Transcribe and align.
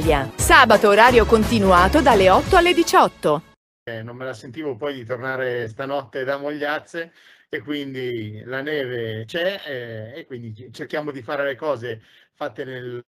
Sabato 0.00 0.88
orario 0.88 1.26
continuato 1.26 2.00
dalle 2.00 2.30
8 2.30 2.56
alle 2.56 2.72
18. 2.72 3.42
Eh, 3.84 4.02
non 4.02 4.16
me 4.16 4.24
la 4.24 4.32
sentivo 4.32 4.74
poi 4.74 4.94
di 4.94 5.04
tornare 5.04 5.68
stanotte 5.68 6.24
da 6.24 6.38
Mogliazze 6.38 7.12
e 7.50 7.60
quindi 7.60 8.42
la 8.46 8.62
neve 8.62 9.24
c'è 9.26 9.60
eh, 9.66 10.20
e 10.20 10.26
quindi 10.26 10.72
cerchiamo 10.72 11.10
di 11.10 11.20
fare 11.20 11.44
le 11.44 11.54
cose 11.54 12.00
fatte 12.32 12.64
nel, 12.64 13.04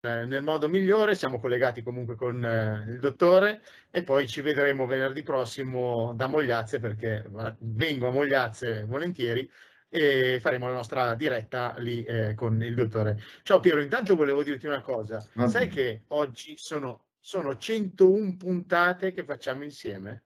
eh, 0.00 0.24
nel 0.24 0.42
modo 0.42 0.68
migliore. 0.68 1.14
Siamo 1.14 1.38
collegati 1.38 1.84
comunque 1.84 2.16
con 2.16 2.44
eh, 2.44 2.84
il 2.88 2.98
dottore 2.98 3.62
e 3.88 4.02
poi 4.02 4.26
ci 4.26 4.40
vedremo 4.40 4.86
venerdì 4.86 5.22
prossimo 5.22 6.14
da 6.14 6.26
Mogliazze 6.26 6.80
perché 6.80 7.24
vengo 7.60 8.08
a 8.08 8.10
Mogliazze 8.10 8.82
volentieri 8.86 9.48
e 9.94 10.38
faremo 10.40 10.68
la 10.68 10.72
nostra 10.72 11.14
diretta 11.14 11.74
lì 11.76 12.02
eh, 12.04 12.34
con 12.34 12.62
il 12.62 12.74
dottore. 12.74 13.20
Ciao 13.42 13.60
Piero, 13.60 13.78
intanto 13.82 14.16
volevo 14.16 14.42
dirti 14.42 14.66
una 14.66 14.80
cosa. 14.80 15.22
Vabbè. 15.34 15.50
Sai 15.50 15.68
che 15.68 16.04
oggi 16.08 16.54
sono, 16.56 17.08
sono 17.20 17.58
101 17.58 18.36
puntate 18.38 19.12
che 19.12 19.22
facciamo 19.22 19.64
insieme? 19.64 20.24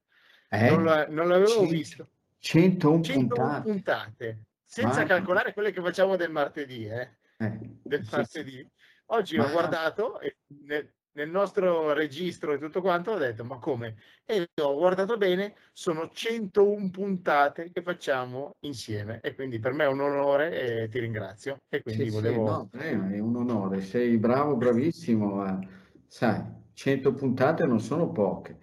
Eh? 0.49 0.71
Non, 0.71 0.85
la, 0.85 1.09
non, 1.09 1.27
l'avevo 1.27 1.49
100, 1.49 1.67
visto. 1.69 2.09
101, 2.39 3.03
101 3.03 3.27
puntate. 3.27 3.63
puntate. 3.63 4.39
Senza 4.63 5.01
Ma... 5.01 5.07
calcolare 5.07 5.53
quelle 5.53 5.73
che 5.73 5.81
facciamo 5.81 6.15
del 6.15 6.31
martedì, 6.31 6.87
eh? 6.87 7.17
eh 7.37 7.59
del 7.83 8.07
martedì. 8.09 8.65
Oggi 9.07 9.37
Ma... 9.37 9.47
ho 9.47 9.51
guardato 9.51 10.21
e 10.21 10.37
nel, 10.65 10.95
nel 11.17 11.31
nostro 11.31 11.93
registro 11.95 12.53
e 12.53 12.59
tutto 12.59 12.81
quanto 12.81 13.13
ho 13.13 13.19
detto 13.19 13.43
ma 13.45 13.59
come? 13.59 13.97
E 14.25 14.49
ho 14.61 14.75
guardato 14.77 15.17
bene, 15.17 15.55
sono 15.73 16.11
101 16.13 16.91
puntate 16.91 17.71
che 17.73 17.83
facciamo 17.83 18.57
insieme 18.61 19.21
e 19.23 19.35
quindi 19.35 19.59
per 19.59 19.73
me 19.73 19.85
è 19.85 19.89
un 19.89 20.01
onore 20.01 20.83
e 20.83 20.89
ti 20.89 20.99
ringrazio. 20.99 21.63
E 21.69 21.83
quindi 21.83 22.05
sì, 22.05 22.11
volevo... 22.11 22.69
Sì, 22.73 22.95
no, 22.95 23.09
è 23.09 23.19
un 23.19 23.37
onore, 23.37 23.81
sei 23.81 24.19
bravo, 24.19 24.57
bravissimo, 24.57 25.35
ma 25.35 25.59
sai, 26.07 26.43
100 26.75 27.15
puntate 27.15 27.65
non 27.65 27.81
sono 27.81 28.11
poche. 28.11 28.59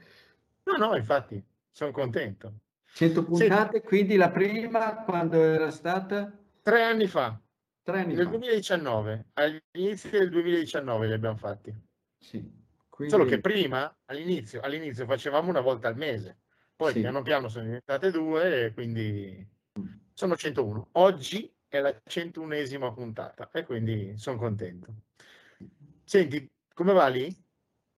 No, 0.64 0.78
no, 0.78 0.95
infatti, 0.95 1.44
sono 1.72 1.92
contento. 1.92 2.54
100 2.94 3.23
puntate, 3.23 3.80
sì. 3.80 3.88
quindi 3.88 4.16
la 4.16 4.30
prima 4.30 5.04
quando 5.04 5.42
era 5.42 5.72
stata? 5.72 6.32
Tre 6.62 6.84
anni 6.84 7.08
fa. 7.08 7.38
Tre 7.82 8.00
anni 8.00 8.14
nel 8.14 8.26
fa. 8.26 8.30
2019, 8.30 9.26
all'inizio 9.33 10.20
del 10.20 10.30
2019 10.30 11.08
li 11.08 11.14
abbiamo 11.14 11.36
fatti. 11.38 11.92
Sì. 12.23 12.42
Quindi... 12.89 13.14
Solo 13.14 13.26
che 13.26 13.42
prima, 13.42 13.94
all'inizio, 14.06 14.61
all'inizio, 14.61 15.06
facevamo 15.06 15.50
una 15.50 15.60
volta 15.60 15.89
al 15.89 15.98
mese, 15.98 16.39
poi 16.76 16.94
sì. 16.94 17.02
piano 17.02 17.22
piano 17.22 17.50
sono 17.50 17.66
diventate 17.66 18.11
due 18.11 18.66
e 18.66 18.73
quindi 18.73 19.45
sono 20.14 20.36
101. 20.36 20.89
Oggi 20.94 21.54
è 21.67 21.80
la 21.80 21.94
101esima 22.08 22.94
puntata 22.94 23.50
e 23.52 23.66
quindi 23.66 24.17
sono 24.17 24.38
contento. 24.38 24.94
Senti, 26.06 26.50
come 26.73 26.94
va 26.94 27.08
lì? 27.08 27.36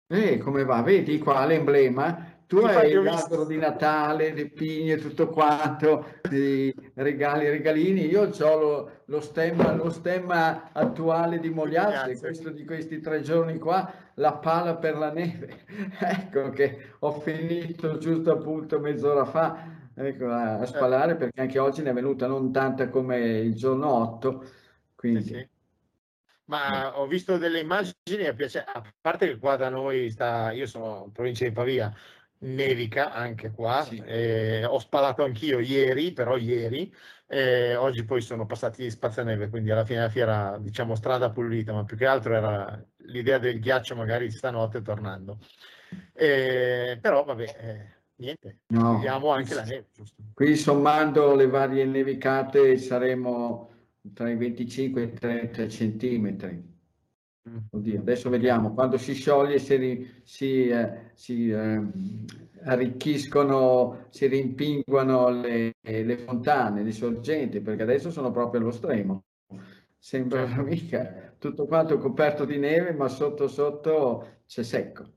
Eh, 0.08 0.38
come 0.38 0.64
va? 0.64 0.82
Vedi 0.82 1.18
qua 1.18 1.46
l'emblema? 1.46 2.33
Tu 2.54 2.60
hai 2.60 2.94
l'albero 2.94 3.46
di 3.46 3.58
Natale, 3.58 4.32
le 4.32 4.48
pigne, 4.48 4.98
tutto 4.98 5.30
quanto, 5.30 6.20
i 6.30 6.72
regali, 6.94 7.50
regalini. 7.50 8.06
Io 8.06 8.30
ho 8.30 8.60
lo, 8.60 8.92
lo, 9.06 9.22
stemma, 9.22 9.74
lo 9.74 9.90
stemma 9.90 10.70
attuale 10.72 11.40
di 11.40 11.50
Mogliazze, 11.50 12.20
questo 12.20 12.52
di 12.52 12.64
questi 12.64 13.00
tre 13.00 13.22
giorni 13.22 13.58
qua, 13.58 13.92
la 14.16 14.34
pala 14.34 14.76
per 14.76 14.98
la 14.98 15.12
neve. 15.12 15.66
ecco 16.00 16.52
che 16.52 16.94
ho 17.00 17.20
finito 17.22 17.98
giusto 17.98 18.34
appunto 18.34 18.80
mezz'ora 18.80 19.26
fa 19.26 19.90
ecco, 19.96 20.28
a, 20.28 20.60
a 20.60 20.66
spalare 20.68 21.16
perché 21.16 21.42
anche 21.42 21.58
oggi 21.58 21.82
ne 21.82 21.90
è 21.90 21.94
venuta 21.94 22.28
non 22.28 22.52
tanta 22.52 22.88
come 22.90 23.18
il 23.18 23.56
giorno 23.56 23.92
8. 23.94 24.46
Quindi... 24.94 25.24
Sì, 25.24 25.34
sì. 25.34 25.52
Ma 26.46 27.00
ho 27.00 27.08
visto 27.08 27.38
delle 27.38 27.62
immagini, 27.62 28.28
a 28.28 28.36
parte 29.02 29.28
che 29.28 29.38
qua 29.38 29.56
da 29.56 29.70
noi 29.70 30.12
sta, 30.12 30.52
io 30.52 30.68
sono 30.68 31.04
in 31.06 31.12
provincia 31.14 31.46
di 31.46 31.52
Pavia, 31.52 31.92
nevica 32.44 33.14
anche 33.14 33.52
qua, 33.52 33.84
sì. 33.84 34.02
eh, 34.06 34.66
ho 34.66 34.80
spalato 34.80 35.24
anch'io 35.24 35.60
ieri, 35.60 36.12
però 36.12 36.38
ieri, 36.38 36.94
eh, 37.28 37.76
oggi 37.76 38.04
poi 38.04 38.22
sono 38.22 38.46
passati 38.46 38.90
spazzaneve, 38.90 39.50
quindi 39.50 39.72
alla 39.72 39.86
fine 39.86 40.00
della 40.00 40.10
fiera 40.10 40.58
diciamo 40.60 40.96
strada 40.96 41.32
pulita, 41.32 41.74
ma 41.74 41.84
più 41.84 41.98
che 41.98 42.06
altro 42.06 42.36
era 42.36 42.84
l'idea 43.06 43.38
del 43.38 43.60
ghiaccio 43.60 43.96
magari 43.96 44.30
stanotte 44.30 44.82
tornando. 44.82 45.40
Eh, 46.14 46.98
però 47.02 47.24
vabbè, 47.24 47.44
eh, 47.44 47.94
niente, 48.16 48.60
no. 48.68 48.96
vediamo 48.96 49.30
anche 49.30 49.54
la 49.54 49.64
neve. 49.64 49.88
Giusto? 49.94 50.22
Qui 50.34 50.56
sommando 50.56 51.36
le 51.36 51.48
varie 51.48 51.86
nevicate 51.86 52.78
saremo 52.78 53.70
tra 54.14 54.30
i 54.30 54.36
25 54.36 55.02
e 55.02 55.06
i 55.06 55.14
30 55.14 55.68
centimetri. 55.70 56.73
Mm. 57.50 57.58
Oddio, 57.72 58.00
adesso 58.00 58.30
vediamo, 58.30 58.74
quando 58.74 58.98
si 58.98 59.14
scioglie 59.14 59.60
si, 59.60 60.22
si, 60.24 60.68
eh, 60.70 61.12
si 61.14 61.50
eh, 61.50 61.82
arricchiscono, 62.64 64.06
si 64.10 64.28
rimpinguano 64.28 65.30
le, 65.30 65.76
le, 65.82 66.18
fontane, 66.20 66.84
le 66.84 66.92
sorgenti, 66.92 67.60
perché 67.60 67.84
adesso 67.84 68.12
sono 68.12 68.32
proprio 68.32 68.62
allo 68.62 68.72
stremo. 68.72 69.26
Sembra 69.98 70.46
certo. 70.48 70.64
mica 70.64 71.34
tutto 71.38 71.66
quanto 71.66 71.98
coperto 71.98 72.46
di 72.46 72.58
neve, 72.58 72.94
ma 72.94 73.10
sotto 73.10 73.50
sotto 73.50 74.40
c'è 74.46 74.64
secco. 74.64 75.12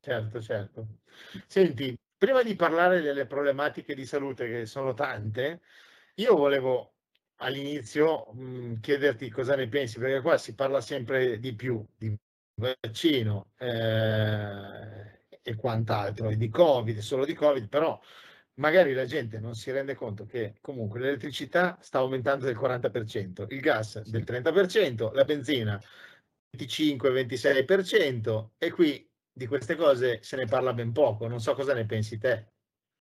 Certo, 0.00 0.40
certo. 0.40 0.86
Senti, 1.46 1.94
prima 2.16 2.42
di 2.42 2.56
parlare 2.56 3.02
delle 3.02 3.26
problematiche 3.26 3.94
di 3.94 4.06
salute, 4.06 4.48
che 4.48 4.64
sono 4.64 4.94
tante, 4.94 5.60
io 6.14 6.36
volevo 6.36 6.93
all'inizio 7.36 8.30
mh, 8.32 8.42
mhmm, 8.42 8.80
chiederti 8.80 9.30
cosa 9.30 9.56
ne 9.56 9.68
pensi, 9.68 9.98
perché 9.98 10.20
qua 10.20 10.38
si 10.38 10.54
parla 10.54 10.80
sempre 10.80 11.38
di 11.38 11.54
più 11.54 11.84
di 11.96 12.16
vaccino 12.56 13.50
eh, 13.58 15.22
e 15.42 15.54
quant'altro, 15.56 16.28
e 16.30 16.36
di 16.36 16.48
Covid, 16.48 16.98
solo 16.98 17.24
di 17.24 17.34
Covid, 17.34 17.68
però 17.68 18.00
magari 18.54 18.92
la 18.92 19.04
gente 19.04 19.40
non 19.40 19.54
si 19.54 19.70
rende 19.72 19.94
conto 19.94 20.26
che 20.26 20.54
comunque 20.60 21.00
l'elettricità 21.00 21.78
sta 21.80 21.98
aumentando 21.98 22.46
del 22.46 22.56
40%, 22.56 23.46
il 23.48 23.60
gas 23.60 24.00
del 24.02 24.24
30%, 24.24 25.10
la 25.12 25.24
benzina 25.24 25.80
25-26% 26.56 28.50
e 28.58 28.70
qui 28.70 29.04
di 29.32 29.46
queste 29.48 29.74
cose 29.74 30.22
se 30.22 30.36
ne 30.36 30.46
parla 30.46 30.72
ben 30.72 30.92
poco, 30.92 31.26
non 31.26 31.40
so 31.40 31.54
cosa 31.54 31.74
ne 31.74 31.84
pensi 31.84 32.18
te. 32.18 32.52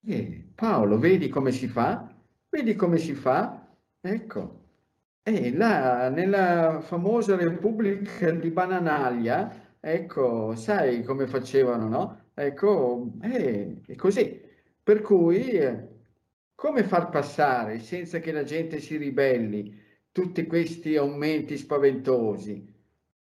Eh, 0.07 0.51
Paolo, 0.55 0.99
vedi 0.99 1.29
come 1.29 1.51
si 1.51 1.67
fa? 1.67 2.15
Vedi 2.51 2.75
come 2.75 2.99
si 2.99 3.15
fa? 3.15 3.68
Ecco, 4.01 4.61
e 5.23 5.53
là 5.53 6.09
nella 6.09 6.81
famosa 6.81 7.37
Repubblica 7.37 8.31
di 8.31 8.51
Bananaglia, 8.51 9.77
ecco, 9.81 10.55
sai 10.55 11.03
come 11.03 11.27
facevano, 11.27 11.89
no? 11.89 12.31
Ecco, 12.35 13.13
eh, 13.23 13.83
è 13.87 13.95
così. 13.97 14.41
Per 14.83 15.01
cui, 15.03 15.51
eh, 15.51 15.89
come 16.55 16.85
far 16.85 17.11
passare 17.11 17.81
senza 17.81 18.21
che 18.21 18.33
la 18.33 18.45
gente 18.45 18.79
si 18.81 18.97
ribelli 18.97 19.77
tutti 20.13 20.47
questi 20.47 20.97
aumenti 20.97 21.57
spaventosi, 21.57 22.73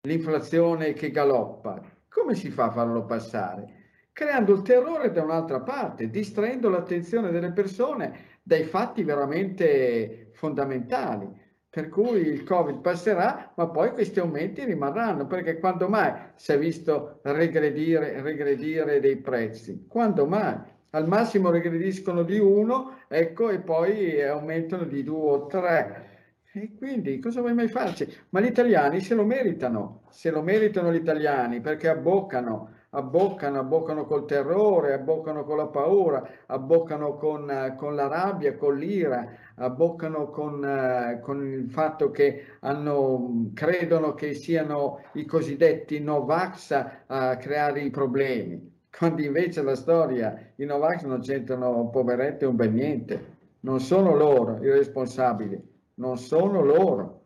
l'inflazione 0.03 0.93
che 0.95 1.11
galoppa? 1.11 1.83
Come 2.09 2.35
si 2.35 2.51
fa 2.51 2.67
a 2.67 2.71
farlo 2.71 3.05
passare? 3.05 3.81
Creando 4.13 4.55
il 4.55 4.63
terrore 4.63 5.11
da 5.11 5.23
un'altra 5.23 5.61
parte, 5.61 6.09
distraendo 6.11 6.69
l'attenzione 6.69 7.31
delle 7.31 7.53
persone 7.53 8.31
dai 8.43 8.65
fatti 8.65 9.03
veramente 9.05 10.22
fondamentali. 10.33 11.29
Per 11.69 11.89
cui 11.89 12.21
il 12.21 12.45
Covid 12.45 12.81
passerà, 12.81 13.53
ma 13.57 13.67
poi 13.69 13.93
questi 13.93 14.21
aumenti 14.21 14.63
rimarranno, 14.65 15.27
perché 15.27 15.59
quando 15.59 15.89
mai 15.89 16.13
si 16.35 16.53
è 16.53 16.59
visto 16.59 17.21
regredire, 17.23 18.21
regredire 18.21 19.01
dei 19.01 19.17
prezzi? 19.17 19.87
Quando 19.89 20.27
mai? 20.27 20.59
Al 20.91 21.09
massimo 21.09 21.49
regrediscono 21.51 22.23
di 22.23 22.39
uno, 22.39 22.99
ecco, 23.09 23.49
e 23.49 23.61
poi 23.61 24.23
aumentano 24.23 24.85
di 24.85 25.03
due 25.03 25.31
o 25.31 25.47
tre. 25.47 26.11
E 26.53 26.75
quindi 26.77 27.19
cosa 27.19 27.41
vuoi 27.41 27.55
mai 27.55 27.69
farci? 27.69 28.07
Ma 28.29 28.41
gli 28.41 28.47
italiani 28.47 29.01
se 29.01 29.15
lo 29.15 29.25
meritano, 29.25 30.03
se 30.11 30.31
lo 30.31 30.43
meritano 30.43 30.93
gli 30.93 30.97
italiani 30.97 31.63
perché 31.63 31.89
abboccano 31.89 32.81
abboccano, 32.95 33.59
abboccano 33.59 34.05
col 34.05 34.27
terrore, 34.27 34.93
abboccano 34.93 35.45
con 35.45 35.57
la 35.57 35.67
paura, 35.67 36.29
abboccano 36.47 37.17
con, 37.17 37.75
con 37.77 37.95
la 37.95 38.07
rabbia, 38.07 38.57
con 38.57 38.77
l'ira, 38.77 39.27
abboccano 39.57 40.29
con, 40.29 41.19
con, 41.23 41.47
il 41.47 41.71
fatto 41.71 42.11
che 42.11 42.45
hanno, 42.61 43.51
credono 43.55 44.15
che 44.15 44.35
siano 44.35 45.01
i 45.13 45.25
cosiddetti 45.25 46.01
Novax 46.01 46.87
a 47.07 47.37
creare 47.37 47.81
i 47.81 47.91
problemi, 47.91 48.71
quando 48.97 49.23
invece 49.23 49.63
la 49.63 49.77
storia, 49.77 50.53
i 50.57 50.65
Novax 50.65 51.05
non 51.05 51.21
c'entrano 51.21 51.89
poverette 51.89 52.45
un 52.45 52.57
bel 52.57 52.73
niente, 52.73 53.31
non 53.61 53.81
sono 53.81 54.15
loro 54.15 54.63
i 54.63 54.71
responsabili, 54.71 55.59
non 55.95 56.19
sono 56.19 56.63
loro. 56.63 57.21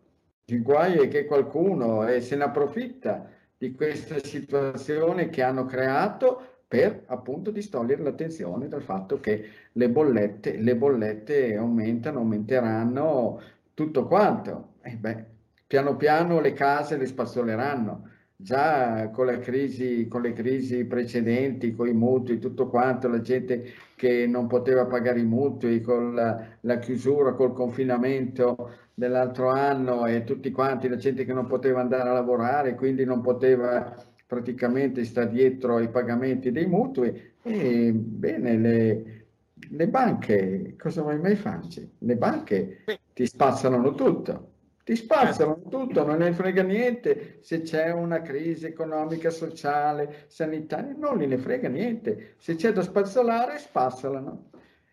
Il 0.48 0.62
guai 0.62 0.98
è 0.98 1.08
che 1.08 1.24
qualcuno 1.24 2.06
eh, 2.06 2.20
se 2.20 2.36
ne 2.36 2.44
approfitta 2.44 3.30
di 3.58 3.72
questa 3.72 4.18
situazione 4.22 5.30
che 5.30 5.42
hanno 5.42 5.64
creato 5.64 6.62
per 6.68 7.04
appunto 7.06 7.50
distogliere 7.50 8.02
l'attenzione 8.02 8.68
dal 8.68 8.82
fatto 8.82 9.20
che 9.20 9.48
le 9.72 9.88
bollette, 9.88 10.56
le 10.56 10.76
bollette 10.76 11.56
aumentano, 11.56 12.18
aumenteranno 12.18 13.40
tutto 13.72 14.06
quanto. 14.06 14.74
E 14.82 14.96
beh, 14.96 15.24
piano 15.66 15.96
piano 15.96 16.40
le 16.40 16.52
case 16.52 16.96
le 16.96 17.06
spazzoleranno. 17.06 18.10
Già 18.38 19.08
con, 19.10 19.26
la 19.26 19.38
crisi, 19.38 20.06
con 20.08 20.20
le 20.20 20.32
crisi 20.34 20.84
precedenti, 20.84 21.74
con 21.74 21.88
i 21.88 21.94
mutui, 21.94 22.38
tutto 22.38 22.68
quanto, 22.68 23.08
la 23.08 23.20
gente 23.22 23.72
che 23.96 24.26
non 24.26 24.46
poteva 24.46 24.84
pagare 24.84 25.20
i 25.20 25.24
mutui, 25.24 25.80
con 25.80 26.14
la, 26.14 26.46
la 26.60 26.78
chiusura, 26.78 27.32
col 27.32 27.54
confinamento 27.54 28.72
dell'altro 28.92 29.48
anno 29.48 30.06
e 30.06 30.24
tutti 30.24 30.50
quanti, 30.50 30.88
la 30.88 30.96
gente 30.96 31.24
che 31.24 31.32
non 31.32 31.46
poteva 31.46 31.80
andare 31.80 32.10
a 32.10 32.12
lavorare, 32.12 32.74
quindi 32.74 33.04
non 33.04 33.22
poteva 33.22 33.94
praticamente 34.26 35.04
stare 35.04 35.30
dietro 35.30 35.76
ai 35.76 35.88
pagamenti 35.88 36.52
dei 36.52 36.66
mutui. 36.66 37.34
E 37.42 37.92
bene, 37.92 38.56
le, 38.58 39.26
le 39.70 39.88
banche, 39.88 40.74
cosa 40.78 41.00
vuoi 41.00 41.18
mai 41.18 41.36
farci? 41.36 41.90
Le 41.98 42.16
banche 42.16 42.84
ti 43.14 43.26
spazzano 43.26 43.94
tutto 43.94 44.54
ti 44.86 44.94
spazzano 44.94 45.62
tutto, 45.68 46.06
non 46.06 46.18
ne 46.18 46.32
frega 46.32 46.62
niente 46.62 47.38
se 47.40 47.62
c'è 47.62 47.90
una 47.90 48.22
crisi 48.22 48.66
economica, 48.66 49.30
sociale, 49.30 50.26
sanitaria, 50.28 50.94
non 50.96 51.18
ne 51.18 51.38
frega 51.38 51.68
niente. 51.68 52.34
Se 52.38 52.54
c'è 52.54 52.70
da 52.70 52.82
spazzolare, 52.82 53.58
spazzolano. 53.58 54.50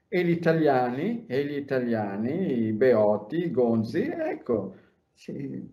E 0.08 0.24
gli 0.24 0.32
italiani, 0.32 1.28
e 1.28 1.46
gli 1.46 1.58
italiani, 1.58 2.64
i 2.64 2.72
beoti, 2.72 3.46
i 3.46 3.52
gonzi, 3.52 4.02
ecco, 4.02 4.74
si, 5.14 5.64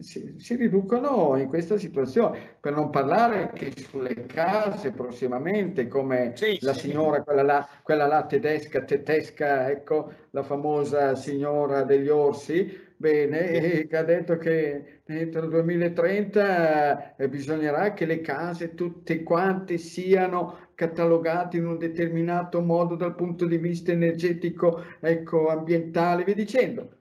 si, 0.00 0.34
si, 0.36 0.56
riducono 0.56 1.34
in 1.38 1.48
questa 1.48 1.78
situazione. 1.78 2.56
Per 2.60 2.74
non 2.74 2.90
parlare 2.90 3.50
che 3.54 3.72
sulle 3.74 4.26
case 4.26 4.92
prossimamente, 4.92 5.88
come 5.88 6.32
sì, 6.34 6.58
la 6.60 6.74
signora, 6.74 7.16
sì. 7.16 7.22
quella 7.24 7.42
là, 7.42 7.68
quella 7.82 8.06
là 8.06 8.26
tedesca, 8.26 8.82
tedesca, 8.82 9.70
ecco, 9.70 10.12
la 10.32 10.42
famosa 10.42 11.14
signora 11.14 11.82
degli 11.84 12.08
orsi, 12.08 12.90
Bene, 13.02 13.88
che 13.88 13.96
ha 13.96 14.04
detto 14.04 14.36
che 14.36 15.02
entro 15.06 15.42
il 15.42 15.50
2030 15.50 17.16
eh, 17.16 17.28
bisognerà 17.28 17.94
che 17.94 18.04
le 18.04 18.20
case 18.20 18.74
tutte 18.74 19.24
quante 19.24 19.76
siano 19.76 20.68
catalogate 20.76 21.56
in 21.56 21.66
un 21.66 21.78
determinato 21.78 22.60
modo 22.60 22.94
dal 22.94 23.16
punto 23.16 23.46
di 23.46 23.56
vista 23.56 23.90
energetico, 23.90 24.84
ecco, 25.00 25.48
ambientale, 25.48 26.22
vi 26.22 26.34
dicendo. 26.34 26.98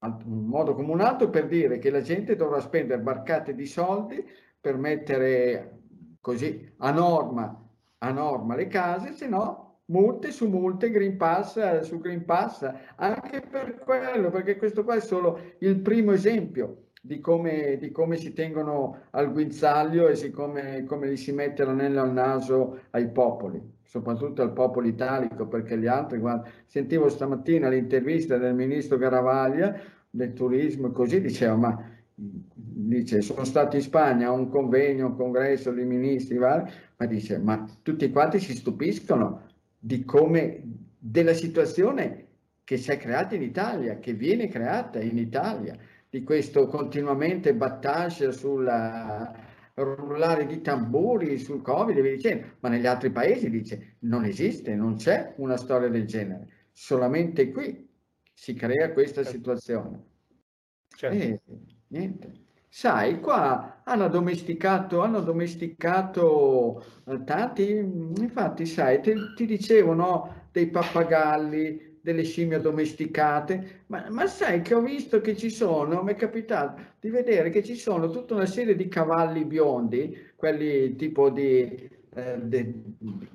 Un 0.00 0.44
modo 0.48 0.74
come 0.74 0.92
un 0.92 1.00
altro 1.00 1.30
per 1.30 1.46
dire 1.46 1.78
che 1.78 1.88
la 1.88 2.02
gente 2.02 2.36
dovrà 2.36 2.60
spendere 2.60 3.00
barcate 3.00 3.54
di 3.54 3.64
soldi 3.64 4.22
per 4.60 4.76
mettere 4.76 5.78
così 6.20 6.74
a 6.76 6.90
norma, 6.90 7.70
a 7.96 8.10
norma 8.10 8.54
le 8.54 8.66
case, 8.66 9.12
se 9.14 9.28
no 9.28 9.71
multe 9.86 10.30
su 10.30 10.48
multe, 10.48 10.90
Green 10.90 11.16
Pass 11.16 11.56
eh, 11.56 11.82
su 11.82 11.98
Green 12.00 12.24
Pass, 12.24 12.70
anche 12.96 13.40
per 13.40 13.78
quello, 13.84 14.30
perché 14.30 14.56
questo 14.56 14.84
qua 14.84 14.96
è 14.96 15.00
solo 15.00 15.38
il 15.58 15.80
primo 15.80 16.12
esempio 16.12 16.86
di 17.04 17.18
come, 17.18 17.78
di 17.78 17.90
come 17.90 18.16
si 18.16 18.32
tengono 18.32 19.06
al 19.10 19.32
guinzaglio 19.32 20.06
e 20.06 20.30
come, 20.30 20.84
come 20.84 21.10
gli 21.10 21.16
si 21.16 21.32
mette 21.32 21.64
l'anello 21.64 22.00
al 22.00 22.12
naso 22.12 22.82
ai 22.90 23.10
popoli, 23.10 23.60
soprattutto 23.82 24.42
al 24.42 24.52
popolo 24.52 24.86
italico, 24.86 25.48
perché 25.48 25.76
gli 25.76 25.88
altri, 25.88 26.18
guarda, 26.18 26.48
sentivo 26.66 27.08
stamattina 27.08 27.68
l'intervista 27.68 28.38
del 28.38 28.54
ministro 28.54 28.96
Garavaglia 28.98 29.76
del 30.08 30.32
turismo 30.32 30.88
e 30.88 30.92
così, 30.92 31.20
diceva, 31.20 31.56
ma 31.56 31.90
dice, 32.14 33.20
sono 33.20 33.44
stato 33.44 33.74
in 33.74 33.82
Spagna 33.82 34.28
a 34.28 34.32
un 34.32 34.48
convegno, 34.48 35.06
un 35.06 35.16
congresso 35.16 35.72
di 35.72 35.84
ministri, 35.84 36.38
ma 36.38 36.64
dice, 37.08 37.38
ma 37.38 37.66
tutti 37.82 38.10
quanti 38.10 38.38
si 38.38 38.54
stupiscono 38.54 39.50
di 39.84 40.04
come, 40.04 40.62
della 40.96 41.34
situazione 41.34 42.26
che 42.62 42.76
si 42.76 42.92
è 42.92 42.96
creata 42.96 43.34
in 43.34 43.42
Italia, 43.42 43.98
che 43.98 44.12
viene 44.12 44.46
creata 44.46 45.00
in 45.00 45.18
Italia, 45.18 45.76
di 46.08 46.22
questo 46.22 46.68
continuamente 46.68 47.52
battage 47.52 48.30
sulla 48.30 49.34
rullare 49.74 50.46
di 50.46 50.60
tamburi 50.60 51.36
sul 51.38 51.62
Covid 51.62 51.96
e 51.96 52.02
via 52.02 52.14
dicendo, 52.14 52.46
ma 52.60 52.68
negli 52.68 52.86
altri 52.86 53.10
paesi 53.10 53.50
dice 53.50 53.96
non 54.00 54.24
esiste, 54.24 54.76
non 54.76 54.96
c'è 54.96 55.34
una 55.38 55.56
storia 55.56 55.88
del 55.88 56.06
genere, 56.06 56.68
solamente 56.70 57.50
qui 57.50 57.88
si 58.32 58.54
crea 58.54 58.92
questa 58.92 59.24
certo. 59.24 59.36
situazione. 59.36 60.04
Certo. 60.94 61.16
E 61.16 61.40
niente. 61.88 62.32
Sai, 62.74 63.20
qua 63.20 63.82
hanno 63.84 64.08
domesticato, 64.08 65.02
hanno 65.02 65.20
domesticato 65.20 66.82
eh, 67.06 67.22
tanti, 67.22 67.68
infatti, 67.70 68.64
sai, 68.64 69.02
ti, 69.02 69.12
ti 69.36 69.44
dicevo, 69.44 69.92
no, 69.92 70.46
dei 70.50 70.68
pappagalli, 70.70 71.98
delle 72.00 72.22
scimmie 72.22 72.62
domesticate, 72.62 73.84
ma, 73.88 74.06
ma, 74.08 74.26
sai 74.26 74.62
che 74.62 74.72
ho 74.72 74.80
visto 74.80 75.20
che 75.20 75.36
ci 75.36 75.50
sono, 75.50 76.02
mi 76.02 76.12
è 76.12 76.16
capitato 76.16 76.80
di 76.98 77.10
vedere 77.10 77.50
che 77.50 77.62
ci 77.62 77.74
sono 77.74 78.08
tutta 78.08 78.34
una 78.34 78.46
serie 78.46 78.74
di 78.74 78.88
cavalli 78.88 79.44
biondi, 79.44 80.32
quelli 80.34 80.96
tipo 80.96 81.28
di, 81.28 81.90
eh, 82.14 82.38
de, 82.40 82.74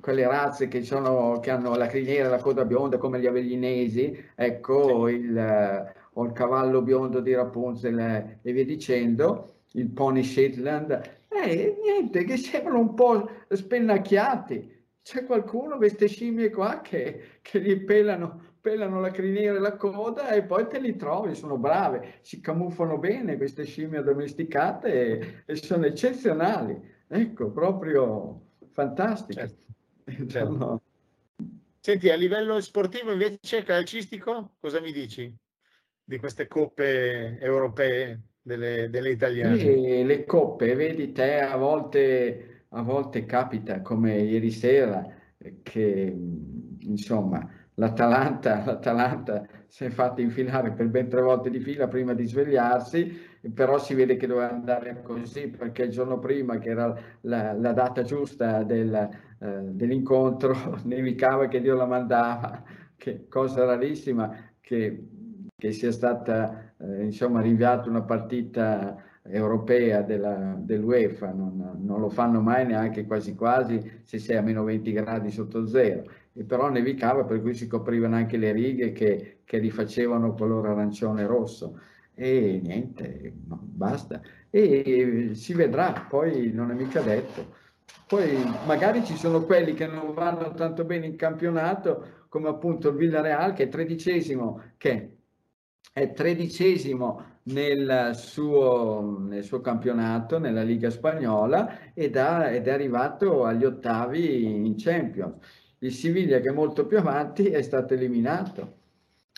quelle 0.00 0.26
razze 0.26 0.66
che, 0.66 0.82
sono, 0.82 1.38
che 1.38 1.50
hanno 1.50 1.76
la 1.76 1.86
criniera 1.86 2.26
e 2.26 2.30
la 2.30 2.40
coda 2.40 2.64
bionda 2.64 2.98
come 2.98 3.20
gli 3.20 3.26
avellinesi, 3.26 4.30
ecco, 4.34 5.06
il 5.08 5.94
o 6.18 6.24
il 6.24 6.32
cavallo 6.32 6.82
biondo 6.82 7.20
di 7.20 7.32
Rapunzel 7.32 8.38
e 8.42 8.52
via 8.52 8.64
dicendo, 8.64 9.60
il 9.72 9.88
pony 9.90 10.24
Shetland, 10.24 10.90
eh, 11.28 11.78
niente, 11.80 12.24
che 12.24 12.36
sembrano 12.36 12.80
un 12.80 12.94
po' 12.94 13.30
spennacchiati. 13.48 14.76
C'è 15.00 15.24
qualcuno, 15.24 15.76
queste 15.76 16.08
scimmie 16.08 16.50
qua, 16.50 16.80
che, 16.80 17.38
che 17.40 17.60
gli 17.60 17.84
pelano, 17.84 18.56
pelano 18.60 19.00
la 19.00 19.12
criniera 19.12 19.56
e 19.56 19.60
la 19.60 19.76
coda 19.76 20.30
e 20.30 20.42
poi 20.42 20.66
te 20.66 20.80
li 20.80 20.96
trovi, 20.96 21.36
sono 21.36 21.56
brave, 21.56 22.16
si 22.22 22.40
camuffano 22.40 22.98
bene 22.98 23.36
queste 23.36 23.64
scimmie 23.64 24.02
domesticate 24.02 24.92
e, 24.92 25.42
e 25.46 25.54
sono 25.54 25.86
eccezionali. 25.86 26.76
Ecco, 27.06 27.52
proprio 27.52 28.40
fantastiche. 28.70 29.40
Certo. 29.40 29.66
Certo. 30.26 30.82
Senti, 31.80 32.08
a 32.08 32.16
livello 32.16 32.60
sportivo 32.60 33.12
invece 33.12 33.62
calcistico, 33.62 34.56
cosa 34.58 34.80
mi 34.80 34.90
dici? 34.90 35.32
Di 36.08 36.16
queste 36.16 36.48
coppe 36.48 37.38
europee 37.38 38.18
delle, 38.40 38.88
delle 38.88 39.10
italiane? 39.10 39.58
Sì, 39.58 40.02
le 40.04 40.24
coppe, 40.24 40.74
vedi 40.74 41.12
te, 41.12 41.40
a 41.40 41.54
volte, 41.56 42.64
a 42.70 42.80
volte 42.80 43.26
capita 43.26 43.82
come 43.82 44.16
ieri 44.16 44.50
sera 44.50 45.06
che 45.62 46.16
insomma 46.80 47.46
l'Atalanta, 47.74 48.64
l'Atalanta 48.64 49.46
si 49.66 49.84
è 49.84 49.90
fatta 49.90 50.22
infilare 50.22 50.72
per 50.72 50.88
ben 50.88 51.10
tre 51.10 51.20
volte 51.20 51.50
di 51.50 51.60
fila 51.60 51.88
prima 51.88 52.14
di 52.14 52.26
svegliarsi, 52.26 53.20
però 53.52 53.78
si 53.78 53.92
vede 53.92 54.16
che 54.16 54.26
doveva 54.26 54.50
andare 54.50 55.02
così 55.02 55.48
perché 55.48 55.82
il 55.82 55.90
giorno 55.90 56.18
prima, 56.18 56.56
che 56.56 56.70
era 56.70 56.98
la, 57.20 57.52
la 57.52 57.72
data 57.74 58.00
giusta 58.00 58.62
del, 58.62 58.94
eh, 58.94 59.60
dell'incontro, 59.72 60.80
nevicava 60.84 61.48
che 61.48 61.60
Dio 61.60 61.74
la 61.74 61.84
mandava, 61.84 62.62
che 62.96 63.28
cosa 63.28 63.66
rarissima 63.66 64.54
che 64.58 65.02
che 65.60 65.72
sia 65.72 65.90
stata 65.90 66.72
eh, 66.78 67.02
insomma 67.02 67.40
rinviata 67.40 67.88
una 67.88 68.02
partita 68.02 68.96
europea 69.24 70.02
della, 70.02 70.54
dell'UEFA, 70.56 71.32
non, 71.32 71.80
non, 71.82 72.00
lo 72.00 72.08
fanno 72.10 72.40
mai 72.40 72.64
neanche 72.64 73.04
quasi 73.04 73.34
quasi 73.34 74.00
se 74.04 74.20
sei 74.20 74.36
a 74.36 74.42
meno 74.42 74.62
20 74.62 74.92
gradi 74.92 75.30
sotto 75.32 75.66
zero, 75.66 76.04
e 76.32 76.44
però 76.44 76.70
nevicava 76.70 77.24
per 77.24 77.42
cui 77.42 77.54
si 77.54 77.66
coprivano 77.66 78.14
anche 78.14 78.36
le 78.36 78.52
righe 78.52 78.92
che, 78.92 79.40
che 79.44 79.58
rifacevano 79.58 80.34
colore 80.34 80.68
arancione 80.68 81.22
e 81.22 81.26
rosso 81.26 81.80
e 82.14 82.60
niente, 82.62 83.32
basta. 83.34 84.20
E 84.50 85.30
si 85.34 85.54
vedrà, 85.54 86.06
poi 86.08 86.52
non 86.52 86.70
è 86.70 86.74
mica 86.74 87.00
detto. 87.00 87.56
Poi 88.06 88.26
magari 88.64 89.04
ci 89.04 89.16
sono 89.16 89.44
quelli 89.44 89.74
che 89.74 89.86
non 89.86 90.14
vanno 90.14 90.54
tanto 90.54 90.84
bene 90.84 91.06
in 91.06 91.16
campionato, 91.16 92.26
come 92.28 92.48
appunto 92.48 92.90
il 92.90 92.96
Villareal 92.96 93.52
che 93.54 93.64
è 93.64 93.68
tredicesimo, 93.68 94.62
che 94.76 95.17
è 95.92 96.12
tredicesimo 96.12 97.36
nel 97.44 98.12
suo, 98.14 99.18
nel 99.26 99.42
suo 99.42 99.60
campionato, 99.60 100.38
nella 100.38 100.62
Liga 100.62 100.90
Spagnola 100.90 101.92
ed, 101.94 102.16
ha, 102.16 102.50
ed 102.50 102.66
è 102.66 102.70
arrivato 102.70 103.44
agli 103.44 103.64
ottavi 103.64 104.66
in 104.66 104.74
Champions. 104.76 105.36
Il 105.78 105.92
Siviglia 105.92 106.40
che 106.40 106.48
è 106.48 106.52
molto 106.52 106.86
più 106.86 106.98
avanti 106.98 107.46
è 107.46 107.62
stato 107.62 107.94
eliminato. 107.94 108.76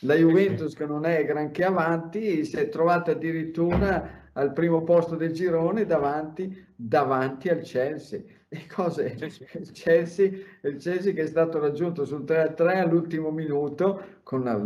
La 0.05 0.15
Juventus 0.15 0.75
che 0.75 0.87
non 0.87 1.05
è 1.05 1.25
granché 1.25 1.65
avanti 1.65 2.45
si 2.45 2.57
è 2.57 2.69
trovata 2.69 3.11
addirittura 3.11 4.29
al 4.33 4.53
primo 4.53 4.83
posto 4.83 5.17
del 5.17 5.33
girone 5.33 5.85
davanti, 5.85 6.67
davanti 6.75 7.49
al 7.49 7.61
Chelsea. 7.61 8.23
E 8.53 8.67
cose, 8.67 9.15
il, 9.17 9.71
Chelsea, 9.73 10.27
il 10.63 10.77
Chelsea 10.77 11.13
che 11.13 11.23
è 11.23 11.27
stato 11.27 11.61
raggiunto 11.61 12.05
sul 12.05 12.25
3-3 12.25 12.79
all'ultimo 12.79 13.31
minuto 13.31 14.19
con 14.25 14.41
una 14.41 14.57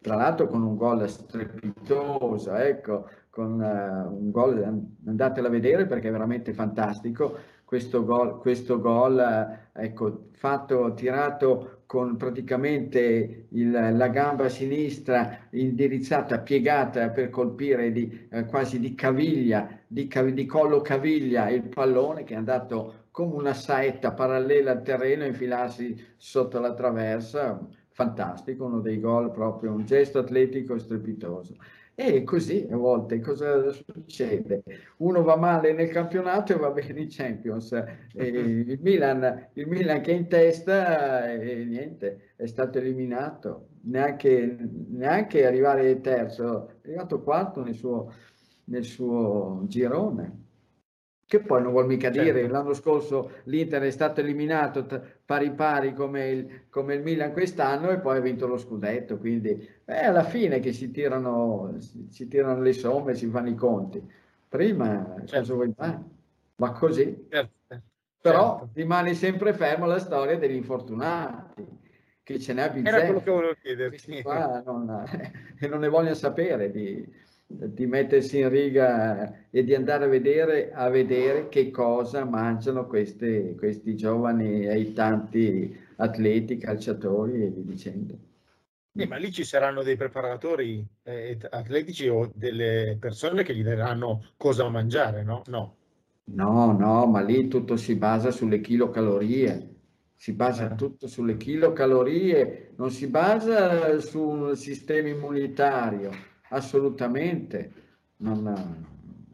tra 0.00 0.16
l'altro 0.16 0.46
con 0.46 0.62
un 0.62 0.76
gol 0.76 1.08
strepitoso, 1.08 2.54
ecco, 2.54 3.08
con 3.28 3.60
uh, 3.60 4.12
un 4.12 4.30
gol, 4.30 4.62
andatelo 5.06 5.46
a 5.46 5.50
vedere 5.50 5.86
perché 5.86 6.08
è 6.08 6.12
veramente 6.12 6.52
fantastico. 6.52 7.38
Questo 7.64 8.04
gol, 8.04 8.38
questo 8.40 8.80
gol 8.80 9.16
uh, 9.16 9.78
ecco, 9.78 10.28
fatto, 10.32 10.94
tirato 10.94 11.82
con 11.86 12.16
praticamente 12.16 13.46
il, 13.50 13.70
la 13.70 14.08
gamba 14.08 14.48
sinistra 14.48 15.46
indirizzata, 15.50 16.40
piegata 16.40 17.10
per 17.10 17.30
colpire 17.30 17.92
di, 17.92 18.28
uh, 18.32 18.46
quasi 18.46 18.80
di 18.80 18.94
caviglia, 18.94 19.68
di, 19.86 20.10
di 20.32 20.46
collo 20.46 20.80
caviglia 20.80 21.48
il 21.50 21.68
pallone 21.68 22.24
che 22.24 22.34
è 22.34 22.36
andato 22.36 22.94
come 23.10 23.34
una 23.34 23.54
saetta 23.54 24.12
parallela 24.12 24.70
al 24.70 24.82
terreno, 24.82 25.24
infilarsi 25.24 26.14
sotto 26.16 26.58
la 26.58 26.72
traversa, 26.72 27.60
fantastico, 28.00 28.64
uno 28.64 28.80
dei 28.80 28.98
gol 28.98 29.30
proprio, 29.30 29.72
un 29.72 29.84
gesto 29.84 30.20
atletico 30.20 30.78
strepitoso. 30.78 31.54
E 31.94 32.24
così 32.24 32.66
a 32.70 32.76
volte 32.76 33.20
cosa 33.20 33.70
succede? 33.72 34.62
Uno 34.98 35.22
va 35.22 35.36
male 35.36 35.74
nel 35.74 35.90
campionato 35.90 36.54
e 36.54 36.56
va 36.56 36.70
bene 36.70 37.00
in 37.00 37.08
Champions. 37.10 37.72
E 37.72 37.86
il, 38.26 38.78
Milan, 38.80 39.48
il 39.52 39.66
Milan 39.66 40.00
che 40.00 40.12
è 40.12 40.14
in 40.14 40.26
testa 40.28 41.30
e 41.30 41.64
niente, 41.66 42.32
è 42.36 42.46
stato 42.46 42.78
eliminato. 42.78 43.68
Neanche, 43.82 44.56
neanche 44.88 45.46
arrivare 45.46 46.00
terzo, 46.00 46.68
è 46.80 46.88
arrivato 46.88 47.22
quarto 47.22 47.62
nel 47.62 47.74
suo, 47.74 48.10
nel 48.64 48.84
suo 48.84 49.64
girone 49.66 50.48
che 51.30 51.38
poi 51.38 51.62
non 51.62 51.70
vuol 51.70 51.86
mica 51.86 52.10
certo. 52.10 52.32
dire, 52.32 52.48
l'anno 52.48 52.72
scorso 52.72 53.34
l'Inter 53.44 53.82
è 53.82 53.90
stato 53.90 54.18
eliminato 54.18 54.84
pari 55.30 55.52
pari 55.52 55.94
come 55.94 56.28
il, 56.28 56.60
come 56.70 56.94
il, 56.94 57.02
Milan 57.02 57.30
quest'anno 57.32 57.90
e 57.90 58.00
poi 58.00 58.16
ha 58.16 58.20
vinto 58.20 58.48
lo 58.48 58.58
scudetto, 58.58 59.16
quindi 59.16 59.64
è 59.84 60.06
alla 60.06 60.24
fine 60.24 60.58
che 60.58 60.72
si 60.72 60.90
tirano, 60.90 61.76
si 62.08 62.26
tirano 62.26 62.60
le 62.60 62.72
somme, 62.72 63.14
si 63.14 63.28
fanno 63.28 63.48
i 63.48 63.54
conti. 63.54 64.04
Prima 64.48 65.14
certo. 65.18 65.38
cosa 65.38 65.54
vuoi 65.54 65.72
fare? 65.72 66.02
Va 66.56 66.72
così. 66.72 67.26
Certo. 67.30 67.82
Però 68.20 68.58
certo. 68.58 68.70
rimane 68.74 69.14
sempre 69.14 69.52
fermo 69.52 69.86
la 69.86 70.00
storia 70.00 70.36
degli 70.36 70.56
infortunati, 70.56 71.64
che 72.24 72.40
ce 72.40 72.52
n'è 72.52 72.62
a 72.62 72.76
Era 72.82 73.04
quello 73.04 73.22
che 73.22 73.30
volevo 73.30 73.54
chiederti. 73.62 74.22
Non, 74.24 75.04
e 75.60 75.68
non 75.68 75.78
ne 75.78 75.88
voglio 75.88 76.14
sapere 76.14 76.72
di 76.72 77.08
di 77.52 77.86
mettersi 77.86 78.38
in 78.38 78.48
riga 78.48 79.48
e 79.50 79.64
di 79.64 79.74
andare 79.74 80.04
a 80.04 80.08
vedere, 80.08 80.70
a 80.72 80.88
vedere 80.88 81.48
che 81.48 81.70
cosa 81.70 82.24
mangiano 82.24 82.86
questi, 82.86 83.56
questi 83.58 83.96
giovani 83.96 84.66
e 84.66 84.92
tanti 84.92 85.76
atleti, 85.96 86.58
calciatori 86.58 87.42
e 87.42 87.50
via 87.50 87.64
dicendo. 87.64 88.18
Eh, 88.92 89.06
ma 89.06 89.16
lì 89.16 89.32
ci 89.32 89.44
saranno 89.44 89.82
dei 89.82 89.96
preparatori 89.96 90.86
eh, 91.02 91.38
atletici 91.50 92.06
o 92.08 92.30
delle 92.32 92.96
persone 93.00 93.42
che 93.42 93.54
gli 93.54 93.64
daranno 93.64 94.32
cosa 94.36 94.68
mangiare, 94.68 95.24
no? 95.24 95.42
No, 95.46 95.76
no, 96.24 96.72
no 96.72 97.06
ma 97.06 97.20
lì 97.20 97.48
tutto 97.48 97.76
si 97.76 97.96
basa 97.96 98.30
sulle 98.30 98.60
kilocalorie. 98.60 99.68
Si 100.14 100.34
basa 100.34 100.72
eh. 100.72 100.74
tutto 100.76 101.08
sulle 101.08 101.36
kilocalorie, 101.36 102.72
non 102.76 102.90
si 102.90 103.08
basa 103.08 103.98
sul 103.98 104.56
sistema 104.56 105.08
immunitario 105.08 106.28
assolutamente, 106.50 107.72
non, 108.18 108.86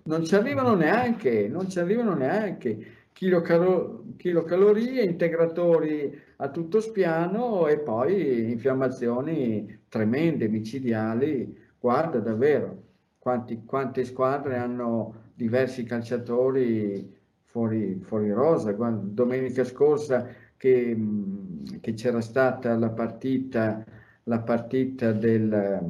non 0.02 0.24
ci 0.24 0.34
arrivano 0.34 0.74
neanche, 0.74 1.48
non 1.48 1.68
ci 1.68 1.78
arrivano 1.78 2.14
neanche 2.14 2.96
chilocalo, 3.16 4.04
chilocalorie, 4.18 5.02
integratori 5.02 6.20
a 6.36 6.50
tutto 6.50 6.80
spiano 6.80 7.66
e 7.66 7.78
poi 7.78 8.50
infiammazioni 8.50 9.84
tremende, 9.88 10.48
micidiali. 10.48 11.64
Guarda 11.78 12.18
davvero 12.18 12.82
quanti, 13.18 13.64
quante 13.64 14.04
squadre 14.04 14.58
hanno 14.58 15.30
diversi 15.34 15.84
calciatori 15.84 17.10
fuori, 17.44 17.98
fuori 18.02 18.30
rosa. 18.32 18.72
Guarda, 18.72 19.00
domenica 19.02 19.64
scorsa 19.64 20.28
che, 20.58 20.94
che 21.80 21.94
c'era 21.94 22.20
stata 22.20 22.76
la 22.76 22.90
partita, 22.90 23.82
la 24.24 24.40
partita 24.40 25.12
del 25.12 25.80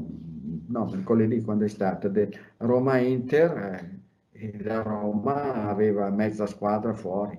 no, 0.66 0.86
mercoledì 0.86 1.40
quando 1.42 1.64
è 1.64 1.68
stata, 1.68 2.10
Roma-Inter, 2.58 4.00
eh, 4.32 4.62
la 4.62 4.82
Roma 4.82 5.68
aveva 5.68 6.10
mezza 6.10 6.46
squadra 6.46 6.92
fuori, 6.92 7.38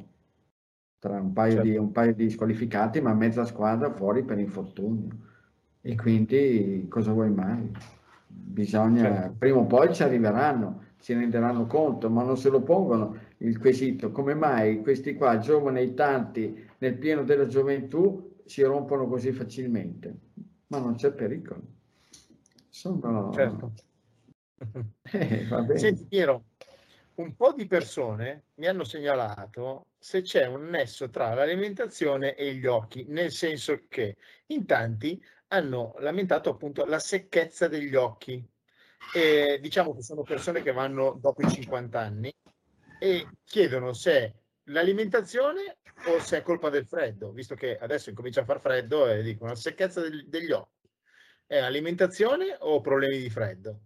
tra 0.99 1.19
un 1.19 1.33
paio, 1.33 1.53
certo. 1.53 1.67
di, 1.69 1.77
un 1.77 1.91
paio 1.91 2.13
di 2.13 2.29
squalificati, 2.29 3.01
ma 3.01 3.13
mezza 3.13 3.45
squadra 3.45 3.91
fuori 3.91 4.23
per 4.23 4.39
infortunio. 4.39 5.25
E 5.81 5.95
quindi 5.95 6.87
cosa 6.89 7.11
vuoi 7.11 7.31
mai? 7.31 7.71
Bisogna, 8.27 9.01
certo. 9.03 9.35
prima 9.37 9.59
o 9.59 9.65
poi 9.65 9.93
ci 9.93 10.03
arriveranno, 10.03 10.85
si 10.97 11.13
renderanno 11.13 11.65
conto, 11.67 12.09
ma 12.09 12.23
non 12.23 12.37
se 12.37 12.49
lo 12.49 12.61
pongono 12.61 13.15
il 13.37 13.57
quesito, 13.59 14.11
come 14.11 14.33
mai 14.33 14.81
questi 14.81 15.13
qua, 15.13 15.37
giovani 15.37 15.81
e 15.81 15.93
tanti, 15.93 16.65
nel 16.79 16.97
pieno 16.97 17.23
della 17.23 17.47
gioventù, 17.47 18.35
si 18.45 18.63
rompono 18.63 19.07
così 19.07 19.31
facilmente? 19.31 20.15
Ma 20.67 20.79
non 20.79 20.95
c'è 20.95 21.11
pericolo. 21.11 21.75
Sono... 22.77 23.33
Certo. 23.33 23.73
Eh, 25.11 25.77
Senti 25.77 26.05
Piero, 26.05 26.45
un 27.15 27.35
po' 27.35 27.53
di 27.53 27.65
persone 27.65 28.45
mi 28.55 28.67
hanno 28.67 28.83
segnalato 28.83 29.87
se 29.97 30.21
c'è 30.21 30.45
un 30.45 30.69
nesso 30.69 31.09
tra 31.09 31.33
l'alimentazione 31.33 32.35
e 32.35 32.53
gli 32.53 32.67
occhi, 32.67 33.05
nel 33.07 33.31
senso 33.31 33.85
che 33.87 34.17
in 34.47 34.65
tanti 34.65 35.23
hanno 35.47 35.95
lamentato 35.99 36.51
appunto 36.51 36.85
la 36.85 36.99
secchezza 36.99 37.67
degli 37.67 37.95
occhi. 37.95 38.45
E 39.15 39.59
diciamo 39.59 39.95
che 39.95 40.03
sono 40.03 40.21
persone 40.21 40.61
che 40.61 40.71
vanno 40.71 41.17
dopo 41.19 41.41
i 41.41 41.49
50 41.49 41.99
anni 41.99 42.31
e 42.99 43.27
chiedono 43.43 43.93
se 43.93 44.33
l'alimentazione 44.65 45.77
o 46.07 46.19
se 46.19 46.37
è 46.37 46.41
colpa 46.43 46.69
del 46.69 46.85
freddo, 46.85 47.31
visto 47.31 47.55
che 47.55 47.77
adesso 47.77 48.09
incomincia 48.09 48.41
a 48.41 48.45
far 48.45 48.59
freddo 48.59 49.07
e 49.07 49.23
dicono 49.23 49.51
la 49.51 49.55
secchezza 49.55 50.01
degli 50.01 50.51
occhi. 50.51 50.76
È 51.49 51.57
alimentazione 51.57 52.57
o 52.59 52.81
problemi 52.81 53.19
di 53.19 53.29
freddo? 53.29 53.79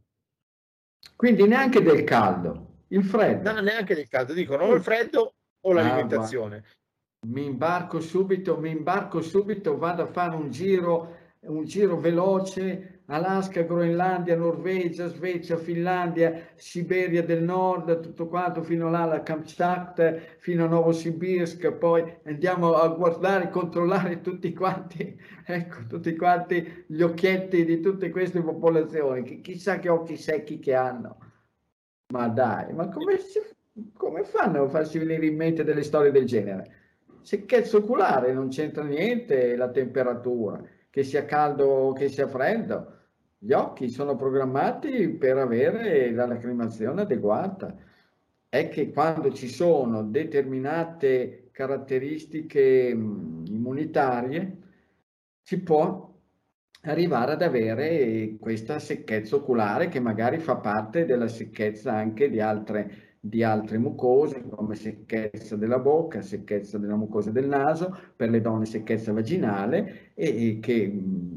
Quindi 1.15 1.45
neanche 1.45 1.83
del 1.83 2.03
caldo, 2.03 2.85
il 2.87 3.03
freddo. 3.03 3.51
No, 3.51 3.61
neanche 3.61 3.93
del 3.93 4.07
caldo, 4.07 4.33
dicono 4.33 4.63
o 4.63 4.73
il 4.73 4.81
freddo 4.81 5.35
o 5.61 5.71
l'alimentazione. 5.71 6.57
Ah, 6.57 7.27
mi 7.27 7.45
imbarco 7.45 7.99
subito, 7.99 8.57
mi 8.57 8.71
imbarco 8.71 9.21
subito, 9.21 9.77
vado 9.77 10.01
a 10.01 10.07
fare 10.07 10.35
un 10.35 10.49
giro, 10.49 11.17
un 11.41 11.63
giro 11.65 11.99
veloce 11.99 13.00
Alaska, 13.11 13.63
Groenlandia, 13.63 14.37
Norvegia, 14.37 15.07
Svezia, 15.09 15.57
Finlandia, 15.57 16.47
Siberia 16.55 17.21
del 17.23 17.43
Nord, 17.43 17.99
tutto 17.99 18.27
quanto 18.27 18.63
fino 18.63 18.89
là 18.89 19.01
alla 19.01 19.21
Kamchatka, 19.21 20.15
fino 20.37 20.63
a 20.63 20.69
Novosibirsk, 20.69 21.73
poi 21.73 22.19
andiamo 22.23 22.73
a 22.75 22.87
guardare, 22.87 23.49
controllare 23.49 24.21
tutti 24.21 24.53
quanti, 24.53 25.19
ecco, 25.45 25.87
tutti 25.87 26.15
quanti 26.15 26.85
gli 26.87 27.01
occhietti 27.01 27.65
di 27.65 27.81
tutte 27.81 28.09
queste 28.09 28.41
popolazioni, 28.41 29.41
chissà 29.41 29.79
che 29.79 29.89
occhi 29.89 30.15
secchi 30.15 30.59
che 30.59 30.73
hanno. 30.73 31.17
Ma 32.13 32.29
dai, 32.29 32.73
ma 32.73 32.87
come, 32.87 33.17
come 33.93 34.23
fanno 34.23 34.63
a 34.63 34.69
farsi 34.69 34.99
venire 34.99 35.25
in 35.25 35.35
mente 35.35 35.65
delle 35.65 35.83
storie 35.83 36.11
del 36.11 36.25
genere? 36.25 36.79
Secchezza 37.23 37.75
oculare, 37.75 38.31
non 38.33 38.47
c'entra 38.47 38.83
niente 38.83 39.57
la 39.57 39.69
temperatura, 39.69 40.63
che 40.89 41.03
sia 41.03 41.25
caldo 41.25 41.65
o 41.65 41.93
che 41.93 42.07
sia 42.07 42.27
freddo 42.27 42.99
gli 43.43 43.53
occhi 43.53 43.89
sono 43.89 44.15
programmati 44.15 45.09
per 45.09 45.37
avere 45.37 46.11
la 46.11 46.27
lacrimazione 46.27 47.01
adeguata. 47.01 47.75
È 48.47 48.69
che 48.69 48.91
quando 48.91 49.31
ci 49.31 49.47
sono 49.47 50.03
determinate 50.03 51.49
caratteristiche 51.51 52.89
immunitarie 52.89 54.57
si 55.41 55.59
può 55.63 56.13
arrivare 56.81 57.31
ad 57.31 57.41
avere 57.41 58.37
questa 58.39 58.77
secchezza 58.77 59.37
oculare 59.37 59.87
che 59.87 59.99
magari 59.99 60.37
fa 60.37 60.57
parte 60.57 61.05
della 61.05 61.27
secchezza 61.27 61.93
anche 61.93 62.29
di 62.29 62.39
altre, 62.39 63.15
di 63.19 63.43
altre 63.43 63.79
mucose 63.79 64.47
come 64.49 64.75
secchezza 64.75 65.55
della 65.55 65.79
bocca, 65.79 66.21
secchezza 66.21 66.77
della 66.77 66.95
mucosa 66.95 67.31
del 67.31 67.47
naso, 67.47 67.97
per 68.15 68.29
le 68.29 68.39
donne 68.39 68.65
secchezza 68.65 69.11
vaginale 69.11 70.11
e, 70.13 70.47
e 70.47 70.59
che 70.59 70.85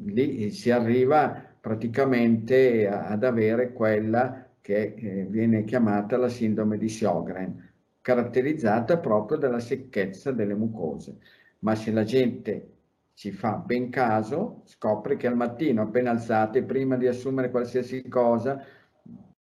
lì 0.04 0.50
si 0.50 0.70
arriva 0.70 1.52
praticamente 1.64 2.86
ad 2.86 3.24
avere 3.24 3.72
quella 3.72 4.50
che 4.60 4.94
eh, 4.98 5.24
viene 5.30 5.64
chiamata 5.64 6.18
la 6.18 6.28
sindrome 6.28 6.76
di 6.76 6.90
Sjögren, 6.90 7.72
caratterizzata 8.02 8.98
proprio 8.98 9.38
dalla 9.38 9.60
secchezza 9.60 10.30
delle 10.30 10.54
mucose. 10.54 11.16
Ma 11.60 11.74
se 11.74 11.90
la 11.90 12.04
gente 12.04 12.72
ci 13.14 13.30
fa 13.30 13.52
ben 13.56 13.88
caso, 13.88 14.60
scopre 14.64 15.16
che 15.16 15.26
al 15.26 15.36
mattino 15.36 15.80
appena 15.80 16.10
alzate, 16.10 16.62
prima 16.64 16.98
di 16.98 17.06
assumere 17.06 17.50
qualsiasi 17.50 18.06
cosa, 18.08 18.62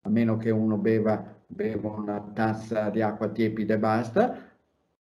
a 0.03 0.09
meno 0.11 0.37
che 0.37 0.51
uno 0.51 0.77
beva, 0.77 1.25
beva 1.47 1.89
una 1.89 2.21
tazza 2.35 2.91
di 2.91 3.01
acqua 3.01 3.31
tiepida 3.31 3.73
e 3.73 3.79
basta, 3.79 4.50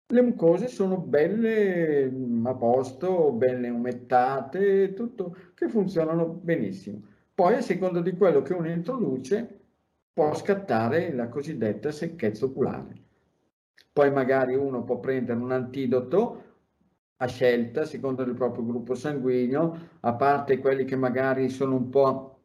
le 0.07 0.21
mucose 0.21 0.67
sono 0.67 0.97
belle 0.97 2.09
mm, 2.09 2.45
a 2.45 2.53
posto, 2.55 3.31
belle 3.31 3.69
umettate, 3.69 4.93
tutto 4.93 5.35
che 5.53 5.69
funzionano 5.69 6.27
benissimo. 6.27 7.01
Poi 7.33 7.55
a 7.55 7.61
seconda 7.61 8.01
di 8.01 8.15
quello 8.15 8.41
che 8.41 8.53
uno 8.53 8.69
introduce 8.69 9.59
può 10.13 10.33
scattare 10.35 11.13
la 11.13 11.29
cosiddetta 11.29 11.91
secchezza 11.91 12.45
oculare. 12.45 13.01
Poi 13.91 14.11
magari 14.11 14.55
uno 14.55 14.83
può 14.83 14.99
prendere 14.99 15.39
un 15.39 15.51
antidoto 15.51 16.43
a 17.17 17.27
scelta, 17.27 17.85
secondo 17.85 18.23
il 18.23 18.33
proprio 18.33 18.65
gruppo 18.65 18.95
sanguigno, 18.95 19.89
a 20.01 20.13
parte 20.13 20.59
quelli 20.59 20.83
che 20.83 20.95
magari 20.95 21.49
sono 21.49 21.75
un 21.75 21.89
po' 21.89 22.41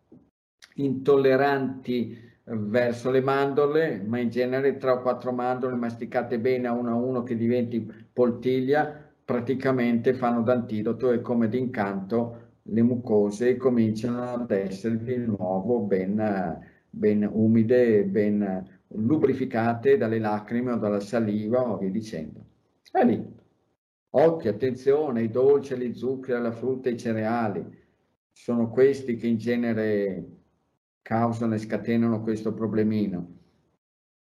intolleranti 0.75 2.28
verso 2.51 3.11
le 3.11 3.21
mandorle, 3.21 4.03
ma 4.07 4.19
in 4.19 4.31
genere 4.31 4.77
tre 4.77 4.91
o 4.93 5.03
quattro 5.03 5.33
mandorle 5.33 5.77
masticate 5.77 6.39
bene 6.39 6.69
a 6.69 6.73
uno 6.73 6.91
a 6.91 6.95
uno 6.95 7.23
che 7.23 7.37
diventi 7.37 7.81
poltiglia, 8.13 9.07
praticamente 9.25 10.15
fanno 10.15 10.43
d'antidoto 10.43 11.13
e 11.13 11.21
come 11.21 11.49
d'incanto 11.49 12.47
le 12.63 12.83
mucose 12.83 13.57
cominciano 13.57 14.23
ad 14.23 14.51
essere 14.51 15.03
di 15.03 15.17
nuovo 15.19 15.81
ben, 15.81 16.59
ben 16.89 17.29
umide, 17.31 18.05
ben 18.05 18.67
lubrificate 18.89 19.97
dalle 19.99 20.19
lacrime 20.19 20.73
o 20.73 20.77
dalla 20.77 21.01
saliva 21.01 21.61
o 21.71 21.77
via 21.77 21.91
dicendo. 21.91 22.45
È 22.91 23.05
lì. 23.05 23.37
Occhio, 24.11 24.51
attenzione, 24.51 25.23
i 25.23 25.31
dolci, 25.31 25.77
gli 25.77 25.95
zuccheri, 25.95 26.41
la 26.41 26.53
frutta 26.53 26.89
e 26.89 26.93
i 26.93 26.99
cereali. 26.99 27.65
Sono 28.33 28.71
questi 28.71 29.17
che 29.17 29.27
in 29.27 29.37
genere 29.37 30.38
causano 31.03 31.55
e 31.55 31.59
scatenano 31.59 32.23
questo 32.23 32.53
problemino. 32.53 33.37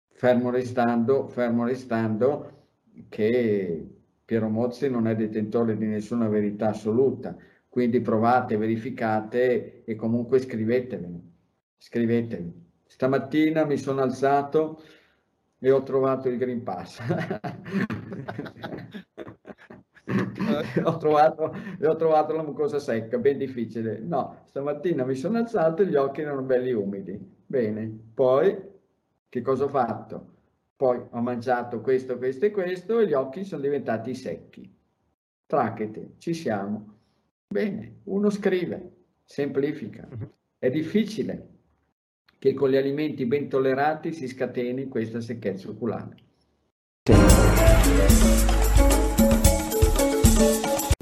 Fermo 0.09 0.49
restando, 0.49 1.27
fermo 1.27 1.65
restando 1.65 2.67
che 3.09 3.87
Piero 4.23 4.49
Mozzi 4.49 4.89
non 4.89 5.07
è 5.07 5.15
detentore 5.15 5.77
di 5.77 5.85
nessuna 5.85 6.27
verità 6.27 6.69
assoluta, 6.69 7.35
quindi 7.67 8.01
provate, 8.01 8.57
verificate 8.57 9.83
e 9.83 9.95
comunque 9.95 10.39
scrivetemi. 10.39 11.33
Scrivetemi. 11.77 12.63
Stamattina 12.85 13.65
mi 13.65 13.77
sono 13.77 14.01
alzato 14.01 14.81
e 15.59 15.71
ho 15.71 15.83
trovato 15.83 16.29
il 16.29 16.37
Green 16.37 16.63
Pass. 16.63 17.01
ho, 20.83 20.97
trovato, 20.97 21.55
ho 21.81 21.95
trovato 21.95 22.33
la 22.33 22.43
mucosa 22.43 22.79
secca, 22.79 23.17
ben 23.17 23.37
difficile. 23.37 23.99
No, 23.99 24.41
stamattina 24.45 25.05
mi 25.05 25.15
sono 25.15 25.37
alzato 25.37 25.81
e 25.81 25.87
gli 25.87 25.95
occhi 25.95 26.21
erano 26.21 26.41
belli 26.41 26.71
umidi. 26.71 27.17
Bene, 27.45 27.91
poi 28.13 28.57
che 29.29 29.41
cosa 29.41 29.65
ho 29.65 29.69
fatto? 29.69 30.33
Poi 30.75 31.01
ho 31.09 31.21
mangiato 31.21 31.81
questo, 31.81 32.17
questo 32.17 32.45
e 32.45 32.51
questo 32.51 32.99
e 32.99 33.07
gli 33.07 33.13
occhi 33.13 33.43
sono 33.43 33.61
diventati 33.61 34.13
secchi. 34.13 34.73
Trachete, 35.45 36.13
ci 36.17 36.33
siamo. 36.33 36.93
Bene, 37.47 37.99
uno 38.05 38.29
scrive, 38.29 38.91
semplifica. 39.23 40.07
È 40.57 40.69
difficile 40.69 41.49
che 42.37 42.53
con 42.53 42.69
gli 42.69 42.75
alimenti 42.75 43.25
ben 43.25 43.47
tollerati 43.47 44.11
si 44.11 44.27
scateni 44.27 44.87
questa 44.87 45.21
secchezza 45.21 45.69
oculare. 45.69 46.23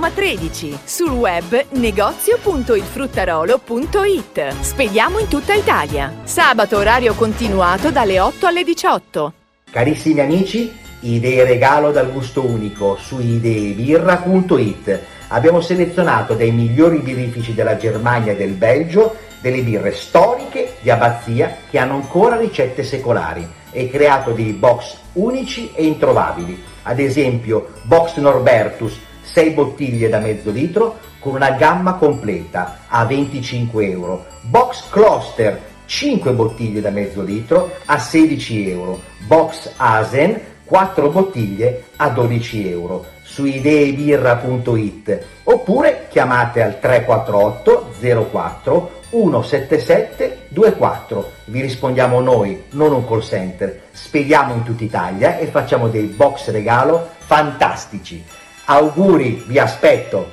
Roma 0.00 0.14
13. 0.14 0.78
Sul 0.82 1.10
web 1.10 1.66
negozio.ilfruttarolo.it. 1.72 4.60
Spediamo 4.60 5.18
in 5.18 5.28
tutta 5.28 5.52
Italia. 5.52 6.20
Sabato 6.22 6.78
orario 6.78 7.12
continuato 7.12 7.90
dalle 7.90 8.18
8 8.18 8.46
alle 8.46 8.64
18. 8.64 9.32
Carissimi 9.70 10.20
amici, 10.20 10.72
idee 11.00 11.44
regalo 11.44 11.90
dal 11.90 12.10
gusto 12.10 12.42
unico 12.42 12.96
su 12.96 13.20
ideebirra.it. 13.20 15.00
Abbiamo 15.28 15.60
selezionato 15.60 16.32
dai 16.32 16.50
migliori 16.50 17.00
birrifici 17.00 17.52
della 17.52 17.76
Germania 17.76 18.32
e 18.32 18.36
del 18.36 18.52
Belgio 18.52 19.16
delle 19.42 19.60
birre 19.60 19.92
storiche 19.92 20.76
di 20.80 20.88
abbazia 20.88 21.58
che 21.68 21.76
hanno 21.76 21.96
ancora 21.96 22.38
ricette 22.38 22.84
secolari 22.84 23.46
e 23.70 23.90
creato 23.90 24.32
dei 24.32 24.54
box 24.54 24.96
unici 25.12 25.72
e 25.74 25.84
introvabili. 25.84 26.68
Ad 26.84 26.98
esempio, 26.98 27.72
Box 27.82 28.16
Norbertus 28.16 29.08
6 29.32 29.50
bottiglie 29.50 30.08
da 30.08 30.18
mezzo 30.18 30.50
litro 30.50 30.98
con 31.20 31.34
una 31.34 31.52
gamma 31.52 31.94
completa 31.94 32.80
a 32.88 33.04
25 33.04 33.88
euro. 33.88 34.26
Box 34.42 34.88
Cluster 34.90 35.60
5 35.84 36.32
bottiglie 36.32 36.80
da 36.80 36.90
mezzo 36.90 37.22
litro 37.22 37.70
a 37.84 37.98
16 37.98 38.70
euro. 38.70 39.00
Box 39.26 39.72
Asen 39.76 40.40
4 40.64 41.10
bottiglie 41.10 41.84
a 41.96 42.08
12 42.08 42.70
euro 42.70 43.06
su 43.22 43.44
ideebirra.it 43.44 45.24
oppure 45.44 46.06
chiamate 46.08 46.62
al 46.62 46.80
348 46.80 48.28
04 48.30 48.98
177 49.10 50.46
24. 50.48 51.30
Vi 51.46 51.60
rispondiamo 51.60 52.20
noi, 52.20 52.64
non 52.70 52.92
un 52.92 53.06
call 53.06 53.22
center. 53.22 53.82
Spediamo 53.90 54.54
in 54.54 54.62
tutta 54.62 54.84
Italia 54.84 55.38
e 55.38 55.46
facciamo 55.46 55.88
dei 55.88 56.06
box 56.06 56.50
regalo 56.50 57.08
fantastici. 57.18 58.24
Auguri, 58.72 59.42
vi 59.48 59.58
aspetto! 59.58 60.30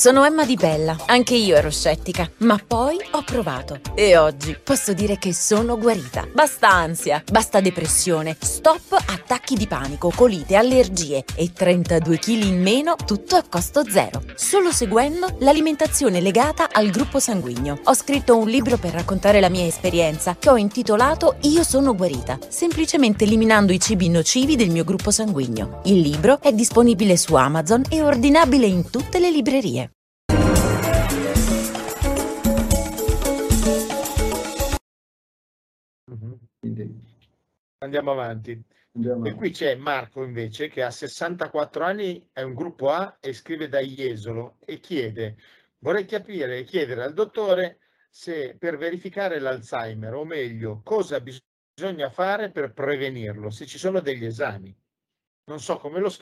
Sono 0.00 0.24
Emma 0.24 0.46
Di 0.46 0.54
Bella, 0.54 0.96
anche 1.04 1.34
io 1.34 1.56
ero 1.56 1.68
scettica, 1.68 2.26
ma 2.38 2.58
poi 2.66 2.96
ho 3.10 3.22
provato 3.22 3.80
e 3.94 4.16
oggi 4.16 4.56
posso 4.64 4.94
dire 4.94 5.18
che 5.18 5.34
sono 5.34 5.76
guarita. 5.76 6.26
Basta 6.32 6.70
ansia, 6.70 7.22
basta 7.30 7.60
depressione, 7.60 8.34
stop 8.40 8.92
attacchi 8.94 9.56
di 9.56 9.66
panico, 9.66 10.10
colite, 10.16 10.56
allergie 10.56 11.22
e 11.34 11.52
32 11.52 12.18
kg 12.18 12.28
in 12.44 12.62
meno, 12.62 12.96
tutto 13.04 13.36
a 13.36 13.44
costo 13.46 13.84
zero. 13.86 14.22
Solo 14.36 14.72
seguendo 14.72 15.36
l'alimentazione 15.40 16.22
legata 16.22 16.70
al 16.72 16.88
gruppo 16.88 17.18
sanguigno. 17.18 17.78
Ho 17.84 17.92
scritto 17.92 18.38
un 18.38 18.48
libro 18.48 18.78
per 18.78 18.92
raccontare 18.92 19.38
la 19.38 19.50
mia 19.50 19.66
esperienza 19.66 20.34
che 20.38 20.48
ho 20.48 20.56
intitolato 20.56 21.36
Io 21.42 21.62
sono 21.62 21.94
guarita, 21.94 22.38
semplicemente 22.48 23.24
eliminando 23.24 23.70
i 23.70 23.78
cibi 23.78 24.08
nocivi 24.08 24.56
del 24.56 24.70
mio 24.70 24.84
gruppo 24.84 25.10
sanguigno. 25.10 25.82
Il 25.84 26.00
libro 26.00 26.40
è 26.40 26.54
disponibile 26.54 27.18
su 27.18 27.34
Amazon 27.34 27.82
e 27.90 28.00
ordinabile 28.00 28.64
in 28.64 28.88
tutte 28.88 29.18
le 29.18 29.30
librerie. 29.30 29.89
Andiamo 37.82 38.10
avanti. 38.10 38.62
Andiamo. 38.92 39.24
E 39.24 39.32
qui 39.32 39.52
c'è 39.52 39.74
Marco 39.74 40.22
invece 40.22 40.68
che 40.68 40.82
ha 40.82 40.90
64 40.90 41.82
anni, 41.82 42.28
è 42.30 42.42
un 42.42 42.52
gruppo 42.52 42.90
A 42.90 43.16
e 43.18 43.32
scrive 43.32 43.68
da 43.68 43.78
Jesolo 43.78 44.58
e 44.66 44.80
chiede, 44.80 45.38
vorrei 45.78 46.04
capire 46.04 46.58
e 46.58 46.64
chiedere 46.64 47.02
al 47.02 47.14
dottore 47.14 47.78
se 48.10 48.54
per 48.58 48.76
verificare 48.76 49.38
l'Alzheimer, 49.38 50.12
o 50.12 50.26
meglio, 50.26 50.82
cosa 50.84 51.22
bisogna 51.22 52.10
fare 52.10 52.50
per 52.50 52.74
prevenirlo, 52.74 53.48
se 53.48 53.64
ci 53.64 53.78
sono 53.78 54.00
degli 54.00 54.26
esami. 54.26 54.76
Non 55.44 55.58
so 55.58 55.78
come, 55.78 56.00
lo, 56.00 56.12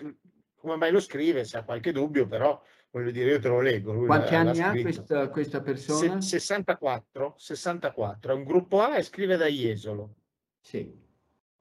come 0.54 0.76
mai 0.76 0.92
lo 0.92 1.00
scrive, 1.00 1.42
se 1.42 1.58
ha 1.58 1.64
qualche 1.64 1.90
dubbio, 1.90 2.28
però 2.28 2.62
voglio 2.90 3.10
dire, 3.10 3.30
io 3.30 3.40
te 3.40 3.48
lo 3.48 3.60
leggo. 3.60 3.92
Lui 3.92 4.06
Quanti 4.06 4.36
anni 4.36 4.60
ha 4.60 4.70
questa, 4.70 5.28
questa 5.28 5.60
persona? 5.60 6.20
Se, 6.20 6.38
64, 6.38 7.34
64, 7.36 8.30
è 8.30 8.34
un 8.36 8.44
gruppo 8.44 8.80
A 8.80 8.96
e 8.96 9.02
scrive 9.02 9.36
da 9.36 9.46
Jesolo. 9.46 10.14
Sì 10.60 11.06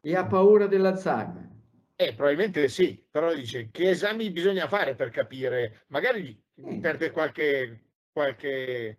e 0.02 0.16
ha 0.16 0.26
paura 0.26 0.68
dell'Alzheimer. 0.68 1.46
Eh, 1.96 2.14
probabilmente 2.14 2.68
sì, 2.68 3.04
però 3.10 3.34
dice 3.34 3.70
che 3.72 3.90
esami 3.90 4.30
bisogna 4.32 4.68
fare 4.68 4.96
per 4.96 5.10
capire, 5.10 5.86
magari 5.88 6.40
Mm. 6.60 6.80
perde 6.80 7.12
qualche, 7.12 7.84
qualche 8.12 8.98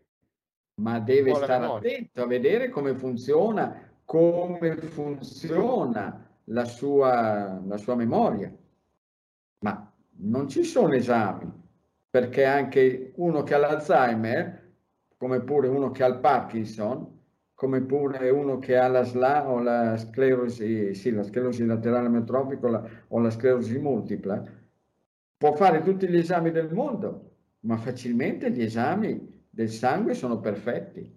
ma 0.80 1.00
deve 1.00 1.34
stare 1.34 1.58
memoria. 1.58 1.90
attento 1.90 2.22
a 2.22 2.26
vedere 2.26 2.68
come 2.68 2.94
funziona, 2.94 3.98
come 4.04 4.76
funziona 4.76 6.24
la 6.44 6.64
sua, 6.64 7.60
la 7.66 7.76
sua 7.76 7.96
memoria. 7.96 8.54
Ma 9.60 9.92
non 10.18 10.48
ci 10.48 10.62
sono 10.62 10.94
esami, 10.94 11.50
perché 12.08 12.44
anche 12.44 13.12
uno 13.16 13.42
che 13.42 13.54
ha 13.54 13.58
l'Alzheimer, 13.58 14.72
come 15.16 15.40
pure 15.42 15.66
uno 15.66 15.90
che 15.90 16.04
ha 16.04 16.06
il 16.06 16.20
Parkinson, 16.20 17.17
come 17.58 17.80
pure 17.80 18.30
uno 18.30 18.60
che 18.60 18.78
ha 18.78 18.86
la 18.86 19.02
SLA 19.02 19.50
o 19.50 19.58
la 19.58 19.96
sclerosi, 19.96 20.94
sì, 20.94 21.10
la 21.10 21.24
sclerosi 21.24 21.66
laterale 21.66 22.06
amiotrofica 22.06 22.88
o 23.08 23.18
la, 23.18 23.30
sclerosi 23.30 23.76
multipla, 23.80 24.44
può 25.36 25.52
fare 25.56 25.82
tutti 25.82 26.06
gli 26.08 26.18
esami 26.18 26.52
del 26.52 26.72
mondo, 26.72 27.32
ma 27.62 27.76
facilmente 27.76 28.52
gli 28.52 28.62
esami 28.62 29.44
del 29.50 29.70
sangue 29.70 30.14
sono 30.14 30.38
perfetti. 30.38 31.12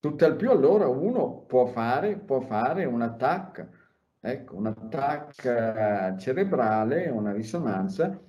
Tutt'al 0.00 0.34
più 0.34 0.50
allora 0.50 0.88
uno 0.88 1.44
può 1.46 1.66
fare, 1.66 2.16
può 2.16 2.40
fare 2.40 2.84
un 2.84 3.00
attacco, 3.00 3.68
ecco, 4.18 4.56
un 4.56 4.66
attacco 4.66 6.18
cerebrale, 6.18 7.08
una 7.08 7.30
risonanza, 7.30 8.20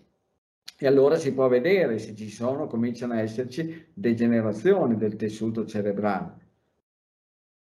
e 0.78 0.86
allora 0.86 1.16
si 1.16 1.34
può 1.34 1.48
vedere 1.48 1.98
se 1.98 2.14
ci 2.14 2.30
sono, 2.30 2.68
cominciano 2.68 3.14
a 3.14 3.22
esserci 3.22 3.88
degenerazioni 3.92 4.96
del 4.98 5.16
tessuto 5.16 5.66
cerebrale. 5.66 6.49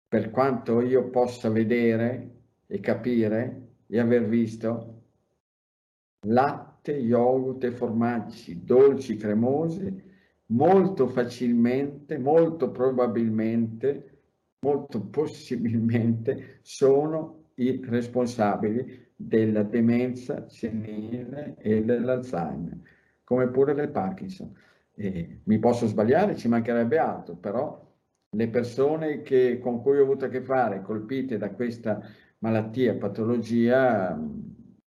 Per 0.09 0.31
quanto 0.31 0.81
io 0.81 1.11
possa 1.11 1.49
vedere 1.49 2.37
e 2.65 2.79
capire 2.79 3.67
e 3.85 3.99
aver 3.99 4.27
visto, 4.27 5.03
latte, 6.25 6.93
yogurt 6.93 7.63
e 7.63 7.71
formaggi 7.71 8.63
dolci, 8.63 9.17
cremosi, 9.17 10.03
molto 10.47 11.07
facilmente, 11.09 12.17
molto 12.17 12.71
probabilmente, 12.71 14.21
molto 14.61 14.99
possibilmente 15.05 16.57
sono 16.63 17.51
i 17.55 17.79
responsabili 17.85 19.11
della 19.15 19.61
demenza 19.61 20.49
senile 20.49 21.55
e 21.59 21.83
dell'Alzheimer, 21.83 22.79
come 23.23 23.47
pure 23.49 23.75
del 23.75 23.89
Parkinson. 23.89 24.55
E 24.95 25.41
mi 25.43 25.59
posso 25.59 25.85
sbagliare, 25.85 26.35
ci 26.35 26.47
mancherebbe 26.47 26.97
altro, 26.97 27.35
però 27.35 27.87
le 28.31 28.47
persone 28.49 29.21
che, 29.21 29.59
con 29.59 29.81
cui 29.81 29.97
ho 29.97 30.03
avuto 30.03 30.25
a 30.25 30.27
che 30.29 30.41
fare, 30.41 30.81
colpite 30.81 31.37
da 31.37 31.51
questa 31.51 32.01
malattia, 32.39 32.95
patologia, 32.95 34.17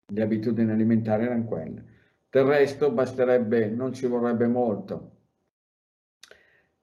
le 0.06 0.22
abitudini 0.22 0.70
alimentari 0.70 1.24
erano 1.24 1.44
quelle. 1.44 1.92
Del 2.30 2.44
resto 2.44 2.90
basterebbe, 2.92 3.68
non 3.68 3.92
ci 3.92 4.06
vorrebbe 4.06 4.46
molto. 4.46 5.10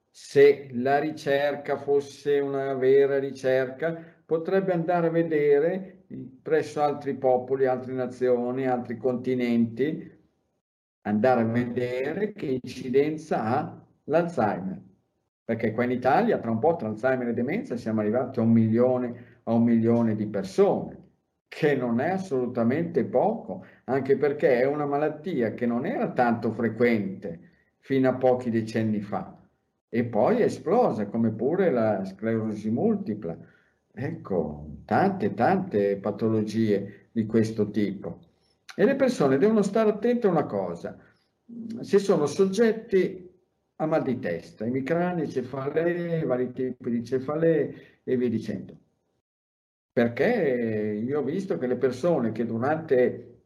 Se 0.10 0.70
la 0.74 1.00
ricerca 1.00 1.78
fosse 1.78 2.40
una 2.40 2.74
vera 2.74 3.18
ricerca, 3.18 3.96
potrebbe 4.26 4.74
andare 4.74 5.08
a 5.08 5.12
vedere 5.12 6.06
presso 6.42 6.82
altri 6.82 7.16
popoli, 7.16 7.66
altre 7.66 7.94
nazioni, 7.94 8.68
altri 8.68 8.98
continenti, 8.98 10.20
andare 11.02 11.42
a 11.42 11.46
vedere 11.46 12.34
che 12.34 12.60
incidenza 12.62 13.44
ha 13.44 13.86
l'Alzheimer. 14.06 14.91
Perché 15.52 15.74
qua 15.74 15.84
in 15.84 15.92
Italia, 15.92 16.38
tra 16.38 16.50
un 16.50 16.60
po', 16.60 16.78
tra 16.78 16.88
Alzheimer 16.88 17.28
e 17.28 17.34
demenza, 17.34 17.76
siamo 17.76 18.00
arrivati 18.00 18.40
a 18.40 18.42
un 18.42 18.52
milione, 18.52 19.40
a 19.44 19.52
un 19.52 19.64
milione 19.64 20.16
di 20.16 20.26
persone, 20.26 20.98
che 21.50 21.76
non 21.76 22.00
è 22.00 22.12
assolutamente 22.12 23.04
poco, 23.04 23.66
anche 23.84 24.16
perché 24.16 24.62
è 24.62 24.66
una 24.66 24.86
malattia 24.86 25.54
che 25.54 25.66
non 25.66 25.86
era 25.86 26.14
tanto 26.14 26.52
frequente 26.52 27.50
fino 27.80 28.08
a 28.08 28.14
pochi 28.14 28.50
decenni 28.50 29.02
fa 29.02 29.38
e 29.90 30.06
poi 30.06 30.38
è 30.38 30.44
esplosa, 30.44 31.08
come 31.08 31.32
pure 31.32 31.70
la 31.70 32.06
sclerosi 32.06 32.72
multipla. 32.72 33.38
Ecco, 33.92 34.78
tante, 34.86 35.34
tante 35.34 35.98
patologie 35.98 37.10
di 37.12 37.26
questo 37.26 37.70
tipo. 37.72 38.20
E 38.74 38.86
le 38.86 38.96
persone 38.96 39.38
devono 39.38 39.64
stare 39.64 39.90
attente 39.90 40.28
a 40.28 40.30
una 40.30 40.46
cosa, 40.46 40.98
se 41.82 42.00
sono 42.00 42.26
soggetti 42.26 43.31
a 43.82 43.88
mal 43.88 44.04
di 44.04 44.20
testa, 44.20 44.64
emicranie, 44.64 45.28
cefalee, 45.28 46.24
vari 46.24 46.52
tipi 46.52 46.92
di 46.92 47.04
cefalee 47.04 48.00
e 48.04 48.16
via 48.16 48.30
dicendo. 48.30 48.78
Perché 49.92 51.02
io 51.04 51.20
ho 51.20 51.24
visto 51.24 51.58
che 51.58 51.66
le 51.66 51.78
persone 51.78 52.32
che 52.32 52.46
durante 52.46 53.40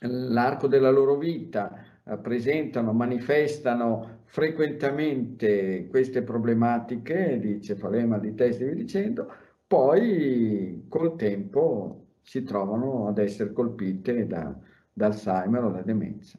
l'arco 0.00 0.66
della 0.66 0.90
loro 0.90 1.16
vita 1.16 1.84
eh, 2.04 2.18
presentano, 2.18 2.92
manifestano 2.92 4.22
frequentemente 4.24 5.86
queste 5.88 6.22
problematiche 6.22 7.38
di 7.38 7.60
cefalee, 7.60 8.04
mal 8.04 8.20
di 8.20 8.34
testa 8.34 8.64
e 8.64 8.66
via 8.66 8.74
dicendo, 8.74 9.32
poi 9.64 10.86
col 10.88 11.14
tempo 11.14 12.06
si 12.20 12.42
trovano 12.42 13.06
ad 13.06 13.18
essere 13.18 13.52
colpite 13.52 14.26
da, 14.26 14.52
da 14.92 15.06
Alzheimer 15.06 15.62
o 15.64 15.70
da 15.70 15.82
demenza. 15.82 16.36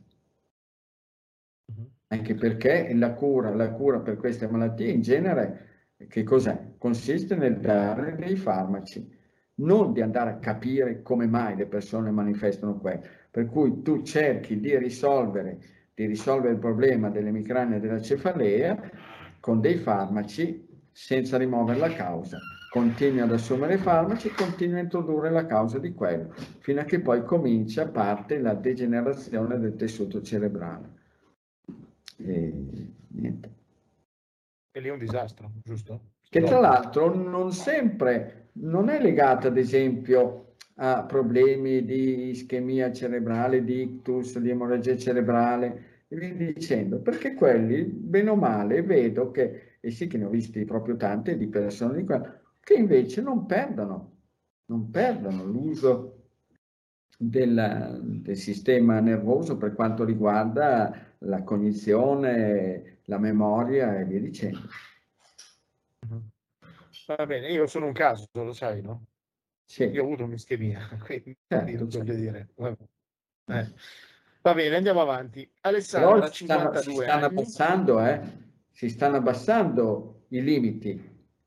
Anche 2.13 2.35
perché 2.35 2.93
la 2.93 3.13
cura, 3.13 3.49
la 3.55 3.71
cura 3.71 3.99
per 3.99 4.17
queste 4.17 4.47
malattie 4.47 4.91
in 4.91 5.01
genere 5.01 5.95
che 6.07 6.21
cos'è? 6.21 6.73
Consiste 6.77 7.35
nel 7.35 7.57
dare 7.57 8.15
dei 8.15 8.35
farmaci, 8.35 9.03
non 9.55 9.93
di 9.93 10.01
andare 10.01 10.29
a 10.29 10.37
capire 10.37 11.01
come 11.01 11.25
mai 11.25 11.55
le 11.55 11.65
persone 11.65 12.11
manifestano 12.11 12.77
quello. 12.77 13.01
Per 13.31 13.47
cui 13.47 13.81
tu 13.81 14.03
cerchi 14.03 14.59
di 14.59 14.77
risolvere, 14.77 15.57
di 15.95 16.05
risolvere 16.05 16.53
il 16.53 16.59
problema 16.59 17.09
dell'emicrania 17.09 17.77
e 17.77 17.79
della 17.79 17.99
cefalea 17.99 18.79
con 19.39 19.59
dei 19.59 19.77
farmaci 19.77 20.67
senza 20.91 21.37
rimuovere 21.37 21.79
la 21.79 21.93
causa. 21.93 22.37
Continui 22.69 23.21
ad 23.21 23.31
assumere 23.31 23.77
farmaci, 23.77 24.29
continui 24.29 24.77
a 24.77 24.83
introdurre 24.83 25.31
la 25.31 25.47
causa 25.47 25.79
di 25.79 25.93
quello, 25.93 26.31
fino 26.59 26.79
a 26.79 26.83
che 26.83 26.99
poi 26.99 27.23
comincia, 27.23 27.87
parte 27.87 28.37
la 28.37 28.53
degenerazione 28.53 29.57
del 29.57 29.75
tessuto 29.75 30.21
cerebrale. 30.21 31.01
E 32.25 32.53
niente. 33.07 33.51
E 34.71 34.79
lì 34.79 34.87
è 34.87 34.91
un 34.91 34.99
disastro, 34.99 35.51
giusto? 35.63 36.11
Che 36.27 36.41
tra 36.41 36.59
l'altro 36.59 37.13
non 37.13 37.51
sempre, 37.51 38.49
non 38.53 38.89
è 38.89 38.99
legata 38.99 39.49
ad 39.49 39.57
esempio 39.57 40.55
a 40.75 41.03
problemi 41.03 41.85
di 41.85 42.29
ischemia 42.29 42.91
cerebrale, 42.91 43.63
di 43.63 43.81
ictus, 43.81 44.39
di 44.39 44.49
emorragia 44.49 44.97
cerebrale 44.97 46.05
e 46.07 46.15
via 46.15 46.33
dicendo, 46.33 46.99
perché 46.99 47.35
quelli, 47.35 47.83
bene 47.83 48.31
o 48.31 48.35
male, 48.35 48.81
vedo 48.81 49.29
che, 49.29 49.77
e 49.79 49.91
sì 49.91 50.07
che 50.07 50.17
ne 50.17 50.25
ho 50.25 50.29
visti 50.29 50.65
proprio 50.65 50.95
tante 50.95 51.37
di 51.37 51.47
persone 51.47 51.97
di 51.97 52.05
qua, 52.05 52.39
che 52.59 52.73
invece 52.73 53.21
non 53.21 53.45
perdono, 53.45 54.11
non 54.67 54.89
perdono 54.89 55.43
l'uso 55.43 56.23
del, 57.17 57.99
del 58.01 58.35
sistema 58.35 58.99
nervoso 58.99 59.57
per 59.57 59.73
quanto 59.73 60.03
riguarda 60.03 61.12
la 61.23 61.43
cognizione, 61.43 62.99
la 63.05 63.17
memoria 63.17 63.99
e 63.99 64.05
via 64.05 64.19
dicendo. 64.19 64.61
Va 67.05 67.25
bene, 67.25 67.51
io 67.51 67.67
sono 67.67 67.87
un 67.87 67.93
caso, 67.93 68.27
lo 68.31 68.53
sai, 68.53 68.81
no? 68.81 69.05
Sì, 69.65 69.85
Io 69.85 70.01
ho 70.01 70.05
avuto 70.05 70.23
un'ischemia, 70.23 70.99
quindi 71.03 71.37
certo, 71.47 71.71
voglio 71.71 71.89
certo. 71.89 72.13
dire. 72.13 72.49
vabbè. 72.55 72.83
Eh. 73.47 73.73
Va 74.41 74.53
bene, 74.53 74.75
andiamo 74.75 75.01
avanti. 75.01 75.49
Però 75.59 75.73
Alessandra, 75.73 76.31
si 76.31 76.43
stanno, 76.43 76.73
si 76.73 76.89
52 76.89 77.05
stanno 77.05 77.25
abbassando, 77.25 78.05
eh? 78.05 78.21
si 78.71 78.89
stanno 78.89 79.15
abbassando 79.17 80.25
i 80.29 80.43
limiti, 80.43 80.89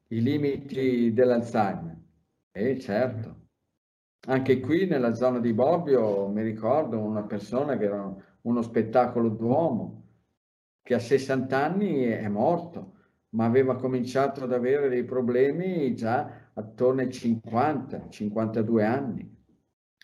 i 0.09 0.23
limiti 0.23 1.13
dell'Alzheimer. 1.13 1.97
Eh, 2.53 2.81
certo. 2.81 3.45
Anche 4.29 4.61
qui 4.61 4.87
nella 4.87 5.13
zona 5.15 5.39
di 5.41 5.53
Bobbio 5.53 6.29
mi 6.29 6.43
ricordo 6.43 6.99
una 6.99 7.23
persona 7.23 7.77
che 7.77 7.85
era 7.85 8.15
uno 8.47 8.63
spettacolo 8.63 9.29
d'uomo, 9.29 10.05
che 10.83 10.95
a 10.95 10.99
60 10.99 11.65
anni 11.65 12.05
è 12.05 12.29
morto, 12.29 12.93
ma 13.31 13.45
aveva 13.45 13.77
cominciato 13.77 14.45
ad 14.45 14.53
avere 14.53 14.89
dei 14.89 15.05
problemi 15.05 15.95
già 15.95 16.51
attorno 16.55 17.01
ai 17.01 17.11
50, 17.11 18.09
52 18.09 18.85
anni. 18.85 19.35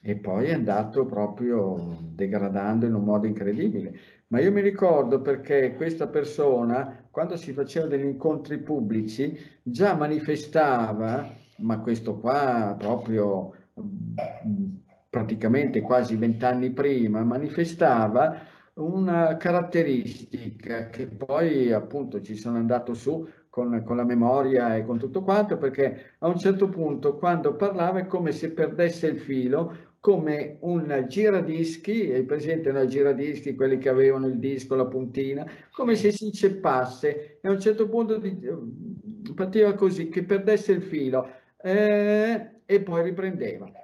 E 0.05 0.16
poi 0.16 0.46
è 0.46 0.55
andato 0.55 1.07
proprio 1.07 1.96
degradando 2.00 2.87
in 2.87 2.94
un 2.94 3.05
modo 3.05 3.28
incredibile. 3.28 3.94
Ma 4.28 4.40
io 4.40 4.50
mi 4.50 4.61
ricordo 4.61 5.20
perché 5.20 5.74
questa 5.76 6.09
persona, 6.09 7.07
quando 7.11 7.37
si 7.37 7.52
faceva 7.52 7.87
degli 7.87 8.05
incontri 8.05 8.59
pubblici, 8.59 9.38
già 9.62 9.94
manifestava, 9.94 11.33
ma 11.59 11.78
questo 11.78 12.18
qua 12.18 12.74
proprio 12.76 13.55
mm, 13.81 14.71
praticamente 15.12 15.83
quasi 15.83 16.16
vent'anni 16.16 16.70
prima, 16.70 17.22
manifestava 17.22 18.46
una 18.77 19.37
caratteristica 19.37 20.88
che 20.88 21.07
poi 21.07 21.70
appunto 21.70 22.22
ci 22.22 22.35
sono 22.35 22.57
andato 22.57 22.94
su 22.94 23.29
con, 23.51 23.83
con, 23.85 23.96
la 23.96 24.07
memoria 24.07 24.75
e 24.75 24.87
con 24.87 24.98
tutto 24.98 25.22
quanto, 25.22 25.59
perché 25.59 26.14
a 26.20 26.29
un 26.29 26.38
certo 26.38 26.70
punto 26.70 27.18
quando 27.18 27.55
parlava 27.57 27.98
è 27.98 28.07
come 28.07 28.33
se 28.33 28.53
perdesse 28.53 29.09
il 29.09 29.18
filo, 29.18 29.90
come 30.01 30.57
un 30.61 31.05
giradischi, 31.07 32.09
è 32.09 32.22
presente 32.22 32.70
una 32.70 32.87
giradischi, 32.87 33.55
quelli 33.55 33.77
che 33.77 33.90
avevano 33.90 34.29
il 34.29 34.38
disco, 34.38 34.75
la 34.75 34.87
puntina, 34.87 35.44
come 35.72 35.94
se 35.94 36.11
si 36.11 36.25
inceppasse 36.25 37.38
e 37.42 37.48
a 37.48 37.51
un 37.51 37.61
certo 37.61 37.87
punto 37.87 38.16
di, 38.16 38.35
partiva 39.35 39.75
così, 39.75 40.09
che 40.09 40.22
perdesse 40.25 40.72
il 40.72 40.83
filo 40.83 41.29
eh, 41.61 42.61
e 42.64 42.81
poi 42.81 43.03
riprendeva. 43.03 43.81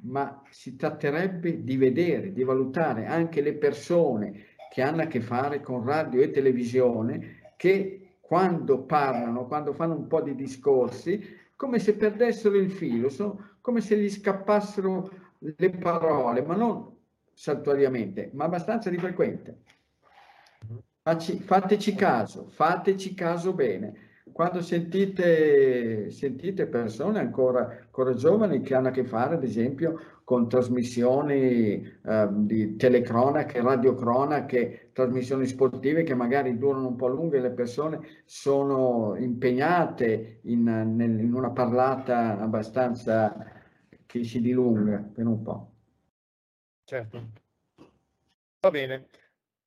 Ma 0.00 0.42
si 0.50 0.76
tratterebbe 0.76 1.64
di 1.64 1.76
vedere, 1.76 2.32
di 2.32 2.44
valutare 2.44 3.06
anche 3.06 3.40
le 3.40 3.54
persone 3.54 4.46
che 4.70 4.82
hanno 4.82 5.02
a 5.02 5.06
che 5.06 5.20
fare 5.20 5.60
con 5.60 5.84
radio 5.84 6.20
e 6.20 6.30
televisione 6.30 7.52
che 7.56 8.16
quando 8.20 8.84
parlano, 8.84 9.46
quando 9.46 9.72
fanno 9.72 9.96
un 9.96 10.06
po' 10.06 10.20
di 10.20 10.34
discorsi, 10.34 11.20
come 11.56 11.78
se 11.78 11.96
perdessero 11.96 12.56
il 12.56 12.70
filo, 12.70 13.08
sono 13.08 13.56
come 13.60 13.80
se 13.80 13.98
gli 13.98 14.08
scappassero 14.08 15.10
le 15.38 15.70
parole, 15.70 16.42
ma 16.42 16.54
non 16.54 16.96
saltuariamente, 17.32 18.30
ma 18.34 18.44
abbastanza 18.44 18.90
di 18.90 18.98
frequente. 18.98 19.62
fateci 21.02 21.94
caso, 21.94 22.46
fateci 22.48 23.14
caso 23.14 23.52
bene 23.52 24.07
quando 24.32 24.60
sentite, 24.60 26.10
sentite 26.10 26.66
persone 26.66 27.18
ancora, 27.18 27.78
ancora, 27.80 28.14
giovani 28.14 28.60
che 28.60 28.74
hanno 28.74 28.88
a 28.88 28.90
che 28.90 29.04
fare, 29.04 29.34
ad 29.34 29.44
esempio, 29.44 30.00
con 30.24 30.48
trasmissioni 30.48 31.82
eh, 31.82 32.28
di 32.30 32.76
telecronache, 32.76 33.60
radiocronache, 33.60 34.90
trasmissioni 34.92 35.46
sportive 35.46 36.02
che 36.02 36.14
magari 36.14 36.58
durano 36.58 36.88
un 36.88 36.96
po' 36.96 37.08
lunghe, 37.08 37.40
le 37.40 37.50
persone 37.50 38.00
sono 38.24 39.16
impegnate 39.16 40.40
in, 40.42 40.62
nel, 40.64 41.18
in 41.20 41.32
una 41.32 41.50
parlata 41.50 42.38
abbastanza 42.38 43.34
che 44.06 44.24
si 44.24 44.40
dilunga 44.40 45.10
per 45.14 45.26
un 45.26 45.42
po'. 45.42 45.70
Certo. 46.84 47.30
Va 48.60 48.70
bene. 48.70 49.06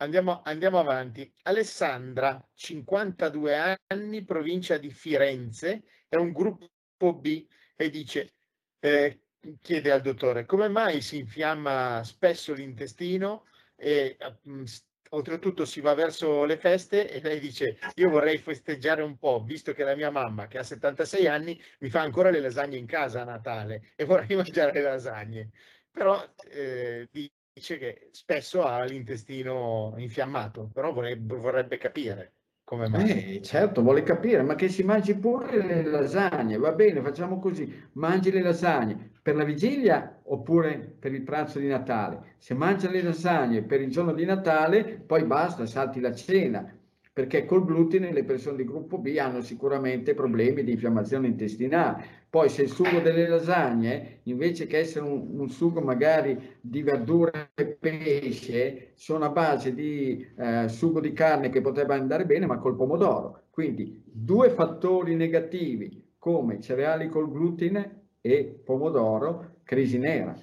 Andiamo, 0.01 0.41
andiamo, 0.43 0.79
avanti. 0.79 1.31
Alessandra, 1.43 2.43
52 2.55 3.77
anni, 3.87 4.23
provincia 4.23 4.77
di 4.77 4.89
Firenze, 4.89 5.83
è 6.07 6.15
un 6.15 6.31
gruppo 6.31 7.13
B 7.13 7.45
e 7.75 7.89
dice, 7.91 8.33
eh, 8.79 9.21
chiede 9.61 9.91
al 9.91 10.01
dottore, 10.01 10.47
come 10.47 10.69
mai 10.69 11.01
si 11.01 11.19
infiamma 11.19 12.03
spesso 12.03 12.53
l'intestino 12.53 13.45
e 13.75 14.17
mh, 14.41 14.63
oltretutto 15.09 15.65
si 15.65 15.81
va 15.81 15.93
verso 15.93 16.45
le 16.45 16.57
feste 16.57 17.07
e 17.07 17.21
lei 17.21 17.39
dice, 17.39 17.77
io 17.95 18.09
vorrei 18.09 18.39
festeggiare 18.39 19.03
un 19.03 19.19
po', 19.19 19.43
visto 19.43 19.71
che 19.73 19.83
la 19.83 19.95
mia 19.95 20.09
mamma, 20.09 20.47
che 20.47 20.57
ha 20.57 20.63
76 20.63 21.27
anni, 21.27 21.61
mi 21.79 21.89
fa 21.91 22.01
ancora 22.01 22.31
le 22.31 22.39
lasagne 22.39 22.77
in 22.77 22.87
casa 22.87 23.21
a 23.21 23.25
Natale 23.25 23.91
e 23.95 24.05
vorrei 24.05 24.33
mangiare 24.35 24.73
le 24.73 24.81
lasagne. 24.81 25.51
Però 25.91 26.27
eh, 26.49 27.07
dice 27.53 27.77
che 27.77 28.09
spesso 28.11 28.63
ha 28.63 28.83
l'intestino 28.83 29.93
infiammato, 29.97 30.69
però 30.73 30.93
vorrebbe, 30.93 31.35
vorrebbe 31.35 31.77
capire 31.77 32.33
come 32.63 32.87
mai. 32.87 33.35
Eh, 33.35 33.41
certo, 33.41 33.81
vuole 33.81 34.03
capire, 34.03 34.41
ma 34.41 34.55
che 34.55 34.69
si 34.69 34.83
mangi 34.83 35.15
pure 35.15 35.61
le 35.61 35.83
lasagne, 35.83 36.57
va 36.57 36.71
bene, 36.71 37.01
facciamo 37.01 37.39
così, 37.39 37.89
mangi 37.93 38.31
le 38.31 38.41
lasagne 38.41 39.11
per 39.21 39.35
la 39.35 39.43
vigilia 39.43 40.21
oppure 40.23 40.77
per 40.77 41.13
il 41.13 41.23
pranzo 41.23 41.59
di 41.59 41.67
Natale. 41.67 42.35
Se 42.37 42.53
mangia 42.53 42.89
le 42.89 43.01
lasagne 43.01 43.63
per 43.63 43.81
il 43.81 43.89
giorno 43.89 44.13
di 44.13 44.23
Natale, 44.23 44.85
poi 45.05 45.25
basta, 45.25 45.65
salti 45.65 45.99
la 45.99 46.13
cena, 46.13 46.73
perché 47.13 47.45
col 47.45 47.65
glutine 47.65 48.13
le 48.13 48.23
persone 48.23 48.57
di 48.57 48.63
gruppo 48.63 48.97
B 48.97 49.17
hanno 49.19 49.41
sicuramente 49.41 50.13
problemi 50.13 50.63
di 50.63 50.71
infiammazione 50.71 51.27
intestinale. 51.27 52.19
Poi 52.29 52.47
se 52.47 52.61
il 52.61 52.69
sugo 52.69 52.99
delle 52.99 53.27
lasagne, 53.27 54.19
invece 54.23 54.65
che 54.65 54.77
essere 54.77 55.05
un, 55.05 55.39
un 55.39 55.49
sugo 55.49 55.81
magari 55.81 56.57
di 56.61 56.81
verdure 56.81 57.49
e 57.53 57.65
pesce, 57.65 58.91
sono 58.95 59.25
a 59.25 59.29
base 59.29 59.73
di 59.73 60.25
eh, 60.37 60.69
sugo 60.69 61.01
di 61.01 61.11
carne 61.11 61.49
che 61.49 61.59
potrebbe 61.59 61.95
andare 61.95 62.25
bene, 62.25 62.45
ma 62.45 62.57
col 62.57 62.77
pomodoro. 62.77 63.47
Quindi 63.49 64.01
due 64.05 64.49
fattori 64.51 65.13
negativi 65.15 66.13
come 66.17 66.61
cereali 66.61 67.09
col 67.09 67.29
glutine 67.29 68.03
e 68.21 68.61
pomodoro, 68.63 69.55
crisi 69.63 69.97
nera. 69.97 70.33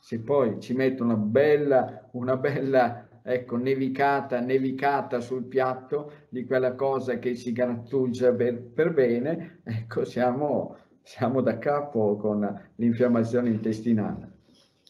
Se 0.00 0.18
poi 0.18 0.58
ci 0.58 0.74
metto 0.74 1.04
una 1.04 1.16
bella, 1.16 2.08
una 2.12 2.36
bella 2.36 3.01
ecco, 3.22 3.56
nevicata, 3.56 4.40
nevicata 4.40 5.20
sul 5.20 5.44
piatto 5.44 6.12
di 6.28 6.44
quella 6.44 6.74
cosa 6.74 7.18
che 7.18 7.34
si 7.34 7.52
grattugia 7.52 8.32
per, 8.32 8.60
per 8.60 8.92
bene, 8.92 9.60
ecco, 9.62 10.04
siamo, 10.04 10.76
siamo 11.02 11.40
da 11.40 11.58
capo 11.58 12.16
con 12.16 12.70
l'infiammazione 12.76 13.50
intestinale. 13.50 14.30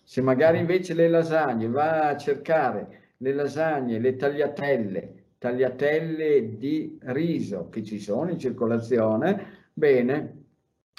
Se 0.02 0.20
magari 0.20 0.58
invece 0.58 0.94
le 0.94 1.08
lasagne, 1.08 1.68
va 1.68 2.08
a 2.08 2.16
cercare 2.16 3.12
le 3.18 3.32
lasagne, 3.32 3.98
le 3.98 4.16
tagliatelle, 4.16 5.14
tagliatelle 5.38 6.56
di 6.56 6.98
riso 7.02 7.68
che 7.68 7.82
ci 7.82 7.98
sono 7.98 8.30
in 8.30 8.38
circolazione, 8.38 9.68
bene, 9.72 10.40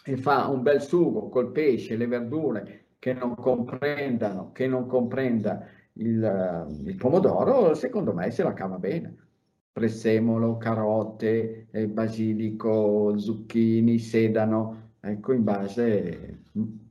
e 0.05 0.17
fa 0.17 0.47
un 0.47 0.61
bel 0.61 0.81
sugo 0.81 1.29
col 1.29 1.51
pesce, 1.51 1.95
le 1.95 2.07
verdure 2.07 2.85
che 2.99 3.13
non 3.13 3.35
comprendano, 3.35 4.51
che 4.51 4.67
non 4.67 4.85
comprenda 4.87 5.65
il, 5.93 6.23
eh, 6.23 6.89
il 6.89 6.95
pomodoro, 6.95 7.73
secondo 7.73 8.13
me 8.13 8.31
se 8.31 8.43
la 8.43 8.53
cava 8.53 8.77
bene. 8.77 9.15
Prezzemolo, 9.71 10.57
carote, 10.57 11.67
eh, 11.71 11.87
basilico, 11.87 13.17
zucchini, 13.17 13.97
sedano, 13.99 14.91
ecco 14.99 15.33
in 15.33 15.43
base... 15.43 16.39
Mm. 16.57 16.81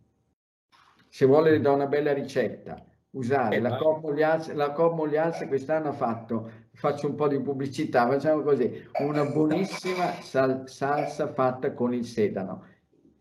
Se 1.08 1.26
vuole 1.26 1.60
da 1.60 1.72
una 1.72 1.86
bella 1.86 2.14
ricetta, 2.14 2.82
usare 3.10 3.60
la 3.60 3.76
Cob 3.76 4.94
Mogliazze, 4.94 5.46
quest'anno 5.46 5.90
ha 5.90 5.92
fatto, 5.92 6.50
faccio 6.72 7.06
un 7.06 7.14
po' 7.16 7.28
di 7.28 7.38
pubblicità, 7.38 8.08
facciamo 8.08 8.40
così, 8.40 8.82
una 9.00 9.26
buonissima 9.26 10.12
sal, 10.22 10.62
salsa 10.64 11.26
fatta 11.28 11.74
con 11.74 11.92
il 11.92 12.06
sedano 12.06 12.64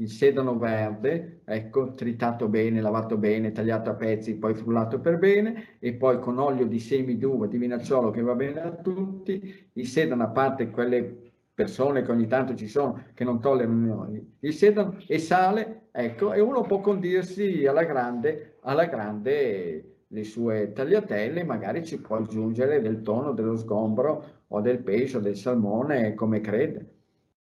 il 0.02 0.10
sedano 0.10 0.58
verde, 0.58 1.42
ecco, 1.46 1.94
tritato 1.94 2.48
bene, 2.48 2.82
lavato 2.82 3.18
bene, 3.18 3.52
tagliato 3.52 3.92
a 3.92 3.94
pezzi, 3.94 4.36
poi 4.36 4.56
frullato 4.56 5.00
per 5.00 5.20
bene, 5.20 5.78
e 5.80 5.94
poi 5.94 6.20
con 6.20 6.40
olio 6.40 6.66
di 6.66 6.80
semi 6.80 7.18
d'uva, 7.18 7.46
di 7.46 7.58
vinacciolo 7.60 8.10
che 8.10 8.22
va 8.22 8.34
bene 8.34 8.62
a 8.62 8.72
tutti, 8.72 9.70
il 9.74 9.88
sedano 9.88 10.24
a 10.24 10.30
parte 10.30 10.72
quelle 10.72 11.32
persone 11.54 12.02
che 12.02 12.12
ogni 12.12 12.26
tanto 12.26 12.56
ci 12.56 12.68
sono 12.68 13.04
che 13.14 13.24
non 13.24 13.40
tollerano 13.40 14.10
il 14.40 14.54
sedano 14.54 14.98
e 15.06 15.20
sale, 15.20 15.90
ecco, 15.92 16.34
e 16.34 16.40
uno 16.40 16.64
può 16.64 16.80
condirsi 16.80 17.68
alla 17.68 17.84
grande, 17.84 18.58
alla 18.62 18.86
grande 18.86 19.86
le 20.08 20.24
sue 20.24 20.72
tagliatelle, 20.74 21.44
magari 21.44 21.86
ci 21.86 22.02
può 22.02 22.18
aggiungere 22.18 22.82
del 22.82 23.04
tonno, 23.04 23.34
dello 23.34 23.56
sgombro 23.56 24.40
o 24.48 24.62
del 24.62 24.80
pesce 24.80 25.18
o 25.18 25.20
del 25.20 25.36
salmone 25.36 26.16
come 26.16 26.42
crede. 26.42 26.96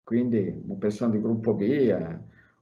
Quindi 0.03 0.61
una 0.65 0.75
persona 0.75 1.11
di 1.11 1.21
gruppo 1.21 1.53
B 1.53 1.61
eh, 1.61 2.19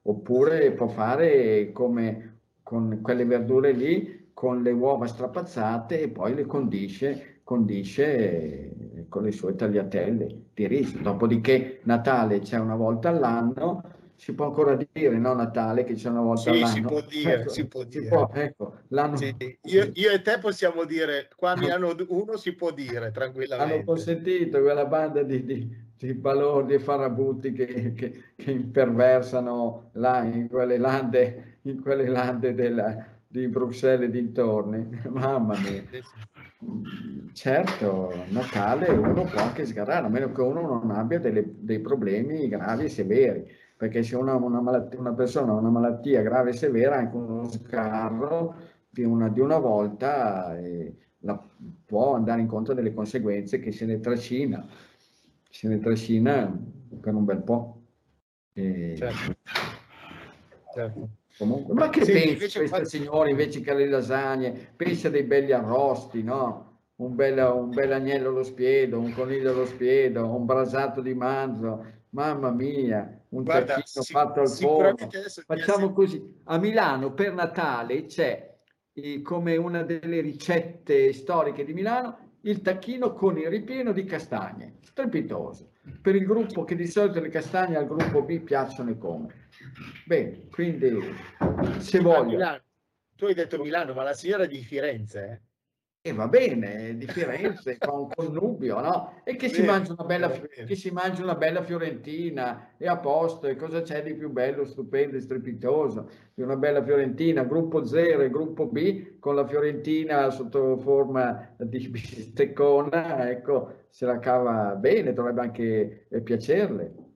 oppure 0.10 0.72
può 0.72 0.88
fare 0.88 1.72
come 1.72 2.38
con 2.64 3.00
quelle 3.02 3.26
verdure 3.26 3.72
lì 3.72 4.32
con 4.34 4.62
le 4.62 4.72
uova 4.72 5.06
strapazzate 5.06 6.02
e 6.02 6.10
poi 6.10 6.34
le 6.34 6.46
condisce, 6.46 7.42
condisce 7.44 9.06
con 9.10 9.24
le 9.24 9.32
sue 9.32 9.56
tagliatelle 9.56 10.44
di 10.54 10.68
riso. 10.68 10.98
Dopodiché 11.00 11.82
Natale 11.84 12.40
c'è 12.40 12.58
una 12.58 12.76
volta 12.76 13.10
all'anno, 13.10 13.84
si 14.16 14.34
può 14.34 14.46
ancora 14.46 14.78
dire 14.92 15.18
no 15.18 15.34
Natale 15.34 15.84
che 15.84 15.94
c'è 15.94 16.10
una 16.10 16.22
volta 16.22 16.42
sì, 16.42 16.50
all'anno. 16.50 16.74
Si 16.74 16.82
può 16.82 17.02
dire, 17.10 17.34
ecco, 17.34 17.50
si 17.50 17.68
può 17.68 17.84
dire. 17.84 18.08
può, 18.08 18.30
ecco, 18.34 18.78
sì. 19.16 19.58
io, 19.64 19.90
io, 19.94 20.12
e 20.12 20.22
te 20.22 20.38
possiamo 20.40 20.86
dire, 20.86 21.28
qua 21.36 21.52
a 21.52 21.58
Milano 21.58 21.94
uno 22.08 22.38
si 22.38 22.54
può 22.54 22.72
dire 22.72 23.12
tranquillamente. 23.12 23.74
Hanno 23.74 23.84
consentito 23.84 24.62
quella 24.62 24.86
banda 24.86 25.22
di, 25.22 25.44
di 25.44 25.88
di 26.00 26.14
balordi 26.14 26.76
e 26.76 26.80
farabutti 26.80 27.52
che, 27.52 27.94
che, 27.94 28.24
che, 28.36 28.52
imperversano 28.52 29.90
là 29.94 30.24
in 30.24 30.48
quelle 30.48 30.78
lande, 30.78 31.58
in 31.64 31.82
quelle 31.82 32.08
lande 32.08 32.54
della, 32.54 33.06
di 33.28 33.48
Bruxelles 33.50 34.08
e 34.08 34.12
dintorni. 34.12 34.88
Mamma 35.12 35.58
mia. 35.60 35.84
Certo, 37.34 38.14
Natale 38.30 38.88
uno 38.92 39.24
può 39.26 39.42
anche 39.42 39.66
sgarrare, 39.66 40.06
a 40.06 40.10
meno 40.10 40.32
che 40.32 40.42
uno 40.42 40.62
non 40.62 40.92
abbia 40.92 41.20
delle, 41.20 41.46
dei 41.58 41.80
problemi 41.80 42.48
gravi 42.48 42.86
e 42.86 42.90
severi, 42.90 43.46
perché 43.76 44.02
se 44.02 44.16
una, 44.16 44.36
una, 44.36 44.62
malattia, 44.62 45.00
una 45.00 45.14
persona 45.14 45.52
ha 45.52 45.56
una 45.56 45.70
malattia 45.70 46.22
grave 46.22 46.52
e 46.52 46.54
severa, 46.54 46.96
anche 46.96 47.18
uno 47.18 47.50
sgarro 47.50 48.56
di 48.90 49.04
una, 49.04 49.28
di 49.28 49.42
una 49.42 49.58
volta 49.58 50.58
eh, 50.58 50.96
la, 51.20 51.42
può 51.86 52.16
andare 52.16 52.40
incontro 52.42 52.74
delle 52.74 52.94
conseguenze 52.94 53.60
che 53.60 53.72
se 53.72 53.86
ne 53.86 54.00
trascina 54.00 54.66
se 55.50 55.68
ne 55.68 55.80
trascina 55.80 56.56
per 57.02 57.14
un 57.14 57.26
bel 57.26 57.42
po'. 57.42 57.82
E... 58.54 58.96
Certo. 58.96 59.36
certo. 60.74 61.10
Comunque, 61.38 61.74
ma 61.74 61.90
che 61.90 62.04
sì, 62.04 62.12
pensa 62.12 62.60
questo 62.60 62.78
fa... 62.78 62.84
signore 62.86 63.32
invece 63.32 63.62
che 63.62 63.72
alle 63.72 63.88
lasagne? 63.88 64.74
Pensa 64.76 65.10
dei 65.10 65.24
belli 65.24 65.52
arrosti, 65.52 66.22
no? 66.22 66.68
Un 66.98 67.16
bel, 67.16 67.38
un 67.38 67.70
bel 67.70 67.94
agnello 67.94 68.30
allo 68.30 68.44
spiedo, 68.44 69.00
un 69.00 69.14
coniglio 69.14 69.52
allo 69.52 69.66
spiedo, 69.66 70.36
un 70.36 70.46
brasato 70.46 71.00
di 71.00 71.14
manzo, 71.14 71.86
mamma 72.10 72.52
mia, 72.52 73.22
un 73.30 73.44
Guarda, 73.44 73.76
tacchino 73.76 74.04
si, 74.04 74.12
fatto 74.12 74.42
al 74.42 74.50
forno. 74.50 75.08
Facciamo 75.46 75.94
così, 75.94 76.42
a 76.44 76.58
Milano 76.58 77.14
per 77.14 77.34
Natale 77.34 78.04
c'è 78.04 78.58
eh, 78.92 79.22
come 79.22 79.56
una 79.56 79.84
delle 79.84 80.20
ricette 80.20 81.14
storiche 81.14 81.64
di 81.64 81.74
Milano 81.74 82.29
il 82.42 82.62
tacchino 82.62 83.14
con 83.14 83.38
il 83.38 83.48
ripieno 83.48 83.92
di 83.92 84.06
castagne, 84.06 84.78
strepitoso. 84.82 85.72
Per 86.02 86.16
il 86.16 86.26
gruppo 86.26 86.64
che 86.64 86.76
di 86.76 86.88
solito 86.88 87.20
le 87.20 87.30
castagne 87.30 87.76
al 87.76 87.88
gruppo 87.88 88.22
B 88.22 88.40
piacciono 88.42 88.92
e 88.92 88.98
come. 88.98 89.48
Bene, 90.06 90.48
quindi 90.50 91.00
se 91.80 92.00
voglio... 92.00 92.62
Tu 93.16 93.26
hai 93.26 93.34
detto 93.34 93.62
Milano, 93.62 93.94
ma 93.94 94.04
la 94.04 94.14
signora 94.14 94.44
è 94.44 94.48
di 94.48 94.64
Firenze, 94.64 95.26
eh? 95.26 95.49
E 96.02 96.14
va 96.14 96.30
bene, 96.30 96.96
di 96.96 97.06
Firenze, 97.08 97.78
con 97.78 98.08
connubio, 98.08 98.80
no? 98.80 99.22
E 99.26 99.36
che 99.36 99.50
si, 99.50 99.62
mangia 99.64 99.92
una 99.92 100.06
bella, 100.06 100.30
che 100.30 100.76
si 100.76 100.92
mangia 100.92 101.24
una 101.24 101.36
bella 101.36 101.62
fiorentina, 101.62 102.70
e 102.78 102.88
a 102.88 102.96
posto, 102.96 103.48
e 103.48 103.58
cosa 103.58 103.82
c'è 103.82 104.02
di 104.02 104.14
più 104.14 104.30
bello, 104.30 104.64
stupendo 104.64 105.18
e 105.18 105.20
strepitoso 105.20 106.10
di 106.34 106.42
una 106.42 106.56
bella 106.56 106.82
fiorentina, 106.82 107.44
gruppo 107.44 107.84
0 107.84 108.24
e 108.24 108.30
gruppo 108.30 108.68
B, 108.68 109.20
con 109.20 109.36
la 109.36 109.46
fiorentina 109.46 110.30
sotto 110.30 110.78
forma 110.78 111.54
di 111.58 111.86
bisteccona, 111.90 113.30
ecco, 113.30 113.88
se 113.90 114.06
la 114.06 114.20
cava 114.20 114.76
bene, 114.76 115.12
dovrebbe 115.12 115.42
anche 115.42 116.06
eh, 116.08 116.22
piacerle. 116.22 117.09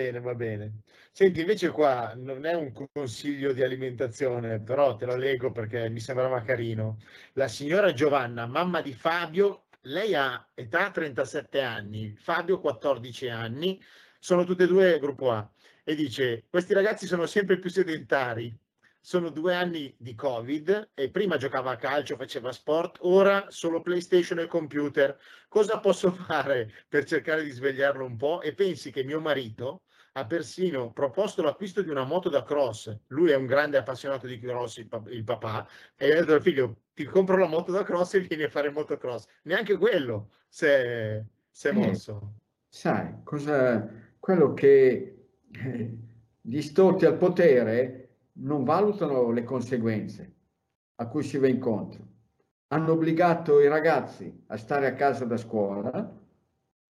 Bene, 0.00 0.18
va 0.20 0.34
bene. 0.34 0.80
Senti, 1.12 1.40
invece 1.40 1.68
qua 1.68 2.14
non 2.16 2.46
è 2.46 2.54
un 2.54 2.72
consiglio 2.90 3.52
di 3.52 3.62
alimentazione, 3.62 4.58
però 4.62 4.96
te 4.96 5.04
lo 5.04 5.14
leggo 5.14 5.52
perché 5.52 5.90
mi 5.90 6.00
sembrava 6.00 6.40
carino. 6.40 6.96
La 7.34 7.48
signora 7.48 7.92
Giovanna, 7.92 8.46
mamma 8.46 8.80
di 8.80 8.94
Fabio, 8.94 9.66
lei 9.82 10.14
ha 10.14 10.48
età 10.54 10.90
37 10.90 11.60
anni, 11.60 12.14
Fabio 12.16 12.60
14 12.60 13.28
anni, 13.28 13.78
sono 14.18 14.44
tutte 14.44 14.64
e 14.64 14.66
due 14.68 14.98
gruppo 14.98 15.32
A, 15.32 15.52
e 15.84 15.94
dice, 15.94 16.46
questi 16.48 16.72
ragazzi 16.72 17.06
sono 17.06 17.26
sempre 17.26 17.58
più 17.58 17.68
sedentari, 17.68 18.58
sono 19.02 19.30
due 19.30 19.54
anni 19.54 19.94
di 19.98 20.14
Covid 20.14 20.92
e 20.94 21.10
prima 21.10 21.36
giocava 21.36 21.72
a 21.72 21.76
calcio, 21.76 22.16
faceva 22.16 22.52
sport, 22.52 22.98
ora 23.00 23.50
solo 23.50 23.80
PlayStation 23.80 24.38
e 24.38 24.46
computer. 24.46 25.18
Cosa 25.48 25.78
posso 25.80 26.10
fare 26.12 26.70
per 26.88 27.04
cercare 27.04 27.42
di 27.42 27.50
svegliarlo 27.50 28.04
un 28.04 28.16
po'? 28.16 28.40
E 28.42 28.54
pensi 28.54 28.90
che 28.90 29.02
mio 29.04 29.20
marito 29.20 29.82
ha 30.20 30.26
persino 30.26 30.92
proposto 30.92 31.42
l'acquisto 31.42 31.80
di 31.82 31.88
una 31.88 32.04
moto 32.04 32.28
da 32.28 32.42
cross. 32.42 32.94
Lui 33.08 33.30
è 33.30 33.36
un 33.36 33.46
grande 33.46 33.78
appassionato 33.78 34.26
di 34.26 34.38
cross, 34.38 34.76
il, 34.76 34.86
pa- 34.86 35.02
il 35.06 35.24
papà, 35.24 35.66
e 35.96 36.12
ha 36.12 36.20
detto 36.20 36.34
al 36.34 36.42
figlio: 36.42 36.82
Ti 36.94 37.04
compro 37.04 37.36
la 37.36 37.46
moto 37.46 37.72
da 37.72 37.82
cross 37.82 38.14
e 38.14 38.20
vieni 38.20 38.42
a 38.42 38.50
fare 38.50 38.70
motocross. 38.70 39.26
Neanche 39.44 39.76
quello 39.78 40.30
si 40.48 40.66
è, 40.66 41.24
si 41.50 41.68
è 41.68 41.70
eh, 41.70 41.72
mosso. 41.72 42.34
Sai, 42.68 43.22
cosa, 43.24 43.88
quello 44.18 44.52
che 44.52 45.26
eh, 45.50 45.98
gli 46.40 46.60
storti 46.60 47.06
al 47.06 47.16
potere 47.16 48.08
non 48.34 48.64
valutano 48.64 49.30
le 49.30 49.42
conseguenze 49.42 50.34
a 50.96 51.06
cui 51.08 51.22
si 51.22 51.38
va 51.38 51.48
incontro. 51.48 52.08
Hanno 52.68 52.92
obbligato 52.92 53.58
i 53.60 53.68
ragazzi 53.68 54.44
a 54.48 54.56
stare 54.58 54.86
a 54.86 54.94
casa 54.94 55.24
da 55.24 55.38
scuola 55.38 56.18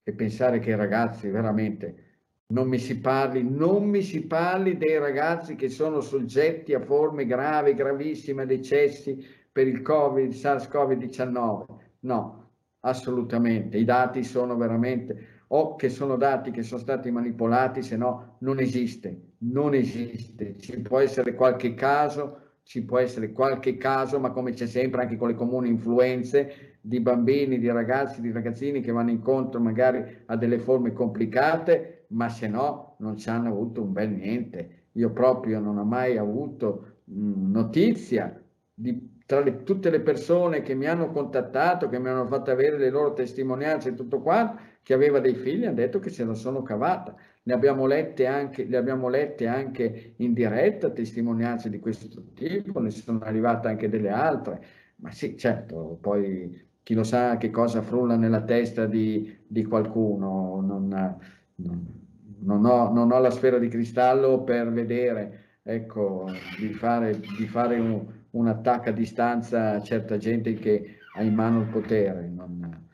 e 0.03 0.13
pensare 0.13 0.59
che 0.59 0.71
i 0.71 0.77
ragazzi 0.77 1.29
veramente 1.29 2.10
non 2.51 2.69
mi 2.69 2.79
si 2.79 2.99
parli, 2.99 3.49
non 3.49 3.85
mi 3.85 4.03
si 4.03 4.27
parli 4.27 4.77
dei 4.77 4.99
ragazzi 4.99 5.55
che 5.55 5.69
sono 5.69 6.01
soggetti 6.01 6.75
a 6.75 6.81
forme 6.81 7.27
gravi, 7.27 7.75
gravissime, 7.75 8.47
decessi 8.47 9.25
per 9.51 9.67
il 9.67 9.83
Covid, 9.83 10.33
SARS-CoV-19. 10.33 11.65
No, 12.01 12.51
assolutamente. 12.81 13.79
I 13.79 13.85
dati 13.85 14.23
sono 14.25 14.57
veramente 14.57 15.39
o 15.49 15.75
che 15.75 15.89
sono 15.89 16.17
dati 16.17 16.51
che 16.51 16.63
sono 16.63 16.81
stati 16.81 17.11
manipolati, 17.11 17.83
se 17.83 17.97
no 17.97 18.37
non 18.39 18.61
esiste, 18.61 19.35
non 19.39 19.75
esiste. 19.75 20.57
Ci 20.59 20.81
può 20.81 21.01
essere 21.01 21.35
qualche 21.35 21.75
caso, 21.75 22.39
ci 22.63 22.85
può 22.85 22.99
essere 22.99 23.33
qualche 23.33 23.77
caso, 23.77 24.21
ma 24.21 24.31
come 24.31 24.53
c'è 24.53 24.67
sempre 24.67 25.03
anche 25.03 25.17
con 25.17 25.29
le 25.29 25.35
comuni 25.35 25.69
influenze 25.69 26.79
di 26.81 27.01
bambini, 27.01 27.59
di 27.59 27.71
ragazzi, 27.71 28.21
di 28.21 28.31
ragazzini 28.31 28.81
che 28.81 28.93
vanno 28.93 29.11
incontro 29.11 29.61
magari 29.61 30.23
a 30.27 30.37
delle 30.37 30.59
forme 30.59 30.93
complicate, 30.93 32.00
ma 32.11 32.29
se 32.29 32.49
no 32.49 32.97
non 32.99 33.17
ci 33.17 33.29
hanno 33.29 33.49
avuto 33.49 33.83
un 33.83 33.93
bel 33.93 34.11
niente. 34.11 34.89
Io 34.93 35.13
proprio 35.13 35.61
non 35.61 35.79
ho 35.79 35.85
mai 35.85 36.17
avuto 36.17 37.01
mh, 37.05 37.51
notizia 37.51 38.43
di 38.75 39.19
tra 39.31 39.39
le, 39.41 39.63
tutte 39.63 39.91
le 39.91 40.01
persone 40.01 40.61
che 40.63 40.75
mi 40.75 40.87
hanno 40.87 41.13
contattato, 41.13 41.89
che 41.89 42.01
mi 42.01 42.09
hanno 42.09 42.27
fatto 42.27 42.51
avere 42.51 42.77
le 42.79 42.91
loro 42.91 43.13
testimonianze 43.13 43.91
e 43.91 43.95
tutto 43.95 44.21
quanto, 44.21 44.61
che 44.83 44.93
aveva 44.93 45.21
dei 45.21 45.37
figli, 45.37 45.65
hanno 45.65 45.77
detto 45.77 46.01
che 46.01 46.11
se 46.11 46.25
la 46.25 46.35
sono 46.35 46.63
cavata. 46.63 47.15
Ne 47.45 47.53
abbiamo 47.53 47.87
lette 47.87 48.27
anche, 48.27 48.65
le 48.65 48.77
abbiamo 48.77 49.09
lette 49.09 49.47
anche 49.47 50.15
in 50.17 50.33
diretta, 50.33 50.91
testimonianze 50.91 51.71
di 51.71 51.79
questo 51.79 52.33
tipo, 52.35 52.81
ne 52.81 52.91
sono 52.91 53.21
arrivate 53.21 53.69
anche 53.69 53.89
delle 53.89 54.09
altre. 54.11 54.65
Ma 54.97 55.13
sì, 55.13 55.37
certo, 55.37 55.97
poi 56.01 56.69
chi 56.83 56.95
lo 56.95 57.05
sa 57.05 57.37
che 57.37 57.51
cosa 57.51 57.83
frulla 57.83 58.17
nella 58.17 58.43
testa 58.43 58.87
di, 58.87 59.39
di 59.47 59.65
qualcuno, 59.65 60.61
non, 60.61 61.19
non, 61.63 62.65
ho, 62.65 62.93
non, 62.93 63.11
ho, 63.11 63.19
la 63.19 63.31
sfera 63.31 63.59
di 63.59 63.69
cristallo 63.69 64.43
per 64.43 64.73
vedere, 64.73 65.59
ecco, 65.63 66.27
di 66.59 66.73
fare, 66.73 67.19
di 67.19 67.47
fare 67.47 67.79
un, 67.79 68.05
un 68.31 68.47
attacco 68.47 68.89
a 68.89 68.93
distanza 68.93 69.73
a 69.73 69.83
certa 69.83 70.17
gente 70.17 70.55
che 70.55 70.97
ha 71.17 71.23
in 71.23 71.35
mano 71.35 71.61
il 71.61 71.67
potere, 71.67 72.29
non, 72.29 72.87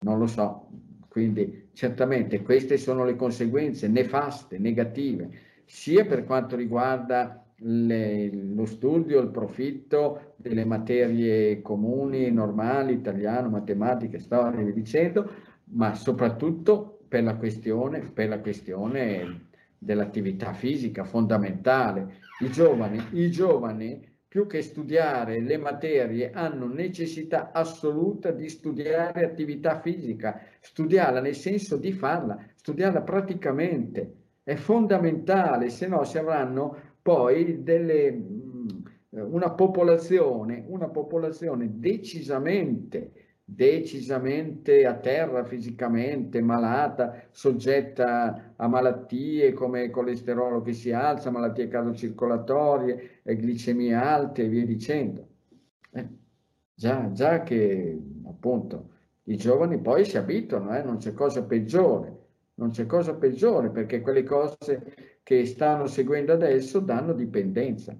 non 0.00 0.18
lo 0.18 0.26
so, 0.26 0.68
quindi 1.08 1.70
certamente 1.72 2.42
queste 2.42 2.76
sono 2.76 3.04
le 3.04 3.16
conseguenze 3.16 3.88
nefaste, 3.88 4.58
negative, 4.58 5.30
sia 5.64 6.04
per 6.04 6.24
quanto 6.24 6.56
riguarda 6.56 7.42
le, 7.60 8.30
lo 8.30 8.66
studio, 8.66 9.20
il 9.20 9.30
profitto 9.30 10.34
delle 10.36 10.64
materie 10.64 11.62
comuni, 11.62 12.30
normali, 12.30 12.92
italiano, 12.92 13.48
matematica, 13.48 14.18
storia, 14.18 14.60
e 14.60 14.72
dicendo, 14.72 15.30
ma 15.70 15.94
soprattutto 15.94 16.95
per 17.08 17.22
la 17.22 17.36
questione, 17.36 18.00
per 18.00 18.28
la 18.28 18.40
questione 18.40 19.48
dell'attività 19.78 20.52
fisica 20.52 21.04
fondamentale. 21.04 22.16
I 22.40 22.50
giovani, 22.50 23.02
i 23.12 23.30
giovani 23.30 24.14
più 24.26 24.46
che 24.46 24.60
studiare 24.60 25.40
le 25.40 25.56
materie, 25.56 26.30
hanno 26.32 26.66
necessità 26.66 27.52
assoluta 27.52 28.30
di 28.32 28.48
studiare 28.48 29.24
attività 29.24 29.80
fisica, 29.80 30.42
studiarla 30.60 31.20
nel 31.20 31.34
senso 31.34 31.76
di 31.76 31.92
farla, 31.92 32.38
studiarla 32.54 33.02
praticamente. 33.02 34.14
È 34.42 34.54
fondamentale, 34.56 35.70
se 35.70 35.86
no 35.86 36.04
si 36.04 36.18
avranno 36.18 36.94
poi 37.00 37.62
delle, 37.62 38.12
mm, 38.12 38.68
una 39.10 39.50
popolazione, 39.52 40.64
una 40.66 40.88
popolazione 40.88 41.70
decisamente 41.78 43.25
decisamente 43.48 44.84
a 44.86 44.94
terra 44.94 45.44
fisicamente, 45.44 46.42
malata, 46.42 47.28
soggetta 47.30 48.54
a 48.56 48.66
malattie 48.66 49.52
come 49.52 49.88
colesterolo 49.88 50.60
che 50.62 50.72
si 50.72 50.90
alza, 50.90 51.30
malattie 51.30 51.68
cardiocircolatorie, 51.68 53.20
glicemie 53.22 53.94
alte 53.94 54.42
e 54.42 54.48
via 54.48 54.66
dicendo. 54.66 55.28
Eh, 55.92 56.08
già, 56.74 57.12
già 57.12 57.42
che 57.44 57.96
appunto 58.26 58.90
i 59.24 59.36
giovani 59.36 59.78
poi 59.80 60.04
si 60.04 60.16
abituano, 60.18 60.76
eh, 60.76 60.82
non 60.82 60.96
c'è 60.96 61.12
cosa 61.12 61.44
peggiore, 61.44 62.24
non 62.54 62.70
c'è 62.70 62.86
cosa 62.86 63.14
peggiore 63.14 63.70
perché 63.70 64.00
quelle 64.00 64.24
cose 64.24 65.20
che 65.22 65.46
stanno 65.46 65.86
seguendo 65.86 66.32
adesso 66.32 66.80
danno 66.80 67.12
dipendenza. 67.12 67.96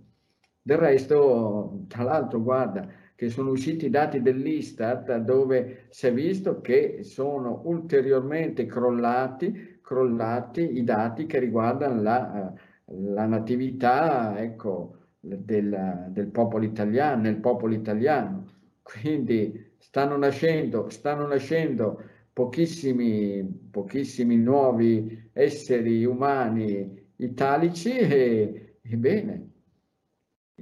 Del 0.61 0.78
resto, 0.78 1.85
tra 1.87 2.02
l'altro, 2.02 2.42
guarda, 2.42 2.88
che 3.16 3.31
sono 3.31 3.50
usciti 3.50 3.87
i 3.87 3.90
dati 3.90 4.20
dell'Istat 4.20 5.16
dove 5.18 5.87
si 5.88 6.07
è 6.07 6.12
visto 6.12 6.61
che 6.61 6.98
sono 7.02 7.62
ulteriormente 7.64 8.66
crollati, 8.66 9.78
crollati 9.80 10.76
i 10.76 10.84
dati 10.84 11.24
che 11.24 11.38
riguardano 11.38 12.03
la, 12.03 12.53
la 12.84 13.26
natività 13.26 14.38
ecco, 14.38 14.99
del, 15.18 16.09
del, 16.11 16.26
popolo 16.26 16.64
italiano, 16.64 17.22
nel 17.22 17.38
popolo 17.38 17.72
italiano. 17.74 18.45
Quindi 18.82 19.72
stanno 19.78 20.18
nascendo, 20.18 20.91
stanno 20.91 21.26
nascendo 21.26 22.01
pochissimi, 22.34 23.43
pochissimi 23.70 24.36
nuovi 24.36 25.30
esseri 25.32 26.05
umani 26.05 27.05
italici 27.16 27.97
e, 27.97 28.76
e 28.82 28.97
bene, 28.97 29.51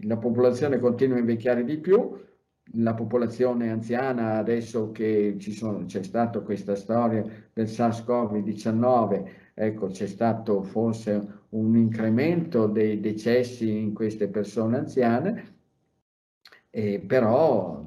la 0.03 0.17
popolazione 0.19 0.79
continua 0.79 1.17
a 1.17 1.21
invecchiare 1.21 1.65
di 1.65 1.79
più, 1.79 2.17
la 2.77 2.95
popolazione 2.95 3.71
anziana, 3.71 4.39
adesso 4.39 4.91
che 4.91 5.37
c'è 5.39 6.03
stata 6.03 6.41
questa 6.41 6.75
storia 6.75 7.25
del 7.53 7.67
SARS-CoV-19, 7.67 9.31
ecco, 9.55 9.89
c'è 9.89 10.07
stato 10.07 10.63
forse 10.63 11.43
un 11.51 11.77
incremento 11.77 12.67
dei 12.67 13.01
decessi 13.01 13.77
in 13.77 13.93
queste 13.93 14.29
persone 14.29 14.79
anziane, 14.79 15.55
eh, 16.71 17.01
però 17.01 17.85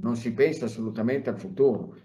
non 0.00 0.16
si 0.16 0.32
pensa 0.34 0.66
assolutamente 0.66 1.30
al 1.30 1.38
futuro. 1.38 1.96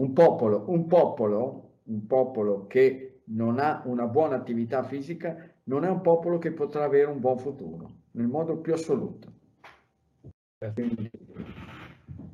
Un 0.00 0.12
popolo, 0.12 0.64
un 0.68 0.86
popolo 0.86 1.68
un 1.88 2.06
popolo 2.06 2.66
che 2.66 3.22
non 3.24 3.58
ha 3.58 3.82
una 3.84 4.06
buona 4.06 4.36
attività 4.36 4.82
fisica, 4.82 5.50
non 5.64 5.84
è 5.84 5.88
un 5.88 6.00
popolo 6.00 6.38
che 6.38 6.52
potrà 6.52 6.84
avere 6.84 7.10
un 7.10 7.20
buon 7.20 7.38
futuro, 7.38 7.90
nel 8.12 8.28
modo 8.28 8.58
più 8.58 8.72
assoluto. 8.72 9.32
Quindi, 10.58 11.10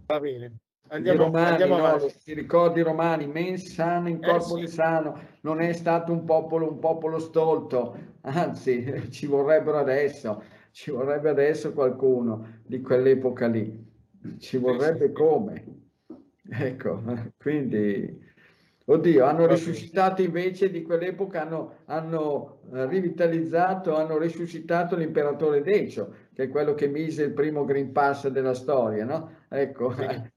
Va 0.07 0.21
bene. 0.21 0.59
Andiamo, 0.89 1.25
romani, 1.25 1.63
andiamo 1.63 1.79
no, 1.79 2.11
ti 2.23 2.35
ricordi 2.35 2.83
romani, 2.83 3.27
mens 3.27 3.73
sana 3.73 4.11
in 4.11 4.21
corpo 4.21 4.59
eh, 4.59 4.67
sì. 4.67 4.75
sano, 4.75 5.19
non 5.41 5.61
è 5.61 5.73
stato 5.73 6.13
un 6.13 6.25
popolo, 6.25 6.69
un 6.71 6.79
popolo 6.79 7.19
stolto, 7.19 7.97
anzi 8.23 9.11
ci 9.11 9.27
vorrebbero 9.27 9.79
adesso, 9.79 10.43
ci 10.73 10.91
vorrebbe 10.91 11.31
adesso 11.31 11.73
qualcuno 11.73 12.61
di 12.67 12.81
quell'epoca 12.83 13.47
lì, 13.47 13.83
ci 14.39 14.59
vorrebbe 14.59 15.11
come. 15.13 15.65
Ecco, 16.51 17.03
quindi, 17.39 18.23
oddio, 18.85 19.25
hanno 19.25 19.47
risuscitato 19.47 20.21
invece 20.21 20.71
di 20.71 20.83
quell'epoca, 20.83 21.41
hanno, 21.43 21.79
hanno 21.87 22.61
eh, 22.73 22.87
rivitalizzato, 22.87 23.97
hanno 23.97 24.19
risuscitato 24.19 24.97
l'imperatore 24.97 25.63
Decio, 25.63 26.15
che 26.35 26.45
è 26.45 26.49
quello 26.49 26.75
che 26.75 26.89
mise 26.89 27.25
il 27.25 27.33
primo 27.33 27.65
Green 27.65 27.93
Pass 27.93 28.27
della 28.29 28.55
storia, 28.55 29.05
no? 29.05 29.43
Ecco, 29.49 29.95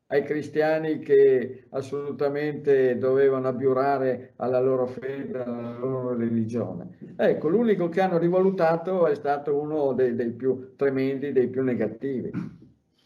ai 0.08 0.24
cristiani 0.24 1.00
che 1.00 1.66
assolutamente 1.72 2.98
dovevano 2.98 3.48
abiurare 3.48 4.34
alla 4.38 4.60
loro 4.60 4.86
fede, 4.86 5.42
alla 5.42 5.76
loro 5.78 6.16
religione. 6.16 7.16
Ecco, 7.18 7.50
l'unico 7.50 7.90
che 7.90 8.02
hanno 8.02 8.20
rivalutato 8.20 9.08
è 9.08 9.16
stato 9.16 9.60
uno 9.60 9.94
dei, 9.94 10.16
dei 10.16 10.32
più 10.34 10.76
tremendi, 10.76 11.32
dei 11.32 11.50
più 11.50 11.64
negativi. 11.64 12.32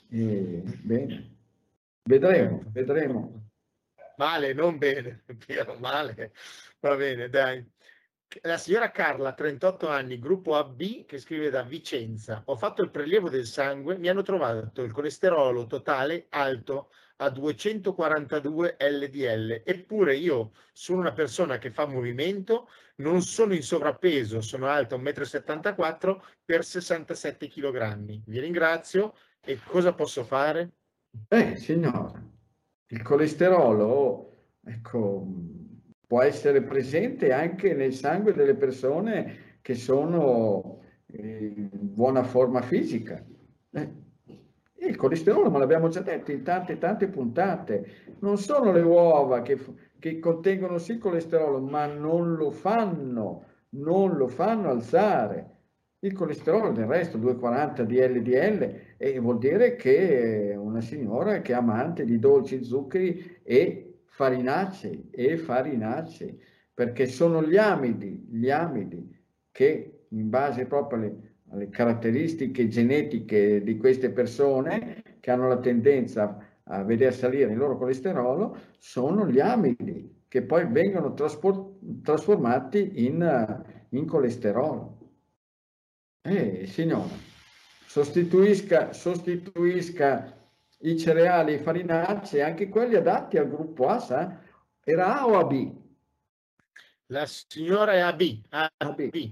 E, 0.10 0.64
bene. 0.84 1.36
Vedremo, 2.04 2.62
vedremo. 2.74 3.42
Male, 4.18 4.54
non 4.54 4.78
bene, 4.78 5.24
male. 5.80 6.34
Va 6.82 6.96
bene, 6.98 7.30
dai. 7.30 7.66
La 8.44 8.58
signora 8.58 8.92
Carla, 8.92 9.34
38 9.34 9.90
anni, 9.90 10.18
gruppo 10.18 10.56
AB, 10.56 11.06
che 11.06 11.18
scrive 11.18 11.50
da 11.50 11.64
Vicenza. 11.64 12.42
Ho 12.46 12.56
fatto 12.56 12.82
il 12.82 12.90
prelievo 12.90 13.30
del 13.30 13.46
sangue, 13.46 13.98
mi 13.98 14.08
hanno 14.08 14.22
trovato 14.22 14.84
il 14.84 14.92
colesterolo 14.92 15.68
totale 15.68 16.28
alto 16.30 16.92
a 17.18 17.30
242 17.30 18.78
LDL, 18.80 19.62
eppure 19.64 20.16
io 20.16 20.54
sono 20.72 21.02
una 21.02 21.12
persona 21.12 21.58
che 21.58 21.72
fa 21.72 21.86
movimento, 21.86 22.68
non 22.96 23.22
sono 23.22 23.54
in 23.54 23.62
sovrappeso, 23.62 24.42
sono 24.42 24.68
alto 24.68 24.98
1,74 24.98 26.16
m 26.16 26.22
per 26.44 26.64
67 26.64 27.48
kg. 27.48 28.24
Vi 28.26 28.40
ringrazio 28.40 29.14
e 29.40 29.60
cosa 29.64 29.94
posso 29.94 30.24
fare? 30.24 30.72
Eh, 31.28 31.58
signora, 31.58 32.24
il 32.88 33.02
colesterolo, 33.02 34.54
ecco, 34.64 35.28
può 36.12 36.22
essere 36.22 36.62
presente 36.62 37.32
anche 37.32 37.74
nel 37.74 37.93
sangue 37.93 38.34
delle 38.34 38.55
persone 38.55 39.59
che 39.62 39.76
sono 39.76 40.82
in 41.05 41.70
buona 41.72 42.22
forma 42.24 42.62
fisica. 42.62 43.26
Eh, 43.72 43.89
il 44.76 44.97
colesterolo, 44.97 45.49
ma 45.49 45.59
l'abbiamo 45.59 45.88
già 45.88 46.01
detto 46.01 46.34
in 46.34 46.43
tante 46.43 46.78
tante 46.78 47.07
puntate, 47.07 48.18
non 48.20 48.38
sono 48.38 48.74
le 48.74 48.82
uova 48.82 49.41
che, 49.41 49.57
che 49.99 50.20
contengono 50.20 50.80
sì 50.80 50.97
colesterolo, 50.97 51.62
ma 51.62 51.86
non 51.86 52.36
lo 52.36 52.51
fanno, 52.51 53.45
non 53.70 54.18
lo 54.18 54.28
fanno 54.28 54.70
alzare. 54.70 55.59
Il 55.99 56.12
colesterolo 56.12 56.74
del 56.74 56.88
resto 56.88 57.18
240 57.20 57.86
di 57.86 57.97
LDL 57.97 58.76
e 58.97 59.20
vuol 59.20 59.38
dire 59.38 59.78
che 59.78 60.57
una 60.57 60.82
signora 60.82 61.39
che 61.39 61.53
è 61.53 61.55
amante 61.55 62.03
di 62.03 62.20
dolci, 62.20 62.66
zuccheri 62.66 63.39
e 63.43 63.91
farinacei 64.12 65.09
e 65.09 65.38
farinacei, 65.38 66.39
perché 66.74 67.07
sono 67.07 67.43
gli 67.43 67.57
amidi, 67.57 68.28
gli 68.30 68.49
amidi 68.49 69.09
che 69.51 70.05
in 70.09 70.30
base 70.30 70.66
proprio 70.66 70.99
alle, 70.99 71.36
alle 71.49 71.70
caratteristiche 71.70 72.68
genetiche 72.68 73.64
di 73.64 73.78
queste 73.78 74.12
persone 74.12 75.18
che 75.20 75.32
hanno 75.32 75.47
la 75.47 75.59
tendenza 75.59 76.38
a 76.64 76.84
vedere 76.84 77.12
salire 77.12 77.51
il 77.51 77.57
loro 77.57 77.78
colesterolo, 77.78 78.57
sono 78.78 79.28
gli 79.28 79.39
amidi 79.39 80.24
che 80.28 80.41
poi 80.43 80.66
vengono 80.66 81.14
trasformati 81.14 83.05
in, 83.05 83.64
in 83.89 84.05
colesterolo. 84.05 84.97
Eh, 86.22 86.66
signore, 86.68 87.14
sostituisca, 87.86 88.93
sostituisca 88.93 90.41
i 90.82 90.98
cereali 90.98 91.58
farinacei, 91.58 92.42
anche 92.42 92.70
quelli 92.70 92.96
adatti 92.96 93.38
al 93.38 93.50
gruppo 93.50 93.88
A, 93.88 94.00
sa? 94.00 94.40
Era 94.84 95.20
A 95.20 95.28
o 95.28 95.38
AB? 95.38 95.80
La 97.08 97.26
signora 97.26 97.94
è 97.94 98.00
AB. 98.00 98.22
AB. 98.50 98.70
AB. 98.78 99.32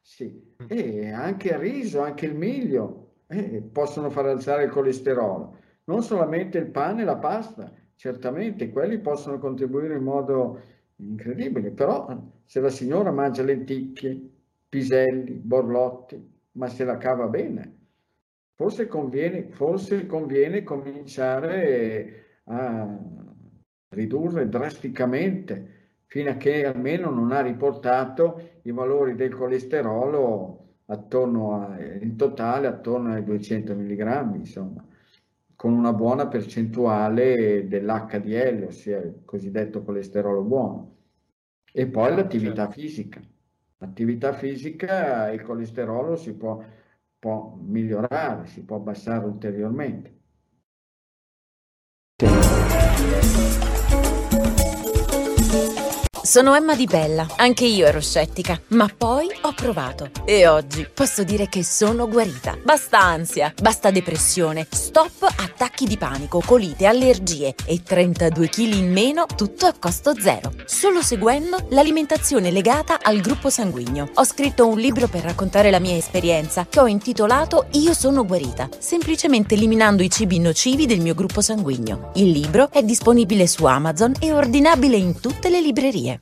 Sì, 0.00 0.54
mm. 0.62 0.66
e 0.68 1.10
anche 1.10 1.48
il 1.48 1.58
riso, 1.58 2.02
anche 2.02 2.26
il 2.26 2.34
miglio 2.34 3.14
eh, 3.26 3.62
possono 3.72 4.10
far 4.10 4.26
alzare 4.26 4.64
il 4.64 4.70
colesterolo. 4.70 5.58
Non 5.84 6.02
solamente 6.02 6.58
il 6.58 6.70
pane 6.70 7.02
e 7.02 7.04
la 7.04 7.16
pasta, 7.16 7.72
certamente 7.96 8.70
quelli 8.70 8.98
possono 8.98 9.38
contribuire 9.38 9.96
in 9.96 10.02
modo 10.02 10.60
incredibile, 10.96 11.70
però 11.70 12.06
se 12.44 12.60
la 12.60 12.68
signora 12.68 13.10
mangia 13.10 13.42
lenticchie, 13.42 14.30
piselli, 14.68 15.32
borlotti, 15.32 16.30
ma 16.52 16.68
se 16.68 16.84
la 16.84 16.98
cava 16.98 17.26
bene. 17.26 17.80
Forse 18.54 18.86
conviene, 18.86 19.48
forse 19.50 20.06
conviene 20.06 20.62
cominciare 20.62 22.40
a 22.44 22.98
ridurre 23.88 24.48
drasticamente 24.48 25.80
fino 26.06 26.30
a 26.30 26.34
che 26.34 26.66
almeno 26.66 27.10
non 27.10 27.32
ha 27.32 27.40
riportato 27.40 28.58
i 28.62 28.70
valori 28.70 29.14
del 29.14 29.34
colesterolo 29.34 30.62
attorno 30.86 31.62
a, 31.62 31.78
in 32.00 32.16
totale 32.16 32.66
attorno 32.66 33.12
ai 33.14 33.24
200 33.24 33.74
mg, 33.74 34.34
insomma, 34.34 34.84
con 35.56 35.72
una 35.72 35.92
buona 35.92 36.26
percentuale 36.26 37.66
dell'HDL, 37.66 38.64
ossia 38.66 38.98
il 38.98 39.22
cosiddetto 39.24 39.82
colesterolo 39.82 40.42
buono. 40.42 40.96
E 41.72 41.86
poi 41.86 42.08
certo, 42.08 42.20
l'attività 42.20 42.64
certo. 42.66 42.80
fisica. 42.80 43.20
L'attività 43.78 44.32
fisica, 44.32 45.30
il 45.30 45.40
colesterolo 45.40 46.16
si 46.16 46.34
può, 46.34 46.62
può 47.22 47.54
migliorare, 47.56 48.46
si 48.46 48.64
può 48.64 48.78
abbassare 48.78 49.24
ulteriormente. 49.26 50.21
Sono 56.32 56.54
Emma 56.54 56.74
Di 56.74 56.86
Bella, 56.86 57.26
anche 57.36 57.66
io 57.66 57.84
ero 57.84 58.00
scettica, 58.00 58.58
ma 58.68 58.88
poi 58.88 59.26
ho 59.42 59.52
provato 59.52 60.08
e 60.24 60.46
oggi 60.46 60.88
posso 60.90 61.24
dire 61.24 61.46
che 61.46 61.62
sono 61.62 62.08
guarita. 62.08 62.56
Basta 62.64 63.00
ansia, 63.00 63.52
basta 63.60 63.90
depressione, 63.90 64.66
stop 64.70 65.24
attacchi 65.24 65.84
di 65.84 65.98
panico, 65.98 66.40
colite, 66.40 66.86
allergie 66.86 67.54
e 67.66 67.82
32 67.82 68.48
kg 68.48 68.60
in 68.60 68.90
meno, 68.90 69.26
tutto 69.26 69.66
a 69.66 69.74
costo 69.78 70.18
zero, 70.18 70.54
solo 70.64 71.02
seguendo 71.02 71.66
l'alimentazione 71.68 72.50
legata 72.50 73.00
al 73.02 73.20
gruppo 73.20 73.50
sanguigno. 73.50 74.08
Ho 74.14 74.24
scritto 74.24 74.66
un 74.66 74.78
libro 74.78 75.08
per 75.08 75.24
raccontare 75.24 75.70
la 75.70 75.80
mia 75.80 75.96
esperienza 75.96 76.66
che 76.66 76.80
ho 76.80 76.86
intitolato 76.86 77.66
Io 77.72 77.92
sono 77.92 78.24
guarita, 78.24 78.70
semplicemente 78.78 79.52
eliminando 79.52 80.02
i 80.02 80.08
cibi 80.08 80.38
nocivi 80.38 80.86
del 80.86 81.00
mio 81.00 81.14
gruppo 81.14 81.42
sanguigno. 81.42 82.10
Il 82.14 82.30
libro 82.30 82.70
è 82.72 82.82
disponibile 82.82 83.46
su 83.46 83.66
Amazon 83.66 84.14
e 84.18 84.32
ordinabile 84.32 84.96
in 84.96 85.20
tutte 85.20 85.50
le 85.50 85.60
librerie. 85.60 86.21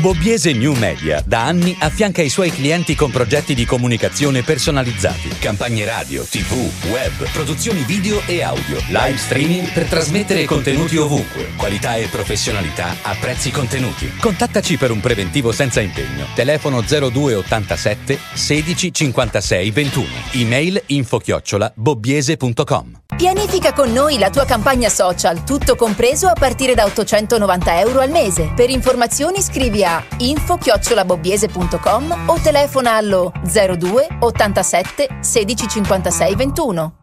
Bobbiese 0.00 0.52
New 0.52 0.72
Media 0.74 1.22
da 1.24 1.44
anni 1.44 1.76
affianca 1.78 2.22
i 2.22 2.28
suoi 2.28 2.50
clienti 2.50 2.94
con 2.94 3.10
progetti 3.10 3.54
di 3.54 3.66
comunicazione 3.66 4.42
personalizzati, 4.42 5.28
campagne 5.38 5.84
radio, 5.84 6.24
tv, 6.24 6.88
web, 6.90 7.30
produzioni 7.30 7.82
video 7.82 8.22
e 8.26 8.42
audio, 8.42 8.78
live 8.88 9.18
streaming 9.18 9.70
per 9.72 9.84
trasmettere 9.86 10.44
contenuti 10.46 10.96
ovunque, 10.96 11.50
qualità 11.56 11.96
e 11.96 12.06
professionalità 12.06 12.96
a 13.02 13.14
prezzi 13.20 13.50
contenuti. 13.50 14.10
Contattaci 14.18 14.78
per 14.78 14.90
un 14.90 15.00
preventivo 15.00 15.52
senza 15.52 15.80
impegno. 15.80 16.26
Telefono 16.34 16.80
0287 16.80 18.18
16 18.32 18.92
56 18.94 19.70
21. 19.70 20.06
Email 20.32 20.82
info 20.86 21.18
chiocciola 21.18 21.70
bobbiese.com. 21.74 23.00
Pianifica 23.20 23.74
con 23.74 23.92
noi 23.92 24.16
la 24.16 24.30
tua 24.30 24.46
campagna 24.46 24.88
social, 24.88 25.44
tutto 25.44 25.76
compreso 25.76 26.26
a 26.26 26.32
partire 26.32 26.72
da 26.74 26.86
890 26.86 27.80
euro 27.80 28.00
al 28.00 28.08
mese. 28.08 28.50
Per 28.56 28.70
informazioni 28.70 29.42
scrivi 29.50 29.84
a 29.84 30.00
info-bobbiese.com 30.18 32.28
o 32.28 32.40
telefona 32.40 32.94
allo 32.94 33.32
02 33.42 34.18
87 34.20 35.18
16 35.20 35.68
56 35.68 36.36
21. 36.36 36.94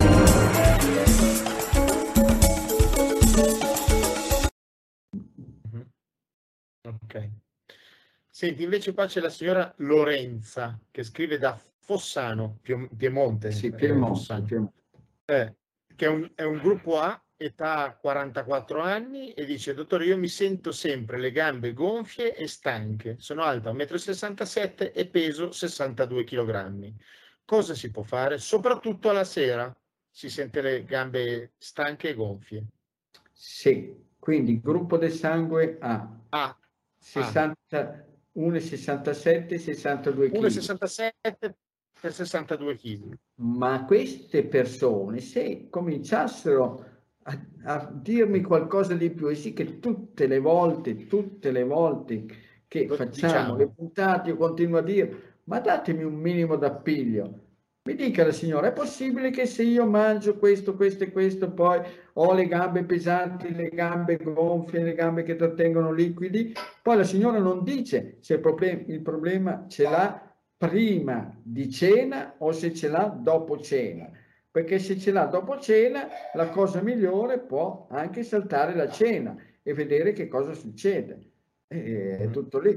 Ok. 6.87 7.29
Senti, 8.29 8.63
invece 8.63 8.93
qua 8.93 9.07
c'è 9.07 9.19
la 9.19 9.29
signora 9.29 9.73
Lorenza 9.79 10.79
che 10.89 11.03
scrive 11.03 11.37
da 11.37 11.59
Fossano, 11.79 12.59
Pie- 12.61 12.87
Piemonte. 12.95 13.51
Sì, 13.51 13.67
eh, 13.67 13.73
Piemonte, 13.73 14.07
Fossano. 14.07 14.45
Piemonte. 14.45 14.81
Eh, 15.25 15.53
che 15.97 16.05
è 16.05 16.07
un, 16.07 16.31
è 16.33 16.43
un 16.43 16.59
gruppo 16.59 16.97
A, 16.97 17.21
età 17.37 17.97
44 18.01 18.81
anni, 18.81 19.31
e 19.33 19.45
dice, 19.45 19.73
dottore, 19.73 20.05
io 20.05 20.17
mi 20.17 20.27
sento 20.27 20.71
sempre 20.71 21.19
le 21.19 21.31
gambe 21.31 21.73
gonfie 21.73 22.35
e 22.35 22.47
stanche. 22.47 23.15
Sono 23.19 23.43
alta 23.43 23.71
1,67 23.71 24.85
m 24.85 24.91
e 24.93 25.07
peso 25.07 25.51
62 25.51 26.23
kg. 26.23 26.93
Cosa 27.45 27.75
si 27.75 27.91
può 27.91 28.01
fare? 28.01 28.39
Soprattutto 28.39 29.09
alla 29.09 29.23
sera 29.23 29.73
si 30.09 30.29
sente 30.29 30.61
le 30.61 30.83
gambe 30.83 31.53
stanche 31.57 32.09
e 32.09 32.13
gonfie. 32.15 32.65
Sì, 33.31 33.95
quindi 34.17 34.59
gruppo 34.59 34.97
del 34.97 35.11
sangue 35.11 35.77
A, 35.79 36.19
A, 36.29 36.57
60, 36.97 38.05
1,67, 38.35 39.57
62 39.57 40.31
kg. 40.31 40.39
1,67 40.39 41.53
per 42.01 42.13
62 42.13 42.75
kg. 42.75 43.17
Ma 43.35 43.85
queste 43.85 44.45
persone, 44.45 45.19
se 45.19 45.67
cominciassero 45.69 46.96
a, 47.29 47.47
a 47.63 47.91
dirmi 47.93 48.41
qualcosa 48.41 48.93
di 48.95 49.09
più, 49.11 49.27
e 49.29 49.35
sì 49.35 49.53
che 49.53 49.79
tutte 49.79 50.27
le 50.27 50.39
volte, 50.39 51.07
tutte 51.07 51.51
le 51.51 51.63
volte 51.63 52.25
che 52.67 52.87
Lo 52.87 52.95
facciamo 52.95 53.55
diciamo. 53.55 53.55
le 53.55 53.67
puntate, 53.69 54.29
io 54.29 54.37
continuo 54.37 54.77
a 54.79 54.81
dire, 54.81 55.39
ma 55.45 55.59
datemi 55.59 56.03
un 56.03 56.15
minimo 56.15 56.55
d'appiglio. 56.55 57.45
Mi 57.87 57.95
dica 57.95 58.25
la 58.25 58.33
signora, 58.33 58.67
è 58.67 58.73
possibile 58.73 59.29
che 59.29 59.45
se 59.45 59.63
io 59.63 59.85
mangio 59.87 60.37
questo, 60.37 60.75
questo 60.75 61.05
e 61.05 61.11
questo, 61.11 61.53
poi 61.53 61.79
ho 62.13 62.33
le 62.33 62.45
gambe 62.47 62.83
pesanti, 62.83 63.53
le 63.55 63.69
gambe 63.69 64.17
gonfie, 64.17 64.83
le 64.83 64.93
gambe 64.93 65.23
che 65.23 65.35
trattengono 65.35 65.93
liquidi? 65.93 66.53
Poi 66.81 66.97
la 66.97 67.03
signora 67.05 67.39
non 67.39 67.63
dice 67.63 68.17
se 68.19 68.33
il 68.35 68.39
problem- 68.41 68.89
il 68.89 69.01
problema 69.01 69.65
ce 69.69 69.83
l'ha 69.83 70.21
prima 70.57 71.39
di 71.41 71.69
cena 71.71 72.35
o 72.39 72.51
se 72.51 72.73
ce 72.73 72.89
l'ha 72.89 73.05
dopo 73.05 73.57
cena. 73.59 74.09
Perché 74.57 74.79
se 74.79 74.97
ce 74.97 75.11
l'ha 75.11 75.25
dopo 75.25 75.59
cena, 75.59 76.07
la 76.33 76.49
cosa 76.49 76.81
migliore 76.81 77.37
può 77.37 77.85
anche 77.91 78.23
saltare 78.23 78.73
la 78.73 78.89
cena 78.89 79.37
e 79.61 79.71
vedere 79.75 80.13
che 80.13 80.27
cosa 80.27 80.53
succede. 80.53 81.19
E 81.67 82.17
è 82.17 82.29
tutto 82.31 82.57
lì. 82.57 82.75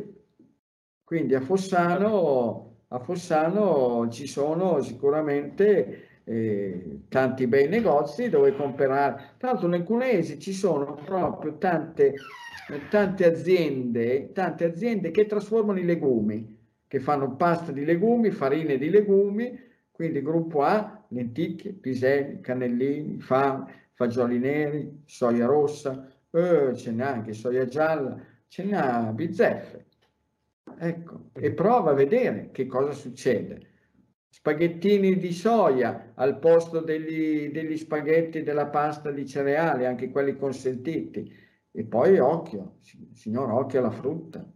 Quindi 1.02 1.34
a 1.34 1.40
Fossano, 1.40 2.82
a 2.88 2.98
Fossano 2.98 4.10
ci 4.10 4.26
sono 4.26 4.82
sicuramente 4.82 6.20
eh, 6.24 7.04
tanti 7.08 7.46
bei 7.46 7.66
negozi 7.66 8.28
dove 8.28 8.54
comprare. 8.54 9.36
Tra 9.38 9.52
l'altro 9.52 9.66
nel 9.66 9.84
Cunese 9.84 10.38
ci 10.38 10.52
sono 10.52 10.92
proprio 11.02 11.56
tante, 11.56 12.12
tante 12.90 13.24
aziende, 13.24 14.32
tante 14.32 14.66
aziende 14.66 15.10
che 15.10 15.24
trasformano 15.24 15.78
i 15.78 15.86
legumi, 15.86 16.58
che 16.86 17.00
fanno 17.00 17.36
pasta 17.36 17.72
di 17.72 17.86
legumi, 17.86 18.32
farine 18.32 18.76
di 18.76 18.90
legumi, 18.90 19.58
quindi 19.90 20.20
gruppo 20.20 20.60
A, 20.62 20.99
lenticchie, 21.10 21.72
piselli, 21.72 22.40
cannellini, 22.40 23.20
fame, 23.20 23.88
fagioli 23.94 24.38
neri, 24.38 25.02
soia 25.04 25.46
rossa, 25.46 26.08
eh, 26.30 26.74
ce 26.74 26.90
n'è 26.92 27.04
anche 27.04 27.32
soia 27.32 27.66
gialla, 27.66 28.18
ce 28.48 28.64
n'ha 28.64 29.12
bizzeffe. 29.12 29.86
Ecco, 30.78 31.30
e 31.32 31.52
prova 31.52 31.90
a 31.90 31.94
vedere 31.94 32.50
che 32.52 32.66
cosa 32.66 32.92
succede. 32.92 33.68
Spaghettini 34.28 35.18
di 35.18 35.32
soia 35.32 36.12
al 36.14 36.38
posto 36.38 36.80
degli, 36.80 37.50
degli 37.50 37.76
spaghetti 37.76 38.42
della 38.42 38.66
pasta 38.66 39.10
di 39.10 39.26
cereali, 39.26 39.84
anche 39.84 40.10
quelli 40.10 40.36
consentiti. 40.36 41.30
E 41.72 41.84
poi 41.84 42.18
occhio, 42.18 42.78
signor, 43.12 43.50
occhio 43.50 43.80
alla 43.80 43.90
frutta. 43.90 44.48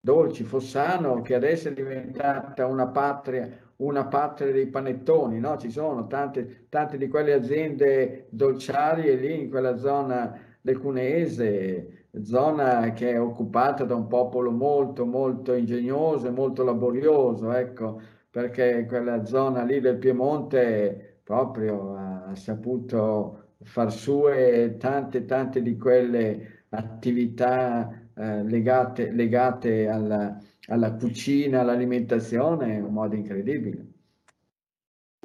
Dolci, 0.00 0.44
Fossano, 0.44 1.20
che 1.20 1.34
adesso 1.34 1.68
è 1.68 1.72
diventata 1.72 2.66
una 2.66 2.88
patria, 2.88 3.71
una 3.82 4.06
patria 4.06 4.52
dei 4.52 4.66
panettoni, 4.68 5.38
no? 5.40 5.56
Ci 5.56 5.70
sono 5.70 6.06
tante, 6.06 6.66
tante 6.68 6.96
di 6.98 7.08
quelle 7.08 7.32
aziende 7.32 8.26
dolciarie 8.30 9.14
lì 9.16 9.42
in 9.42 9.50
quella 9.50 9.76
zona 9.76 10.38
del 10.60 10.78
Cuneese, 10.78 12.06
zona 12.22 12.92
che 12.92 13.12
è 13.12 13.20
occupata 13.20 13.84
da 13.84 13.94
un 13.94 14.06
popolo 14.06 14.50
molto, 14.50 15.04
molto 15.04 15.54
ingegnoso 15.54 16.28
e 16.28 16.30
molto 16.30 16.62
laborioso, 16.62 17.52
ecco, 17.52 18.00
perché 18.30 18.86
quella 18.86 19.24
zona 19.24 19.62
lì 19.64 19.80
del 19.80 19.96
Piemonte 19.98 21.20
proprio 21.24 21.94
ha 21.96 22.34
saputo 22.34 23.54
far 23.62 23.92
sue 23.92 24.76
tante, 24.78 25.24
tante 25.24 25.62
di 25.62 25.76
quelle 25.76 26.64
attività 26.70 27.90
eh, 28.14 28.42
legate, 28.44 29.10
legate 29.10 29.88
alla, 29.88 30.38
alla 30.68 30.94
cucina, 30.94 31.60
all'alimentazione 31.60 32.74
in 32.74 32.84
un 32.84 32.92
modo 32.92 33.14
incredibile. 33.14 33.86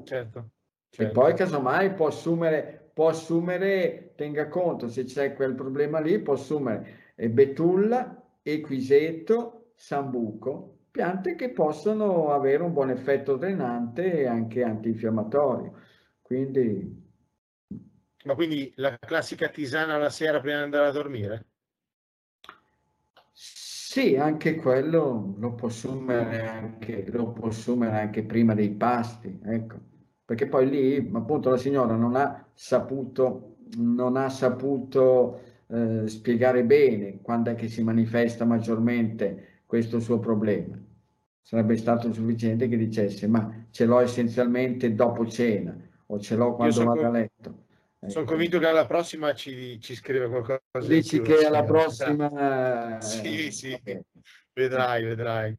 Certo. 0.03 0.51
E 0.89 0.95
certo. 0.95 1.19
poi 1.19 1.33
casomai 1.33 1.93
può 1.93 2.07
assumere, 2.07 2.91
può 2.93 3.09
assumere, 3.09 4.13
tenga 4.15 4.47
conto 4.47 4.87
se 4.87 5.03
c'è 5.03 5.33
quel 5.33 5.53
problema 5.55 5.99
lì, 5.99 6.19
può 6.21 6.33
assumere 6.33 7.13
eh, 7.15 7.29
betulla, 7.29 8.23
equiseto, 8.41 9.71
sambuco, 9.75 10.85
piante 10.91 11.35
che 11.35 11.51
possono 11.51 12.31
avere 12.31 12.63
un 12.63 12.73
buon 12.73 12.89
effetto 12.89 13.35
drenante 13.37 14.21
e 14.21 14.25
anche 14.25 14.63
antinfiammatorio. 14.63 15.73
Quindi 16.21 17.05
Ma 18.25 18.35
quindi 18.35 18.71
la 18.75 18.95
classica 18.99 19.49
tisana 19.49 19.97
la 19.97 20.09
sera 20.11 20.39
prima 20.39 20.57
di 20.57 20.63
andare 20.63 20.87
a 20.87 20.91
dormire? 20.91 21.46
Sì, 23.97 24.15
anche 24.15 24.53
quello 24.53 25.33
lo 25.39 25.55
può 25.55 25.69
assumere 25.69 26.47
anche, 26.47 27.07
lo 27.09 27.31
può 27.31 27.47
assumere 27.47 27.99
anche 27.99 28.21
prima 28.21 28.53
dei 28.53 28.69
pasti, 28.69 29.39
ecco. 29.43 29.75
Perché 30.23 30.45
poi 30.45 30.69
lì, 30.69 31.09
appunto, 31.13 31.49
la 31.49 31.57
signora 31.57 31.95
non 31.95 32.15
ha 32.15 32.47
saputo, 32.53 33.55
non 33.77 34.15
ha 34.15 34.29
saputo 34.29 35.39
eh, 35.65 36.07
spiegare 36.07 36.63
bene 36.63 37.21
quando 37.23 37.49
è 37.49 37.55
che 37.55 37.69
si 37.69 37.81
manifesta 37.81 38.45
maggiormente 38.45 39.63
questo 39.65 39.99
suo 39.99 40.19
problema. 40.19 40.77
Sarebbe 41.41 41.75
stato 41.75 42.13
sufficiente 42.13 42.67
che 42.67 42.77
dicesse, 42.77 43.25
ma 43.25 43.65
ce 43.71 43.85
l'ho 43.85 43.99
essenzialmente 43.99 44.93
dopo 44.93 45.25
cena 45.25 45.75
o 46.05 46.19
ce 46.19 46.35
l'ho 46.35 46.53
quando 46.53 46.83
vado 46.83 47.03
a 47.03 47.09
letto. 47.09 47.26
Sono 48.05 48.23
Ecco. 48.23 48.23
convinto 48.25 48.59
che 48.59 48.67
alla 48.67 48.85
prossima 48.85 49.33
ci, 49.33 49.79
ci 49.81 49.95
scrive 49.95 50.27
qualcosa 50.27 50.61
di 50.79 50.87
Dici 50.87 51.19
più, 51.19 51.23
che 51.23 51.45
alla 51.45 51.61
sì, 51.61 51.65
prossima... 51.65 52.99
Sì, 52.99 53.47
eh, 53.47 53.51
sì, 53.51 53.69
vabbè. 53.71 54.01
vedrai, 54.53 55.03
vedrai. 55.03 55.57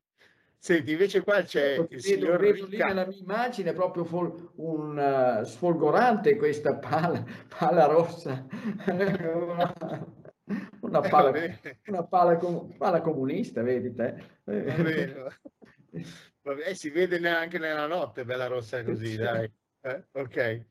Senti, 0.61 0.93
invece 0.93 1.22
qua 1.22 1.43
c'è 1.43 1.74
Ecco, 1.74 1.95
il 1.95 2.01
vedo, 2.03 2.26
signor 2.26 2.41
vedo 2.41 2.66
lì 2.66 2.78
nella 2.78 3.07
mia 3.07 3.16
immagine 3.16 3.72
proprio 3.72 4.05
fol- 4.05 4.53
un 4.57 4.99
eh, 4.99 5.45
sfolgorante 5.45 6.36
questa 6.36 6.76
pala, 6.76 7.24
pala 7.59 7.86
rossa, 7.86 8.47
una, 10.80 11.01
Eh, 11.01 11.09
pala, 11.09 11.30
una 11.86 12.03
pala, 12.05 12.36
com- 12.39 12.76
pala 12.76 13.01
comunista, 13.01 13.62
vedi 13.62 13.95
te? 13.95 14.41
va 14.45 14.78
bene. 14.78 15.14
Va 16.43 16.55
bene, 16.55 16.74
si 16.74 16.91
vede 16.91 17.18
neanche 17.18 17.59
nella 17.59 17.86
notte, 17.86 18.24
bella 18.24 18.47
rossa 18.47 18.82
così, 18.84 19.16
dai. 19.16 19.51
Eh, 19.82 20.05
Ok. 20.12 20.66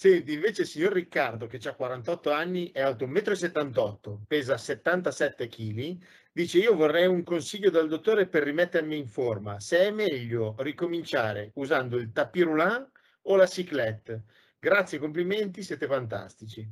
Senti, 0.00 0.34
invece 0.34 0.62
il 0.62 0.68
signor 0.68 0.92
Riccardo, 0.92 1.48
che 1.48 1.58
ha 1.68 1.74
48 1.74 2.30
anni, 2.30 2.70
è 2.70 2.80
alto 2.80 3.04
1,78 3.04 4.12
m, 4.12 4.22
pesa 4.28 4.56
77 4.56 5.48
kg, 5.48 5.98
dice 6.30 6.58
io 6.58 6.76
vorrei 6.76 7.08
un 7.08 7.24
consiglio 7.24 7.68
dal 7.68 7.88
dottore 7.88 8.28
per 8.28 8.44
rimettermi 8.44 8.96
in 8.96 9.08
forma, 9.08 9.58
se 9.58 9.88
è 9.88 9.90
meglio 9.90 10.54
ricominciare 10.58 11.50
usando 11.54 11.96
il 11.96 12.12
tapis 12.12 12.44
roulant 12.44 12.88
o 13.22 13.34
la 13.34 13.46
cyclette. 13.46 14.22
Grazie, 14.60 15.00
complimenti, 15.00 15.64
siete 15.64 15.88
fantastici. 15.88 16.64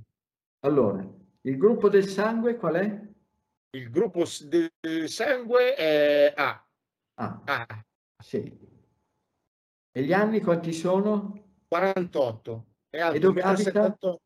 Allora, 0.61 1.05
il 1.41 1.57
gruppo 1.57 1.89
del 1.89 2.07
sangue 2.07 2.55
qual 2.55 2.75
è? 2.77 3.09
Il 3.71 3.91
gruppo 3.91 4.23
del 4.45 5.09
sangue 5.09 5.75
è 5.75 6.33
A. 6.37 6.65
Ah, 7.15 7.43
A. 7.45 7.85
Sì. 8.23 8.57
E 9.91 10.03
gli 10.05 10.13
anni 10.13 10.41
quanti 10.41 10.73
sono? 10.73 11.57
48. 11.67 12.75
Alto 13.01 13.17
e 13.17 13.21
dove 13.21 13.41
abita? 13.43 13.71
78. 13.71 14.21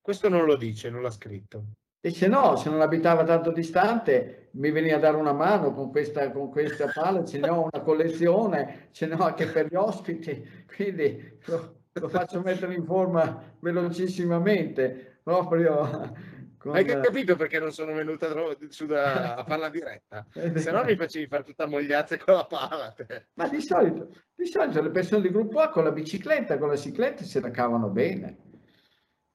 Questo 0.00 0.28
non 0.28 0.44
lo 0.44 0.56
dice, 0.56 0.90
non 0.90 1.02
l'ha 1.02 1.10
scritto. 1.10 1.64
E 2.00 2.10
se 2.10 2.28
no, 2.28 2.54
se 2.56 2.70
non 2.70 2.80
abitava 2.80 3.24
tanto 3.24 3.50
distante, 3.50 4.50
mi 4.52 4.70
veniva 4.70 4.96
a 4.96 5.00
dare 5.00 5.16
una 5.16 5.32
mano 5.32 5.72
con 5.72 5.90
questa, 5.90 6.30
con 6.30 6.50
questa 6.50 6.88
palla, 6.92 7.24
ce 7.24 7.38
ne 7.38 7.48
ho 7.48 7.68
una 7.72 7.82
collezione, 7.82 8.88
ce 8.92 9.06
ne 9.06 9.14
ho 9.14 9.24
anche 9.24 9.46
per 9.46 9.66
gli 9.66 9.74
ospiti, 9.74 10.64
quindi 10.72 11.38
lo, 11.46 11.80
lo 11.92 12.08
faccio 12.08 12.40
mettere 12.42 12.74
in 12.74 12.84
forma 12.84 13.56
velocissimamente, 13.58 15.20
proprio... 15.22 16.34
Con... 16.66 16.74
Hai 16.74 16.84
capito 16.84 17.36
perché 17.36 17.60
non 17.60 17.70
sono 17.70 17.92
venuta 17.92 18.28
su 18.70 18.86
da, 18.86 19.36
a 19.36 19.44
farla 19.44 19.68
diretta? 19.68 20.26
se 20.56 20.72
no 20.72 20.82
mi 20.82 20.96
facevi 20.96 21.28
fare 21.28 21.44
tutta 21.44 21.66
mogliazza 21.66 22.18
con 22.18 22.34
la 22.34 22.44
palla. 22.44 22.92
Ma 23.34 23.46
di 23.46 23.60
solito, 23.60 24.08
di 24.34 24.46
solito 24.46 24.82
le 24.82 24.90
persone 24.90 25.22
di 25.22 25.30
gruppo 25.30 25.60
A 25.60 25.68
con 25.68 25.84
la 25.84 25.92
bicicletta, 25.92 26.58
con 26.58 26.66
la 26.68 26.76
cicletta 26.76 27.22
se 27.22 27.40
la 27.40 27.52
cavano 27.52 27.88
bene. 27.88 28.38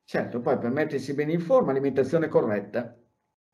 Certo, 0.04 0.42
poi 0.42 0.58
per 0.58 0.72
mettersi 0.72 1.14
bene 1.14 1.32
in 1.32 1.40
forma, 1.40 1.72
alimentazione 1.72 2.28
corretta 2.28 2.98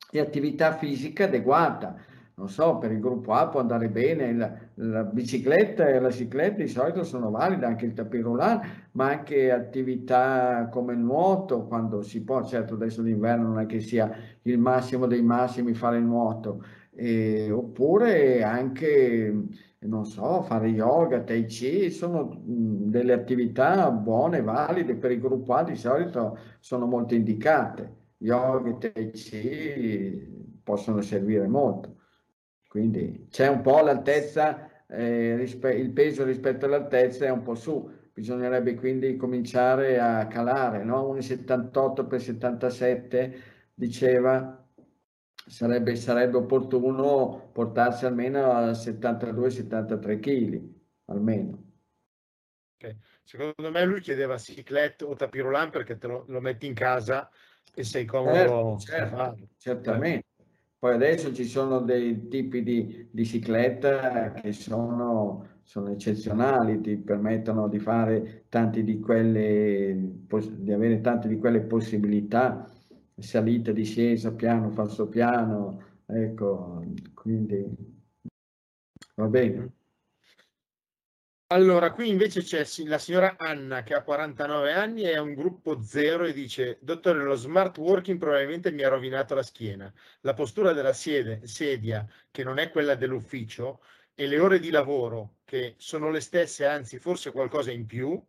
e 0.10 0.20
attività 0.20 0.76
fisica 0.76 1.26
adeguata. 1.26 2.04
Non 2.34 2.50
so, 2.50 2.80
per 2.80 2.92
il 2.92 3.00
gruppo 3.00 3.34
A 3.34 3.48
può 3.48 3.60
andare 3.60 3.90
bene 3.90 4.34
la, 4.34 4.58
la 4.80 5.04
bicicletta 5.04 5.88
e 5.88 6.00
la 6.00 6.12
cicletta 6.12 6.62
di 6.62 6.68
solito 6.68 7.04
sono 7.04 7.30
valide, 7.30 7.66
anche 7.66 7.86
il 7.86 7.94
tapirulan, 7.94 8.90
ma 8.92 9.10
anche 9.10 9.52
attività 9.52 10.68
come 10.72 10.94
il 10.94 11.00
nuoto, 11.00 11.66
quando 11.66 12.02
si 12.02 12.24
può, 12.24 12.44
certo 12.44 12.76
adesso 12.76 13.02
d'inverno 13.02 13.48
non 13.48 13.60
è 13.60 13.66
che 13.66 13.80
sia 13.80 14.12
il 14.44 14.60
massimo 14.60 15.08
dei 15.08 15.24
massimi 15.24 15.74
fare 15.74 15.98
il 15.98 16.04
nuoto, 16.04 16.64
e, 16.94 17.52
oppure 17.52 18.44
anche 18.44 19.34
non 19.80 20.06
so, 20.06 20.42
fare 20.42 20.68
yoga, 20.70 21.22
tai 21.22 21.46
chi, 21.46 21.90
sono 21.92 22.42
delle 22.44 23.14
attività 23.14 23.90
buone, 23.92 24.42
valide 24.42 24.96
per 24.96 25.12
il 25.12 25.20
gruppo 25.20 25.54
A, 25.54 25.64
di 25.64 25.76
solito 25.76 26.38
sono 26.60 26.86
molto 26.86 27.14
indicate. 27.16 27.96
Yoga 28.20 28.70
e 28.70 28.78
tai 28.92 29.12
chi 29.12 30.60
possono 30.64 31.02
servire 31.02 31.48
molto. 31.48 31.96
Quindi 32.68 33.28
c'è 33.30 33.48
un 33.48 33.62
po' 33.62 33.82
l'altezza, 33.82 34.67
eh, 34.88 35.58
il 35.76 35.92
peso 35.92 36.24
rispetto 36.24 36.66
all'altezza 36.66 37.26
è 37.26 37.30
un 37.30 37.44
po' 37.44 37.56
su, 37.56 37.90
bisognerebbe 38.14 38.76
quindi 38.76 39.16
cominciare 39.16 40.00
a 40.00 40.28
calare, 40.28 40.84
no? 40.84 41.14
1,78 41.14 42.08
per 42.08 42.22
77 42.22 43.42
diceva 43.74 44.68
sarebbe, 45.48 45.96
sarebbe 45.96 46.38
opportuno 46.38 47.50
portarsi 47.54 48.06
almeno 48.06 48.52
a 48.52 48.72
72-73 48.72 50.20
kg, 50.20 50.62
almeno. 51.06 51.66
Okay. 52.80 52.98
Secondo 53.24 53.72
me 53.72 53.86
lui 53.86 54.02
chiedeva 54.02 54.38
ciclette 54.38 55.04
o 55.04 55.16
tapirulan 55.16 55.72
perché 55.72 55.98
te 55.98 56.08
lo, 56.08 56.26
lo, 56.28 56.40
metti 56.40 56.68
in 56.68 56.76
casa 56.76 57.30
e 57.74 57.84
sei 57.84 58.06
comodo. 58.06 58.78
Certo, 58.78 58.78
certo, 58.80 59.48
certamente. 59.58 60.27
Poi 60.80 60.94
adesso 60.94 61.34
ci 61.34 61.46
sono 61.46 61.80
dei 61.80 62.28
tipi 62.28 62.62
di, 62.62 63.08
di 63.12 63.26
cicletta 63.26 64.32
che 64.34 64.52
sono, 64.54 65.60
sono, 65.64 65.90
eccezionali, 65.90 66.80
ti 66.82 66.98
permettono 66.98 67.68
di 67.68 67.80
di 68.84 69.00
quelle, 69.00 69.96
di 70.60 70.72
avere 70.72 71.02
tante 71.02 71.28
di 71.28 71.38
quelle 71.38 71.62
possibilità 71.62 72.70
salita, 73.18 73.72
discesa, 73.72 74.34
piano, 74.36 74.70
falso 74.70 75.08
piano, 75.08 75.82
ecco, 76.06 76.84
quindi 77.16 77.66
va 79.16 79.28
bene. 79.28 79.77
Allora, 81.50 81.94
qui 81.94 82.10
invece 82.10 82.42
c'è 82.42 82.66
la 82.88 82.98
signora 82.98 83.36
Anna 83.38 83.82
che 83.82 83.94
ha 83.94 84.04
49 84.04 84.74
anni 84.74 85.04
e 85.04 85.16
ha 85.16 85.22
un 85.22 85.34
gruppo 85.34 85.82
zero 85.82 86.26
e 86.26 86.34
dice, 86.34 86.78
dottore, 86.82 87.24
lo 87.24 87.36
smart 87.36 87.78
working 87.78 88.20
probabilmente 88.20 88.70
mi 88.70 88.84
ha 88.84 88.90
rovinato 88.90 89.34
la 89.34 89.44
schiena. 89.44 89.90
La 90.22 90.34
postura 90.34 90.74
della 90.74 90.92
siede, 90.92 91.48
sedia, 91.48 92.06
che 92.32 92.44
non 92.44 92.58
è 92.58 92.70
quella 92.70 92.96
dell'ufficio, 92.96 93.80
e 94.14 94.28
le 94.28 94.40
ore 94.40 94.60
di 94.60 94.72
lavoro, 94.72 95.38
che 95.46 95.76
sono 95.78 96.10
le 96.10 96.20
stesse, 96.20 96.66
anzi 96.66 97.00
forse 97.00 97.32
qualcosa 97.32 97.72
in 97.72 97.86
più, 97.86 98.22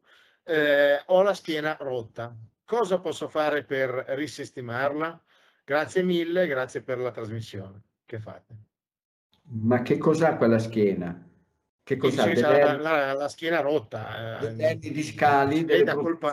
eh, 0.44 1.02
ho 1.06 1.22
la 1.22 1.34
schiena 1.34 1.76
rotta. 1.80 2.36
Cosa 2.64 3.00
posso 3.00 3.28
fare 3.28 3.64
per 3.64 4.04
risestimarla? 4.10 5.20
Grazie 5.64 6.04
mille, 6.04 6.46
grazie 6.46 6.82
per 6.82 6.98
la 6.98 7.10
trasmissione 7.10 7.82
che 8.04 8.20
fate. 8.20 8.54
Ma 9.42 9.82
che 9.82 9.98
cos'ha 9.98 10.36
quella 10.36 10.60
schiena? 10.60 11.27
Che 11.88 11.96
cos'ha? 11.96 12.26
La, 12.34 12.76
la, 12.76 13.12
la, 13.14 13.28
schiena 13.28 13.60
rotta. 13.60 14.40
Eh, 14.40 14.76
dei 14.76 14.92
discali, 14.92 15.64
delle 15.64 15.94
colpa... 15.94 16.32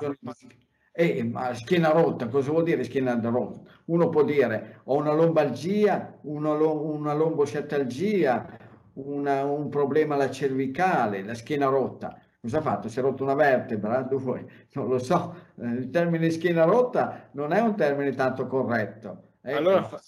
Eh, 0.91 1.23
ma 1.23 1.53
schiena 1.53 1.91
rotta, 1.91 2.27
cosa 2.27 2.51
vuol 2.51 2.63
dire 2.63 2.83
schiena 2.83 3.17
rotta? 3.21 3.61
Uno 3.85 4.09
può 4.09 4.25
dire 4.25 4.81
ho 4.83 4.97
una 4.97 5.13
lombalgia, 5.13 6.19
una, 6.23 6.51
una 6.51 7.13
lombosciatalgia, 7.13 8.57
una, 8.95 9.45
un 9.45 9.69
problema 9.69 10.15
alla 10.15 10.29
cervicale, 10.29 11.23
la 11.23 11.35
schiena 11.35 11.67
rotta. 11.67 12.19
Cosa 12.41 12.57
ha 12.57 12.61
fatto? 12.61 12.89
Si 12.89 12.99
è 12.99 13.01
rotto 13.01 13.23
una 13.23 13.33
vertebra? 13.33 14.01
Dove? 14.09 14.67
Non 14.73 14.89
lo 14.89 14.99
so. 14.99 15.53
Eh, 15.57 15.67
il 15.67 15.89
termine 15.89 16.29
schiena 16.31 16.65
rotta 16.65 17.29
non 17.31 17.53
è 17.53 17.61
un 17.61 17.77
termine 17.77 18.13
tanto 18.13 18.45
corretto. 18.45 19.35
Ecco. 19.41 19.57
Allora, 19.57 19.83
fa- 19.83 20.01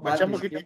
facciamo, 0.00 0.36
che 0.36 0.48
ti, 0.48 0.64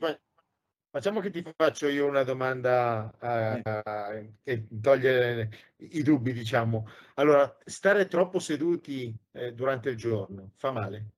facciamo, 0.96 1.20
che 1.20 1.30
ti, 1.30 1.44
faccio 1.54 1.88
io 1.88 2.06
una 2.06 2.22
domanda 2.22 3.12
uh, 3.18 4.32
che 4.42 4.66
toglie 4.80 5.50
i 5.76 6.02
dubbi, 6.02 6.32
diciamo. 6.32 6.86
Allora, 7.16 7.54
stare 7.64 8.06
troppo 8.08 8.38
seduti 8.38 9.14
eh, 9.32 9.52
durante 9.52 9.90
il 9.90 9.96
giorno 9.96 10.52
fa 10.56 10.70
male? 10.70 11.10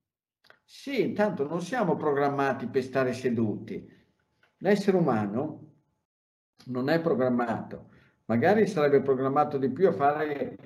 Sì, 0.65 1.01
intanto 1.01 1.47
non 1.47 1.63
siamo 1.63 1.97
programmati 1.97 2.67
per 2.67 2.83
stare 2.83 3.13
seduti. 3.13 3.89
L'essere 4.59 4.97
umano 4.97 5.67
non 6.67 6.89
è 6.89 7.01
programmato 7.01 7.91
Magari 8.29 8.67
sarebbe 8.67 9.01
programmato 9.01 9.57
di 9.57 9.71
più 9.71 9.89
a 9.89 9.93
fare 9.93 10.57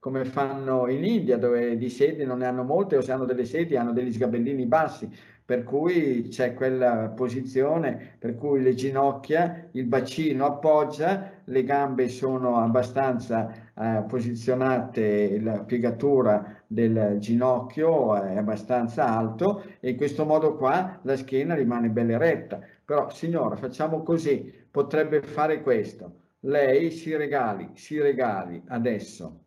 come 0.00 0.24
fanno 0.24 0.88
in 0.88 1.04
India, 1.04 1.38
dove 1.38 1.76
di 1.76 1.88
sedi 1.88 2.24
non 2.24 2.38
ne 2.38 2.46
hanno 2.46 2.64
molte, 2.64 2.96
o 2.96 3.00
se 3.00 3.12
hanno 3.12 3.24
delle 3.24 3.44
sedi 3.44 3.76
hanno 3.76 3.92
degli 3.92 4.12
sgabellini 4.12 4.66
bassi, 4.66 5.08
per 5.44 5.64
cui 5.64 6.28
c'è 6.28 6.54
quella 6.54 7.08
posizione 7.14 8.16
per 8.18 8.36
cui 8.36 8.62
le 8.62 8.74
ginocchia, 8.74 9.68
il 9.72 9.86
bacino 9.86 10.46
appoggia, 10.46 11.30
le 11.44 11.64
gambe 11.64 12.08
sono 12.08 12.58
abbastanza 12.58 13.52
eh, 13.74 14.04
posizionate, 14.06 15.40
la 15.40 15.60
piegatura 15.64 16.62
del 16.66 17.16
ginocchio 17.18 18.14
è 18.14 18.36
abbastanza 18.36 19.06
alto 19.06 19.64
e 19.80 19.90
in 19.90 19.96
questo 19.96 20.24
modo 20.24 20.56
qua 20.56 20.98
la 21.02 21.16
schiena 21.16 21.54
rimane 21.54 21.88
bella 21.90 22.12
eretta. 22.12 22.60
Però 22.84 23.10
signora, 23.10 23.56
facciamo 23.56 24.02
così, 24.02 24.52
potrebbe 24.70 25.22
fare 25.22 25.62
questo 25.62 26.20
lei 26.44 26.90
si 26.90 27.14
regali, 27.14 27.70
si 27.74 28.00
regali 28.00 28.62
adesso 28.68 29.44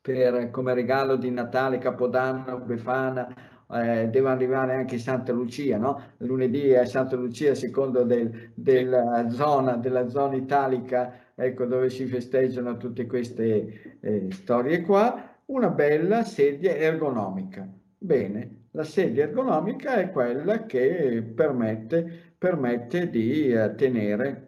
per, 0.00 0.50
come 0.50 0.74
regalo 0.74 1.16
di 1.16 1.30
Natale, 1.30 1.78
Capodanno, 1.78 2.58
Befana, 2.58 3.32
eh, 3.72 4.08
deve 4.08 4.28
arrivare 4.28 4.74
anche 4.74 4.98
Santa 4.98 5.32
Lucia, 5.32 5.78
no? 5.78 6.14
Lunedì 6.18 6.68
è 6.70 6.84
Santa 6.86 7.16
Lucia 7.16 7.54
secondo 7.54 8.04
del, 8.04 8.50
della, 8.54 9.28
zona, 9.30 9.76
della 9.76 10.08
zona 10.08 10.36
italica, 10.36 11.32
ecco 11.34 11.64
dove 11.66 11.90
si 11.90 12.06
festeggiano 12.06 12.76
tutte 12.76 13.06
queste 13.06 13.98
eh, 14.00 14.28
storie 14.30 14.82
qua, 14.82 15.38
una 15.46 15.70
bella 15.70 16.22
sedia 16.24 16.74
ergonomica. 16.74 17.68
Bene, 17.98 18.66
la 18.72 18.84
sedia 18.84 19.24
ergonomica 19.24 19.94
è 19.94 20.10
quella 20.10 20.66
che 20.66 21.22
permette, 21.34 22.34
permette 22.36 23.10
di 23.10 23.52
eh, 23.52 23.74
tenere 23.74 24.46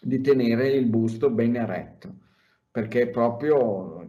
di 0.00 0.20
tenere 0.20 0.68
il 0.68 0.86
busto 0.86 1.30
ben 1.30 1.56
eretto, 1.56 2.14
perché 2.70 3.08
proprio 3.08 4.08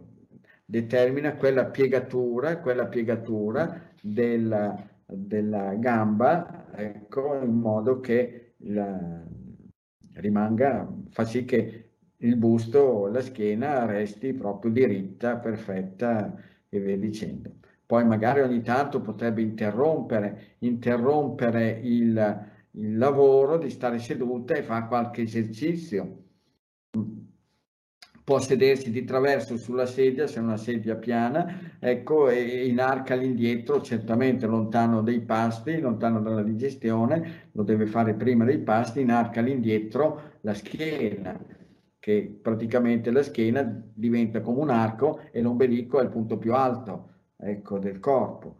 determina 0.64 1.34
quella 1.34 1.66
piegatura, 1.66 2.58
quella 2.58 2.86
piegatura 2.86 3.89
della, 4.02 4.88
della 5.06 5.74
gamba, 5.74 6.70
ecco, 6.74 7.40
in 7.42 7.54
modo 7.54 8.00
che 8.00 8.54
la, 8.58 9.22
rimanga, 10.14 10.88
fa 11.10 11.24
sì 11.24 11.44
che 11.44 11.90
il 12.18 12.36
busto, 12.36 13.06
la 13.08 13.20
schiena 13.20 13.84
resti 13.86 14.32
proprio 14.34 14.70
diritta, 14.70 15.36
perfetta 15.38 16.34
e 16.68 16.80
via 16.80 16.96
dicendo. 16.98 17.54
Poi 17.86 18.04
magari 18.04 18.40
ogni 18.40 18.62
tanto 18.62 19.00
potrebbe 19.00 19.42
interrompere, 19.42 20.56
interrompere 20.58 21.80
il, 21.82 22.48
il 22.72 22.96
lavoro 22.96 23.58
di 23.58 23.70
stare 23.70 23.98
seduta 23.98 24.54
e 24.54 24.62
fare 24.62 24.86
qualche 24.86 25.22
esercizio. 25.22 26.24
Può 28.30 28.38
sedersi 28.38 28.92
di 28.92 29.02
traverso 29.02 29.56
sulla 29.56 29.86
sedia, 29.86 30.28
se 30.28 30.38
è 30.38 30.40
una 30.40 30.56
sedia 30.56 30.94
piana, 30.94 31.74
ecco, 31.80 32.28
e 32.28 32.64
inarca 32.64 33.14
all'indietro, 33.14 33.80
certamente 33.80 34.46
lontano 34.46 35.02
dai 35.02 35.20
pasti, 35.20 35.80
lontano 35.80 36.20
dalla 36.20 36.44
digestione, 36.44 37.48
lo 37.50 37.64
deve 37.64 37.86
fare 37.86 38.14
prima 38.14 38.44
dei 38.44 38.58
pasti, 38.58 39.00
inarca 39.00 39.40
all'indietro 39.40 40.34
la 40.42 40.54
schiena, 40.54 41.36
che 41.98 42.38
praticamente 42.40 43.10
la 43.10 43.24
schiena 43.24 43.64
diventa 43.92 44.40
come 44.42 44.60
un 44.60 44.70
arco 44.70 45.22
e 45.32 45.40
l'ombelico 45.40 45.98
è 45.98 46.04
il 46.04 46.10
punto 46.10 46.38
più 46.38 46.54
alto, 46.54 47.08
ecco, 47.36 47.80
del 47.80 47.98
corpo 47.98 48.58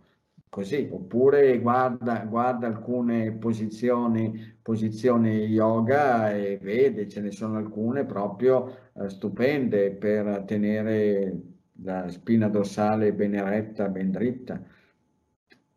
così, 0.51 0.89
oppure 0.91 1.61
guarda, 1.61 2.25
guarda 2.25 2.67
alcune 2.67 3.33
posizioni, 3.33 4.59
posizioni 4.61 5.45
yoga 5.47 6.33
e 6.33 6.59
vede, 6.61 7.09
ce 7.09 7.21
ne 7.21 7.31
sono 7.31 7.57
alcune 7.57 8.05
proprio 8.05 8.91
eh, 8.95 9.09
stupende 9.09 9.93
per 9.93 10.43
tenere 10.47 11.41
la 11.83 12.09
spina 12.09 12.49
dorsale 12.49 13.15
ben 13.15 13.35
eretta, 13.35 13.89
ben 13.89 14.11
dritta. 14.11 14.61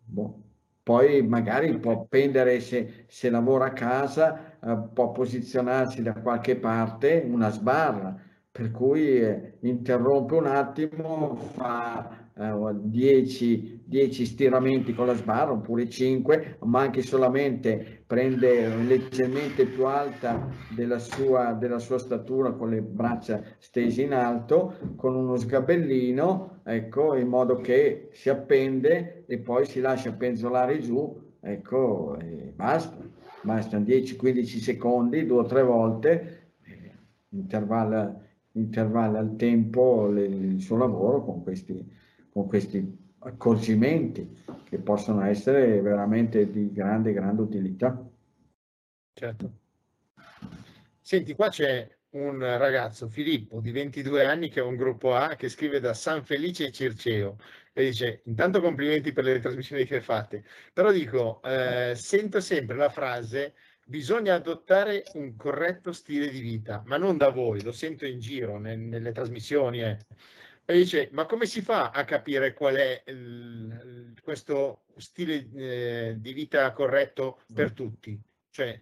Boh. 0.05 0.41
Poi 0.83 1.25
magari 1.25 1.79
può 1.79 2.05
pendere, 2.07 2.59
se, 2.59 3.05
se 3.07 3.29
lavora 3.29 3.67
a 3.67 3.73
casa, 3.73 4.59
eh, 4.59 4.89
può 4.93 5.11
posizionarsi 5.11 6.01
da 6.01 6.13
qualche 6.13 6.57
parte 6.57 7.23
una 7.25 7.49
sbarra, 7.49 8.19
per 8.51 8.71
cui 8.71 9.21
eh, 9.21 9.57
interrompe 9.61 10.35
un 10.35 10.47
attimo, 10.47 11.35
fa 11.35 12.23
10, 12.35 13.82
10 13.93 14.25
stiramenti 14.25 14.95
con 14.95 15.05
la 15.05 15.13
sbarra 15.13 15.51
oppure 15.51 15.87
5, 15.87 16.57
ma 16.61 16.81
anche 16.81 17.03
solamente 17.03 18.03
prende 18.07 18.75
leggermente 18.77 19.65
più 19.67 19.85
alta 19.85 20.49
della 20.75 20.97
sua, 20.97 21.53
della 21.53 21.77
sua 21.77 21.99
statura 21.99 22.53
con 22.53 22.71
le 22.71 22.81
braccia 22.81 23.43
stese 23.59 24.01
in 24.01 24.13
alto, 24.13 24.95
con 24.95 25.15
uno 25.15 25.35
sgabellino, 25.35 26.61
ecco, 26.63 27.15
in 27.15 27.27
modo 27.27 27.57
che 27.57 28.09
si 28.13 28.29
appende 28.29 29.25
e 29.27 29.37
poi 29.37 29.65
si 29.67 29.79
lascia 29.79 30.11
penzolare 30.11 30.79
giù, 30.79 31.15
ecco, 31.39 32.17
e 32.19 32.51
basta. 32.55 32.97
Bastano 33.43 33.83
10-15 33.83 34.43
secondi, 34.59 35.25
due 35.25 35.41
o 35.41 35.45
tre 35.45 35.61
volte, 35.63 36.53
intervalla, 37.29 38.19
intervalla 38.53 39.19
il 39.19 39.35
tempo 39.35 40.07
le, 40.07 40.23
il 40.23 40.61
suo 40.61 40.77
lavoro 40.77 41.23
con 41.25 41.43
questi 41.43 42.01
con 42.33 42.47
questi 42.47 43.01
accorgimenti 43.23 44.43
che 44.63 44.77
possono 44.79 45.23
essere 45.23 45.81
veramente 45.81 46.49
di 46.49 46.71
grande, 46.71 47.13
grande 47.13 47.41
utilità. 47.41 48.09
Certo. 49.13 49.51
Senti, 50.99 51.33
qua 51.33 51.49
c'è 51.49 51.87
un 52.11 52.39
ragazzo, 52.39 53.09
Filippo, 53.09 53.59
di 53.59 53.71
22 53.71 54.25
anni, 54.25 54.49
che 54.49 54.59
è 54.59 54.63
un 54.63 54.75
gruppo 54.75 55.15
A, 55.15 55.35
che 55.35 55.49
scrive 55.49 55.79
da 55.79 55.93
San 55.93 56.23
Felice 56.23 56.71
Circeo 56.71 57.37
e 57.73 57.85
dice, 57.85 58.21
intanto 58.25 58.61
complimenti 58.61 59.11
per 59.11 59.23
le 59.23 59.39
trasmissioni 59.39 59.85
che 59.85 59.99
fate, 59.99 60.43
però 60.71 60.91
dico, 60.91 61.41
eh, 61.43 61.93
sento 61.95 62.39
sempre 62.39 62.75
la 62.75 62.89
frase, 62.89 63.55
bisogna 63.85 64.35
adottare 64.35 65.03
un 65.15 65.35
corretto 65.35 65.91
stile 65.91 66.29
di 66.29 66.39
vita, 66.39 66.83
ma 66.85 66.97
non 66.97 67.17
da 67.17 67.29
voi, 67.29 67.63
lo 67.63 67.71
sento 67.71 68.05
in 68.05 68.19
giro, 68.19 68.59
ne, 68.59 68.75
nelle 68.75 69.11
trasmissioni. 69.11 69.81
Eh. 69.81 69.97
E 70.65 70.73
dice, 70.75 71.09
ma 71.11 71.25
come 71.25 71.45
si 71.45 71.61
fa 71.61 71.91
a 71.91 72.05
capire 72.05 72.53
qual 72.53 72.75
è 72.75 73.03
il, 73.07 74.13
questo 74.21 74.85
stile 74.95 75.49
eh, 75.55 76.15
di 76.17 76.31
vita 76.31 76.71
corretto 76.71 77.41
per 77.53 77.71
mm. 77.71 77.75
tutti? 77.75 78.21
Cioè, 78.49 78.81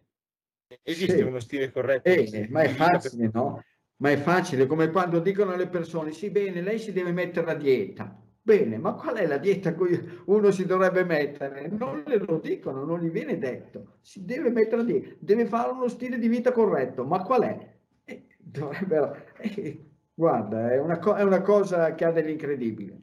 esiste 0.84 1.18
sì. 1.18 1.24
uno 1.24 1.40
stile 1.40 1.72
corretto? 1.72 2.08
Eh, 2.08 2.48
ma 2.52 2.62
è 2.62 2.70
facile, 2.70 3.32
no? 3.34 3.64
Ma 3.98 4.12
è 4.12 4.18
facile, 4.18 4.68
come 4.68 4.92
quando 4.92 5.20
dicono 5.20 5.54
alle 5.54 5.68
persone, 5.68 6.12
sì, 6.12 6.30
bene, 6.30 6.62
lei 6.62 6.78
si 6.78 6.92
deve 6.92 7.12
mettere 7.12 7.50
a 7.50 7.56
dieta. 7.56 8.16
Bene, 8.44 8.78
ma 8.78 8.94
qual 8.94 9.18
è 9.18 9.26
la 9.26 9.38
dieta 9.38 9.74
cui 9.74 10.24
uno 10.26 10.52
si 10.52 10.66
dovrebbe 10.66 11.04
mettere? 11.04 11.68
Non 11.68 12.04
le 12.06 12.18
lo 12.18 12.40
dicono, 12.40 12.84
non 12.84 13.00
gli 13.00 13.10
viene 13.10 13.38
detto. 13.38 13.98
Si 14.02 14.24
deve 14.24 14.50
mettere 14.50 14.82
a 14.82 14.86
dieta, 14.86 15.16
deve 15.20 15.46
fare 15.46 15.72
uno 15.72 15.88
stile 15.88 16.20
di 16.20 16.28
vita 16.28 16.52
corretto, 16.52 17.06
ma 17.06 17.22
qual 17.24 17.42
è? 17.42 17.74
Eh, 18.06 18.26
dovrebbero... 18.38 19.16
Eh, 19.38 19.86
Guarda, 20.14 20.72
è 20.72 20.80
una, 20.80 21.00
co- 21.00 21.16
è 21.16 21.24
una 21.24 21.42
cosa 21.42 21.96
che 21.96 22.06
ha 22.06 22.12
dell'incredibile. 22.12 23.02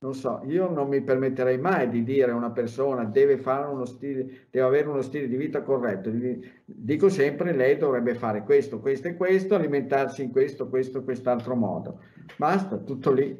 Non 0.00 0.14
so, 0.14 0.42
io 0.46 0.70
non 0.70 0.88
mi 0.88 1.02
permetterei 1.02 1.58
mai 1.58 1.88
di 1.88 2.04
dire 2.04 2.30
a 2.30 2.36
una 2.36 2.52
persona 2.52 3.04
deve, 3.04 3.36
fare 3.36 3.66
uno 3.66 3.84
stile, 3.84 4.46
deve 4.48 4.66
avere 4.66 4.88
uno 4.88 5.02
stile 5.02 5.26
di 5.26 5.36
vita 5.36 5.62
corretto. 5.62 6.10
Dico 6.64 7.08
sempre 7.08 7.52
lei 7.52 7.76
dovrebbe 7.76 8.14
fare 8.14 8.44
questo, 8.44 8.78
questo 8.78 9.08
e 9.08 9.16
questo, 9.16 9.56
alimentarsi 9.56 10.22
in 10.22 10.30
questo, 10.30 10.68
questo, 10.68 11.02
quest'altro 11.02 11.56
modo. 11.56 12.00
Basta, 12.36 12.78
tutto 12.78 13.10
lì. 13.12 13.36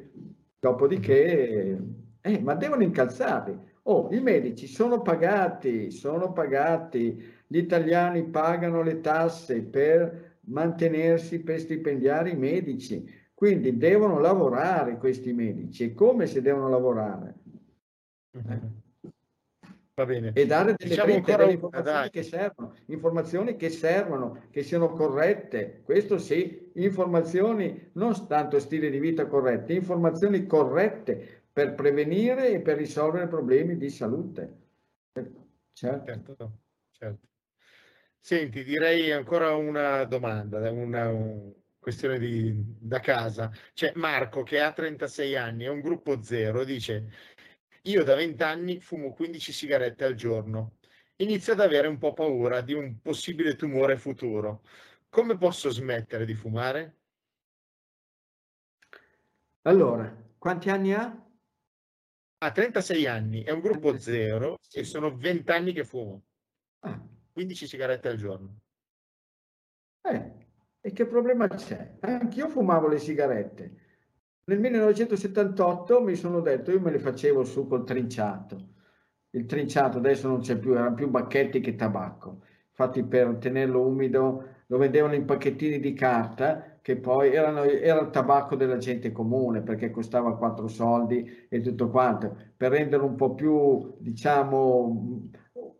Dopodiché, 0.58 1.78
eh, 2.20 2.40
ma 2.40 2.54
devono 2.54 2.82
incalzarli. 2.82 3.56
Oh, 3.84 4.08
i 4.10 4.20
medici 4.20 4.66
sono 4.66 5.00
pagati, 5.00 5.92
sono 5.92 6.32
pagati, 6.32 7.22
gli 7.46 7.56
italiani 7.58 8.24
pagano 8.24 8.82
le 8.82 9.00
tasse 9.00 9.62
per 9.62 10.27
mantenersi 10.48 11.40
per 11.40 11.60
stipendiare 11.60 12.30
i 12.30 12.36
medici. 12.36 13.26
Quindi 13.34 13.76
devono 13.76 14.18
lavorare 14.18 14.96
questi 14.96 15.32
medici. 15.32 15.84
E 15.84 15.94
come 15.94 16.26
se 16.26 16.42
devono 16.42 16.68
lavorare? 16.68 17.34
Eh. 18.32 18.86
Va 19.94 20.06
bene. 20.06 20.32
E 20.32 20.46
dare 20.46 20.76
delle, 20.76 20.90
diciamo 20.90 21.12
dritte, 21.12 21.36
delle 21.36 21.52
informazioni 21.52 22.10
che 22.10 22.22
servono, 22.22 22.74
informazioni 22.86 23.56
che 23.56 23.68
servono, 23.68 24.42
che 24.50 24.62
siano 24.62 24.92
corrette. 24.92 25.82
Questo 25.82 26.18
sì, 26.18 26.70
informazioni, 26.74 27.90
non 27.94 28.14
tanto 28.28 28.60
stile 28.60 28.90
di 28.90 29.00
vita 29.00 29.26
corrette, 29.26 29.72
informazioni 29.72 30.46
corrette 30.46 31.42
per 31.52 31.74
prevenire 31.74 32.52
e 32.52 32.60
per 32.60 32.76
risolvere 32.76 33.26
problemi 33.26 33.76
di 33.76 33.90
salute. 33.90 34.56
Certo, 35.12 36.04
certo. 36.04 36.52
certo. 36.92 37.27
Senti, 38.20 38.62
direi 38.62 39.10
ancora 39.10 39.54
una 39.54 40.04
domanda, 40.04 40.58
una, 40.70 41.08
una 41.08 41.52
questione 41.78 42.18
di, 42.18 42.52
da 42.78 43.00
casa. 43.00 43.50
C'è 43.72 43.92
Marco 43.94 44.42
che 44.42 44.60
ha 44.60 44.72
36 44.72 45.36
anni, 45.36 45.64
è 45.64 45.68
un 45.68 45.80
gruppo 45.80 46.22
zero, 46.22 46.64
dice 46.64 47.10
io 47.82 48.04
da 48.04 48.14
20 48.14 48.42
anni 48.42 48.80
fumo 48.80 49.12
15 49.12 49.52
sigarette 49.52 50.04
al 50.04 50.14
giorno. 50.14 50.76
Inizio 51.16 51.54
ad 51.54 51.60
avere 51.60 51.88
un 51.88 51.98
po' 51.98 52.12
paura 52.12 52.60
di 52.60 52.74
un 52.74 53.00
possibile 53.00 53.56
tumore 53.56 53.96
futuro. 53.96 54.62
Come 55.08 55.36
posso 55.38 55.70
smettere 55.70 56.26
di 56.26 56.34
fumare? 56.34 56.96
Allora, 59.62 60.14
quanti 60.36 60.68
anni 60.70 60.92
ha? 60.92 61.26
Ha 62.40 62.52
36 62.52 63.06
anni, 63.06 63.42
è 63.42 63.50
un 63.50 63.60
gruppo 63.60 63.96
zero 63.98 64.58
e 64.70 64.84
sono 64.84 65.16
20 65.16 65.50
anni 65.50 65.72
che 65.72 65.84
fumo. 65.84 66.22
Ah 66.80 67.17
15 67.38 67.68
sigarette 67.68 68.08
al 68.08 68.16
giorno. 68.16 68.56
Eh, 70.00 70.32
e 70.80 70.92
che 70.92 71.06
problema 71.06 71.46
c'è? 71.46 71.98
Anch'io 72.00 72.48
fumavo 72.48 72.88
le 72.88 72.98
sigarette. 72.98 73.76
Nel 74.42 74.58
1978 74.58 76.02
mi 76.02 76.16
sono 76.16 76.40
detto, 76.40 76.72
io 76.72 76.80
me 76.80 76.90
le 76.90 76.98
facevo 76.98 77.44
su 77.44 77.68
col 77.68 77.84
trinciato. 77.84 78.70
Il 79.30 79.46
trinciato 79.46 79.98
adesso 79.98 80.26
non 80.26 80.40
c'è 80.40 80.58
più, 80.58 80.72
erano 80.72 80.94
più 80.94 81.08
bacchetti 81.08 81.60
che 81.60 81.76
tabacco. 81.76 82.42
Infatti 82.70 83.04
per 83.04 83.36
tenerlo 83.36 83.86
umido 83.86 84.56
lo 84.66 84.76
vendevano 84.76 85.14
in 85.14 85.24
pacchettini 85.24 85.78
di 85.78 85.92
carta 85.92 86.80
che 86.82 86.96
poi 86.96 87.32
erano, 87.32 87.62
era 87.62 88.00
il 88.00 88.10
tabacco 88.10 88.56
della 88.56 88.78
gente 88.78 89.12
comune 89.12 89.62
perché 89.62 89.90
costava 89.90 90.36
4 90.36 90.66
soldi 90.66 91.46
e 91.48 91.60
tutto 91.60 91.88
quanto. 91.88 92.36
Per 92.56 92.72
renderlo 92.72 93.06
un 93.06 93.14
po' 93.14 93.34
più, 93.34 93.94
diciamo, 93.98 95.30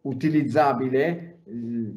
utilizzabile 0.03 1.38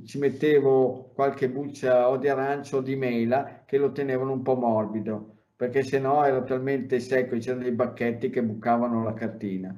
ci 0.06 0.18
mettevo 0.18 1.12
qualche 1.14 1.49
buccia 1.49 2.10
o 2.10 2.18
di 2.18 2.30
arancio 2.30 2.78
o 2.78 2.82
di 2.82 2.95
mela 2.95 3.64
che 3.66 3.78
lo 3.78 3.91
tenevano 3.91 4.32
un 4.32 4.41
po' 4.41 4.56
morbido 4.56 5.39
perché 5.56 5.84
se 5.84 5.99
no 5.99 6.24
era 6.24 6.41
talmente 6.43 6.99
secco 7.02 7.38
c'erano 7.38 7.64
dei 7.64 7.74
bacchetti 7.74 8.30
che 8.30 8.43
bucavano 8.43 9.04
la 9.04 9.14
cartina 9.14 9.76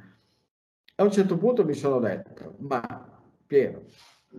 a 0.96 1.04
un 1.04 1.12
certo 1.12 1.38
punto 1.38 1.66
mi 1.66 1.74
sono 1.74 2.00
detto 2.00 2.56
ma 2.60 2.82
Piero 3.48 3.86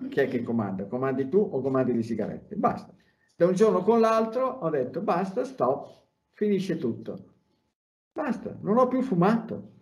chi 0.08 0.20
è 0.20 0.28
che 0.28 0.42
comanda? 0.42 0.86
comandi 0.86 1.28
tu 1.28 1.38
o 1.38 1.60
comandi 1.60 1.92
le 1.94 2.02
sigarette? 2.02 2.54
basta 2.54 2.94
da 3.36 3.46
un 3.46 3.54
giorno 3.54 3.82
con 3.82 3.98
l'altro 3.98 4.46
ho 4.46 4.70
detto 4.70 5.00
basta 5.00 5.44
stop 5.44 6.04
finisce 6.30 6.76
tutto 6.76 7.32
basta 8.12 8.56
non 8.60 8.78
ho 8.78 8.86
più 8.86 9.02
fumato 9.02 9.72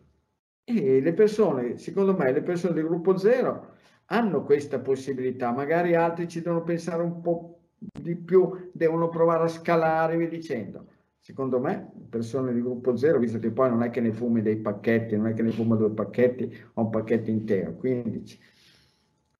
e 0.65 1.01
le 1.01 1.13
persone 1.13 1.77
secondo 1.77 2.17
me 2.17 2.33
le 2.33 2.43
persone 2.43 2.73
del 2.73 2.87
gruppo 2.87 3.19
zero 3.19 3.81
hanno 4.13 4.43
questa 4.43 4.79
possibilità, 4.79 5.51
magari 5.53 5.95
altri 5.95 6.29
ci 6.29 6.43
devono 6.43 6.63
pensare 6.63 7.03
un 7.03 7.23
po' 7.23 7.61
di 7.79 8.15
più, 8.15 8.71
devono 8.73 9.09
provare 9.09 9.45
a 9.45 9.49
scalare, 9.49 10.19
vi 10.19 10.29
dicendo. 10.29 10.87
Secondo 11.19 11.59
me, 11.59 11.91
persone 12.11 12.53
di 12.53 12.61
gruppo 12.61 12.95
zero, 12.97 13.19
visto 13.19 13.39
che 13.39 13.51
poi 13.51 13.71
non 13.71 13.83
è 13.83 13.91
che 13.91 14.01
ne 14.01 14.13
fumi 14.13 14.43
dei 14.43 14.57
pacchetti, 14.57 15.17
non 15.17 15.29
è 15.29 15.35
che 15.35 15.43
ne 15.43 15.51
fuma 15.51 15.77
due 15.77 15.91
pacchetti 15.91 16.55
o 16.75 16.83
un 16.83 16.91
pacchetto 16.91 17.31
intero, 17.31 17.75
15. 17.75 18.39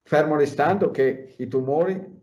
Fermo 0.05 0.37
restando 0.37 0.91
che 0.91 1.35
i 1.37 1.49
tumori 1.49 2.21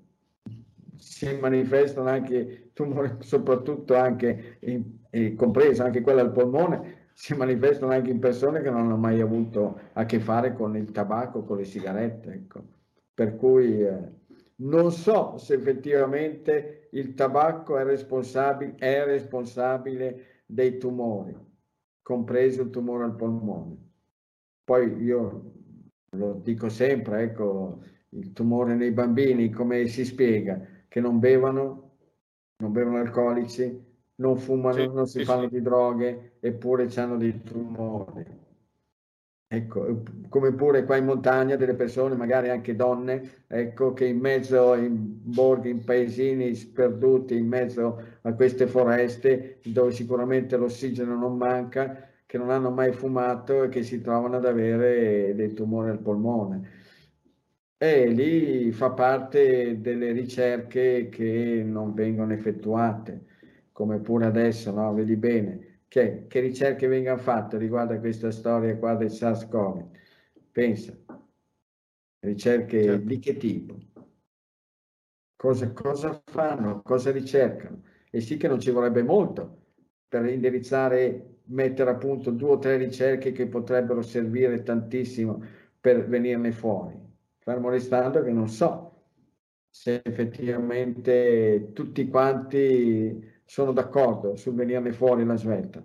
si 0.95 1.37
manifestano 1.39 2.09
anche 2.09 2.71
tumori, 2.73 3.17
soprattutto 3.19 3.95
anche, 3.95 4.57
in, 4.61 4.83
in, 5.11 5.35
compreso 5.35 5.83
anche 5.83 6.01
quella 6.01 6.21
al 6.21 6.31
polmone, 6.31 6.98
si 7.21 7.35
manifestano 7.35 7.91
anche 7.91 8.11
in 8.11 8.19
persone 8.19 8.61
che 8.61 8.69
non 8.69 8.83
hanno 8.83 8.95
mai 8.95 9.19
avuto 9.19 9.77
a 9.91 10.05
che 10.05 10.21
fare 10.21 10.53
con 10.53 10.77
il 10.77 10.89
tabacco, 10.91 11.43
con 11.43 11.57
le 11.57 11.65
sigarette. 11.65 12.31
Ecco. 12.31 12.63
Per 13.13 13.35
cui 13.35 13.81
eh, 13.81 14.11
non 14.59 14.89
so 14.93 15.37
se 15.37 15.55
effettivamente 15.55 16.87
il 16.93 17.15
tabacco 17.15 17.77
è 17.77 17.83
responsabile, 17.83 18.75
è 18.77 19.03
responsabile 19.03 20.43
dei 20.45 20.77
tumori, 20.77 21.35
compreso 22.01 22.61
il 22.61 22.69
tumore 22.69 23.03
al 23.03 23.15
polmone. 23.15 23.75
Poi 24.63 25.03
io 25.03 25.51
lo 26.11 26.39
dico 26.41 26.69
sempre, 26.69 27.23
ecco, 27.23 27.83
il 28.11 28.31
tumore 28.31 28.75
nei 28.75 28.91
bambini, 28.91 29.49
come 29.49 29.87
si 29.87 30.05
spiega? 30.05 30.65
Che 30.87 31.01
non 31.01 31.19
bevono, 31.19 31.97
non 32.59 32.71
bevono 32.71 32.97
alcolici, 32.99 33.87
non 34.19 34.37
fumano, 34.37 34.75
sì, 34.75 34.93
non 34.93 35.07
si 35.07 35.19
sì, 35.19 35.25
fanno 35.25 35.47
sì. 35.47 35.55
di 35.55 35.61
droghe, 35.61 36.37
eppure 36.39 36.89
hanno 36.95 37.17
dei 37.17 37.41
tumori. 37.43 38.47
Ecco, 39.51 40.03
come 40.29 40.53
pure 40.53 40.83
qua 40.85 40.97
in 40.97 41.05
montagna 41.05 41.55
delle 41.55 41.73
persone, 41.73 42.15
magari 42.15 42.49
anche 42.49 42.75
donne, 42.75 43.45
ecco, 43.47 43.93
che 43.93 44.05
in 44.05 44.19
mezzo 44.19 44.75
in 44.75 44.93
borghi, 45.23 45.69
in 45.71 45.83
paesini 45.83 46.53
sperduti, 46.53 47.35
in 47.35 47.47
mezzo 47.47 47.99
a 48.21 48.33
queste 48.33 48.67
foreste, 48.67 49.59
dove 49.63 49.91
sicuramente 49.91 50.55
l'ossigeno 50.55 51.15
non 51.17 51.35
manca, 51.35 52.07
che 52.27 52.37
non 52.37 52.51
hanno 52.51 52.69
mai 52.69 52.91
fumato 52.91 53.63
e 53.63 53.69
che 53.69 53.81
si 53.81 54.01
trovano 54.01 54.35
ad 54.37 54.45
avere 54.45 55.33
dei 55.33 55.53
tumori 55.53 55.89
al 55.89 55.99
polmone. 55.99 56.69
E 57.81 58.07
lì 58.07 58.71
fa 58.71 58.91
parte 58.91 59.79
delle 59.81 60.11
ricerche 60.11 61.07
che 61.09 61.63
non 61.65 61.93
vengono 61.93 62.33
effettuate, 62.33 63.38
come 63.79 63.99
pure 64.01 64.25
adesso, 64.25 64.73
no? 64.73 64.93
Vedi 64.93 65.15
bene, 65.15 65.83
che, 65.87 66.25
che 66.27 66.41
ricerche 66.41 66.85
vengono 66.87 67.15
fatte 67.17 67.57
riguardo 67.57 67.93
a 67.93 67.99
questa 67.99 68.29
storia 68.29 68.75
qua 68.75 68.95
del 68.95 69.09
SARS-CoV? 69.09 69.85
Pensa, 70.51 70.93
ricerche 72.19 72.83
certo. 72.83 73.05
di 73.05 73.19
che 73.19 73.37
tipo? 73.37 73.77
Cosa, 75.37 75.71
cosa 75.71 76.21
fanno? 76.25 76.81
Cosa 76.81 77.11
ricercano? 77.11 77.83
E 78.11 78.19
sì 78.19 78.35
che 78.35 78.49
non 78.49 78.59
ci 78.59 78.69
vorrebbe 78.71 79.01
molto 79.01 79.67
per 80.09 80.25
indirizzare 80.25 81.43
mettere 81.45 81.91
a 81.91 81.95
punto 81.95 82.31
due 82.31 82.49
o 82.49 82.59
tre 82.59 82.75
ricerche 82.75 83.31
che 83.31 83.47
potrebbero 83.47 84.01
servire 84.01 84.61
tantissimo 84.61 85.41
per 85.79 86.05
venirne 86.05 86.51
fuori. 86.51 86.99
Fermo 87.37 87.69
restando 87.69 88.21
che 88.23 88.31
non 88.31 88.49
so 88.49 88.87
se 89.69 90.01
effettivamente 90.03 91.69
tutti 91.71 92.09
quanti 92.09 93.37
sono 93.49 93.71
d'accordo 93.71 94.35
sul 94.35 94.53
venirne 94.53 94.93
fuori 94.93 95.25
la 95.25 95.35
svelta. 95.35 95.83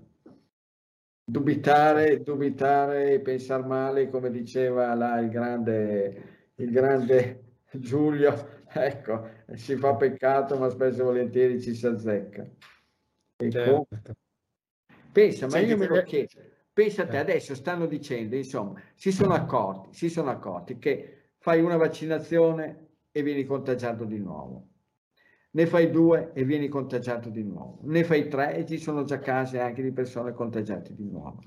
Dubitare, 1.27 2.23
dubitare 2.23 3.13
e 3.13 3.21
pensare 3.21 3.65
male, 3.65 4.11
come 4.11 4.31
diceva 4.31 4.93
là 4.93 5.19
il 5.19 5.31
grande, 5.31 6.51
il 6.57 6.71
grande 6.71 7.55
Giulio, 7.73 8.65
ecco, 8.69 9.29
si 9.55 9.77
fa 9.77 9.95
peccato, 9.95 10.59
ma 10.59 10.69
spesso 10.69 11.01
e 11.01 11.05
volentieri 11.05 11.59
ci 11.59 11.75
si 11.75 11.87
azzecca. 11.87 12.47
Certo. 13.37 13.87
Pensa, 15.11 15.47
ma 15.47 15.59
io 15.59 15.79
me 15.79 15.87
lo 15.87 16.03
chiedo. 16.03 16.39
Pensate, 16.71 17.17
eh. 17.17 17.21
adesso 17.21 17.55
stanno 17.55 17.87
dicendo, 17.87 18.37
insomma, 18.37 18.79
si 18.95 19.11
sono 19.11 19.33
accorti, 19.33 19.95
si 19.95 20.11
sono 20.11 20.29
accorti 20.29 20.79
che 20.79 21.31
fai 21.39 21.63
una 21.63 21.79
vaccinazione 21.79 22.89
e 23.11 23.23
vieni 23.23 23.45
contagiato 23.45 24.05
di 24.05 24.19
nuovo. 24.19 24.74
Ne 25.55 25.67
fai 25.67 25.91
due 25.91 26.33
e 26.33 26.45
vieni 26.45 26.69
contagiato 26.69 27.29
di 27.29 27.43
nuovo. 27.43 27.79
Ne 27.83 28.05
fai 28.05 28.29
tre 28.29 28.57
e 28.57 28.67
ci 28.67 28.79
sono 28.79 29.05
già 29.05 29.19
casi 29.19 29.59
anche 29.59 29.83
di 29.83 29.93
persone 29.93 30.33
contagiate 30.33 30.95
di 30.95 31.09
nuovo 31.09 31.43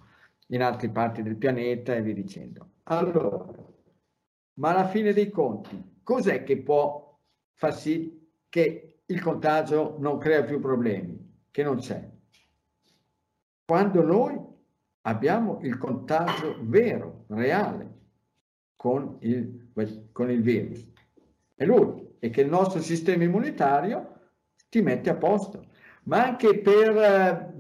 in 0.48 0.62
altre 0.62 0.90
parti 0.90 1.24
del 1.24 1.36
pianeta 1.36 1.96
e 1.96 2.02
via 2.02 2.14
dicendo. 2.14 2.70
Allora, 2.84 3.46
ma 4.56 4.70
alla 4.70 4.88
fine 4.88 5.12
dei 5.14 5.30
conti, 5.30 6.00
cos'è 6.04 6.44
che 6.44 6.58
può 6.58 7.20
far 7.54 7.74
sì 7.74 8.30
che 8.48 9.00
il 9.06 9.22
contagio 9.22 9.98
non 10.00 10.18
crea 10.18 10.44
più 10.44 10.60
problemi? 10.60 11.46
Che 11.52 11.64
non 11.64 11.78
c'è 11.78 12.16
quando 13.68 14.02
noi 14.02 14.40
abbiamo 15.02 15.60
il 15.62 15.78
contagio 15.78 16.56
vero, 16.62 17.26
reale, 17.28 17.96
con 18.78 19.18
il, 19.20 19.72
con 20.14 20.32
il 20.32 20.42
virus. 20.42 20.88
È 21.54 21.66
lui, 21.66 22.07
e 22.20 22.30
che 22.30 22.42
il 22.42 22.50
nostro 22.50 22.82
sistema 22.82 23.24
immunitario 23.24 24.14
ti 24.70 24.82
mette 24.82 25.10
a 25.10 25.16
posto. 25.16 25.68
Ma 26.04 26.24
anche 26.24 26.60
per 26.60 26.96
eh, 26.96 27.54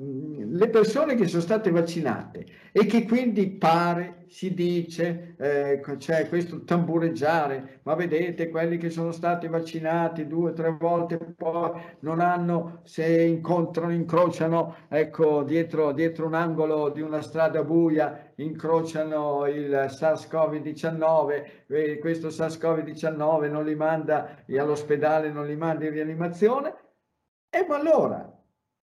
le 0.50 0.70
persone 0.70 1.16
che 1.16 1.28
sono 1.28 1.42
state 1.42 1.70
vaccinate 1.70 2.46
e 2.80 2.86
che 2.86 3.08
quindi 3.08 3.50
pare, 3.50 4.26
si 4.28 4.54
dice, 4.54 5.34
eh, 5.40 5.82
c'è 5.98 6.30
questo 6.30 6.64
tambureggiare, 6.64 7.80
ma 7.82 7.96
vedete 7.96 8.50
quelli 8.50 8.78
che 8.78 8.92
sono 8.92 9.12
stati 9.12 9.48
vaccinati 9.48 10.28
due 10.28 10.52
o 10.52 10.54
tre 10.54 10.78
volte 10.80 11.18
poi 11.18 11.72
non 12.02 12.20
hanno, 12.20 12.82
se 12.84 13.24
incontrano, 13.24 13.92
incrociano, 13.92 14.76
ecco, 14.90 15.42
dietro, 15.42 15.92
dietro 15.92 16.28
un 16.28 16.36
angolo 16.36 16.90
di 16.90 17.02
una 17.02 17.24
strada 17.24 17.64
buia, 17.64 18.32
incrociano 18.36 19.48
il 19.48 19.88
SARS-CoV-19, 19.90 21.66
e 21.66 21.98
questo 21.98 22.28
SARS-CoV-19 22.28 23.50
non 23.50 23.66
li 23.66 23.74
manda 23.74 24.44
all'ospedale, 24.48 25.32
non 25.32 25.48
li 25.48 25.56
manda 25.56 25.86
in 25.86 25.94
rianimazione, 25.94 26.76
e 27.50 27.66
ma 27.68 27.76
allora 27.76 28.32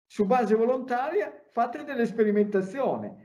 su 0.07 0.25
base 0.25 0.55
volontaria 0.55 1.31
fate 1.51 1.85
delle 1.85 2.07
sperimentazioni. 2.07 3.24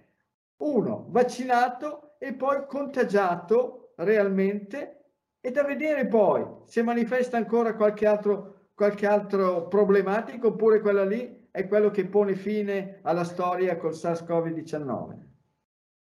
Uno 0.59 1.05
vaccinato 1.09 2.15
e 2.17 2.33
poi 2.33 2.65
contagiato 2.67 3.93
realmente 3.95 4.95
e 5.39 5.51
da 5.51 5.63
vedere 5.63 6.05
poi 6.07 6.45
se 6.65 6.83
manifesta 6.83 7.37
ancora 7.37 7.75
qualche 7.75 8.05
altro, 8.05 8.67
qualche 8.73 9.07
altro 9.07 9.67
problematico 9.67 10.47
oppure 10.47 10.81
quella 10.81 11.05
lì 11.05 11.47
è 11.51 11.67
quello 11.67 11.89
che 11.89 12.05
pone 12.07 12.35
fine 12.35 12.99
alla 13.03 13.23
storia 13.23 13.77
col 13.77 13.93
SARS-CoV-19. 13.93 15.17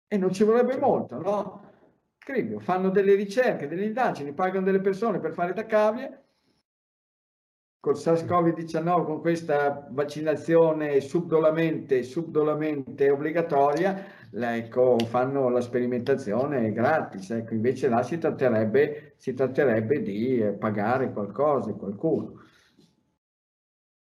E 0.08 0.18
non 0.18 0.32
ci 0.32 0.44
vorrebbe 0.44 0.76
molto, 0.76 1.18
no? 1.18 1.70
Scrivio, 2.18 2.58
fanno 2.60 2.90
delle 2.90 3.14
ricerche, 3.14 3.68
delle 3.68 3.84
indagini, 3.84 4.32
pagano 4.32 4.64
delle 4.64 4.80
persone 4.80 5.20
per 5.20 5.32
fare 5.32 5.52
da 5.52 5.66
cavie 5.66 6.22
col 7.82 7.96
SARS-CoV-19 7.96 9.04
con 9.04 9.20
questa 9.20 9.88
vaccinazione 9.90 11.00
subdolamente, 11.00 12.04
subdolamente 12.04 13.10
obbligatoria, 13.10 14.06
ecco, 14.30 14.96
fanno 15.00 15.48
la 15.48 15.60
sperimentazione 15.60 16.70
gratis, 16.70 17.30
ecco, 17.30 17.54
invece 17.54 17.88
là 17.88 18.04
si 18.04 18.18
tratterebbe, 18.18 19.14
si 19.16 19.34
tratterebbe 19.34 20.00
di 20.00 20.38
eh, 20.38 20.52
pagare 20.52 21.10
qualcosa, 21.12 21.72
qualcuno. 21.72 22.44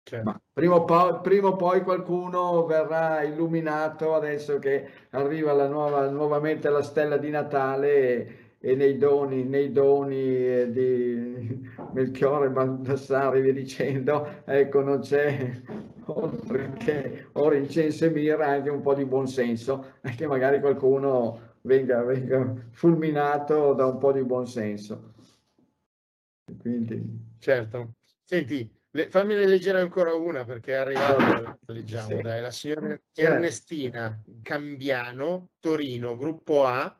Certo. 0.01 0.27
Ma 0.27 0.41
prima 0.51 0.73
o, 0.73 0.85
poi, 0.85 1.19
prima 1.21 1.49
o, 1.49 1.55
poi, 1.55 1.83
qualcuno 1.83 2.65
verrà 2.65 3.21
illuminato 3.21 4.15
adesso 4.15 4.57
che 4.57 4.89
arriva 5.11 5.53
la 5.53 5.67
nuova, 5.67 6.09
nuovamente 6.09 6.71
la 6.71 6.81
stella 6.81 7.17
di 7.17 7.29
Natale 7.29 8.48
e 8.61 8.75
nei 8.75 8.97
doni, 8.97 9.43
nei 9.45 9.71
doni 9.71 10.17
eh, 10.17 10.69
di 10.69 11.69
Melchiorre 11.93 12.49
Baldassare, 12.49 13.41
via 13.41 13.53
dicendo, 13.53 14.43
ecco, 14.45 14.81
non 14.81 14.99
c'è 14.99 15.61
oltre 16.05 16.73
che 16.77 17.27
ora 17.33 17.55
incenso 17.55 18.05
e 18.05 18.09
mirra 18.09 18.47
anche 18.47 18.69
un 18.69 18.81
po' 18.81 18.93
di 18.93 19.05
buonsenso, 19.05 19.99
che 20.15 20.27
magari 20.27 20.59
qualcuno 20.59 21.55
venga, 21.61 22.03
venga 22.03 22.53
fulminato 22.71 23.73
da 23.73 23.85
un 23.85 23.97
po' 23.97 24.11
di 24.11 24.23
buonsenso. 24.23 25.13
Quindi... 26.59 27.27
Certo. 27.39 27.93
Senti, 28.25 28.69
le, 28.91 29.09
fammene 29.09 29.45
leggere 29.45 29.79
ancora 29.79 30.13
una 30.13 30.43
perché 30.43 30.73
è 30.73 30.77
arrivata, 30.77 31.57
leggiamo, 31.67 32.07
sì. 32.07 32.21
dai, 32.21 32.41
la 32.41 32.51
signora 32.51 32.99
Ernestina 33.13 34.21
Cambiano, 34.41 35.51
Torino, 35.59 36.17
gruppo 36.17 36.65
A, 36.65 36.98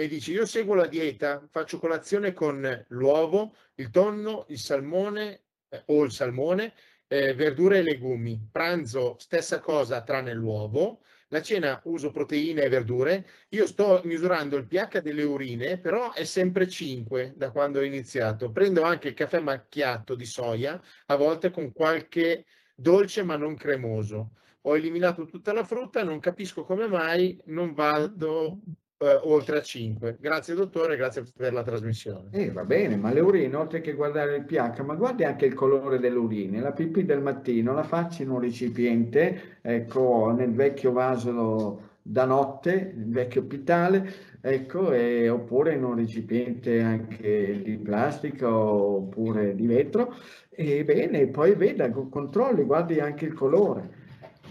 e 0.00 0.08
dici 0.08 0.32
io 0.32 0.46
seguo 0.46 0.74
la 0.74 0.86
dieta, 0.86 1.46
faccio 1.50 1.78
colazione 1.78 2.32
con 2.32 2.86
l'uovo, 2.88 3.54
il 3.74 3.90
tonno, 3.90 4.46
il 4.48 4.58
salmone 4.58 5.42
eh, 5.68 5.82
o 5.88 6.04
il 6.04 6.10
salmone, 6.10 6.72
eh, 7.06 7.34
verdure 7.34 7.80
e 7.80 7.82
legumi. 7.82 8.48
Pranzo 8.50 9.16
stessa 9.18 9.60
cosa 9.60 10.02
tranne 10.02 10.32
l'uovo. 10.32 11.02
La 11.28 11.42
cena 11.42 11.78
uso 11.84 12.12
proteine 12.12 12.62
e 12.62 12.70
verdure. 12.70 13.26
Io 13.50 13.66
sto 13.66 14.00
misurando 14.04 14.56
il 14.56 14.66
pH 14.66 15.02
delle 15.02 15.22
urine, 15.22 15.76
però 15.78 16.14
è 16.14 16.24
sempre 16.24 16.66
5 16.66 17.34
da 17.36 17.50
quando 17.50 17.80
ho 17.80 17.82
iniziato. 17.82 18.50
Prendo 18.50 18.82
anche 18.82 19.08
il 19.08 19.14
caffè 19.14 19.38
macchiato 19.40 20.14
di 20.14 20.24
soia, 20.24 20.80
a 21.08 21.16
volte 21.16 21.50
con 21.50 21.72
qualche 21.72 22.46
dolce 22.74 23.22
ma 23.22 23.36
non 23.36 23.54
cremoso. 23.54 24.30
Ho 24.62 24.76
eliminato 24.76 25.26
tutta 25.26 25.52
la 25.52 25.64
frutta, 25.64 26.02
non 26.02 26.20
capisco 26.20 26.64
come 26.64 26.86
mai 26.86 27.38
non 27.46 27.74
vado 27.74 28.60
eh, 29.02 29.18
oltre 29.22 29.58
a 29.58 29.62
5. 29.62 30.18
Grazie 30.20 30.54
dottore, 30.54 30.96
grazie 30.96 31.24
per 31.34 31.54
la 31.54 31.62
trasmissione. 31.62 32.28
Eh, 32.32 32.50
va 32.50 32.64
bene, 32.64 32.96
ma 32.96 33.10
le 33.12 33.20
urine, 33.20 33.56
oltre 33.56 33.80
che 33.80 33.94
guardare 33.94 34.36
il 34.36 34.44
pH, 34.44 34.80
ma 34.80 34.94
guardi 34.94 35.24
anche 35.24 35.46
il 35.46 35.54
colore 35.54 35.98
delle 35.98 36.18
urine. 36.18 36.60
La 36.60 36.72
pipì 36.72 37.06
del 37.06 37.22
mattino 37.22 37.72
la 37.72 37.82
faccio 37.82 38.22
in 38.22 38.28
un 38.28 38.40
recipiente, 38.40 39.58
ecco, 39.62 40.34
nel 40.36 40.52
vecchio 40.52 40.92
vaso 40.92 41.88
da 42.02 42.26
notte, 42.26 42.92
nel 42.94 43.08
vecchio 43.08 43.44
pitale, 43.44 44.12
ecco, 44.42 44.92
e, 44.92 45.30
oppure 45.30 45.74
in 45.74 45.84
un 45.84 45.96
recipiente 45.96 46.82
anche 46.82 47.62
di 47.62 47.78
plastica 47.78 48.54
oppure 48.54 49.54
di 49.54 49.66
vetro. 49.66 50.14
E 50.50 50.84
bene, 50.84 51.26
poi 51.28 51.54
veda, 51.54 51.90
controlli, 51.90 52.64
guardi 52.64 53.00
anche 53.00 53.24
il 53.24 53.32
colore. 53.32 53.88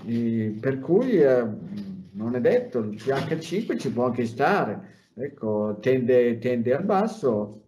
E 0.05 0.57
per 0.59 0.79
cui... 0.79 1.21
Eh, 1.21 1.88
non 2.19 2.35
è 2.35 2.41
detto, 2.41 2.79
il 2.79 2.95
pH 2.95 3.39
5 3.39 3.77
ci 3.77 3.91
può 3.91 4.05
anche 4.05 4.25
stare, 4.25 5.09
ecco, 5.15 5.77
tende, 5.79 6.37
tende 6.37 6.73
al 6.75 6.83
basso, 6.83 7.63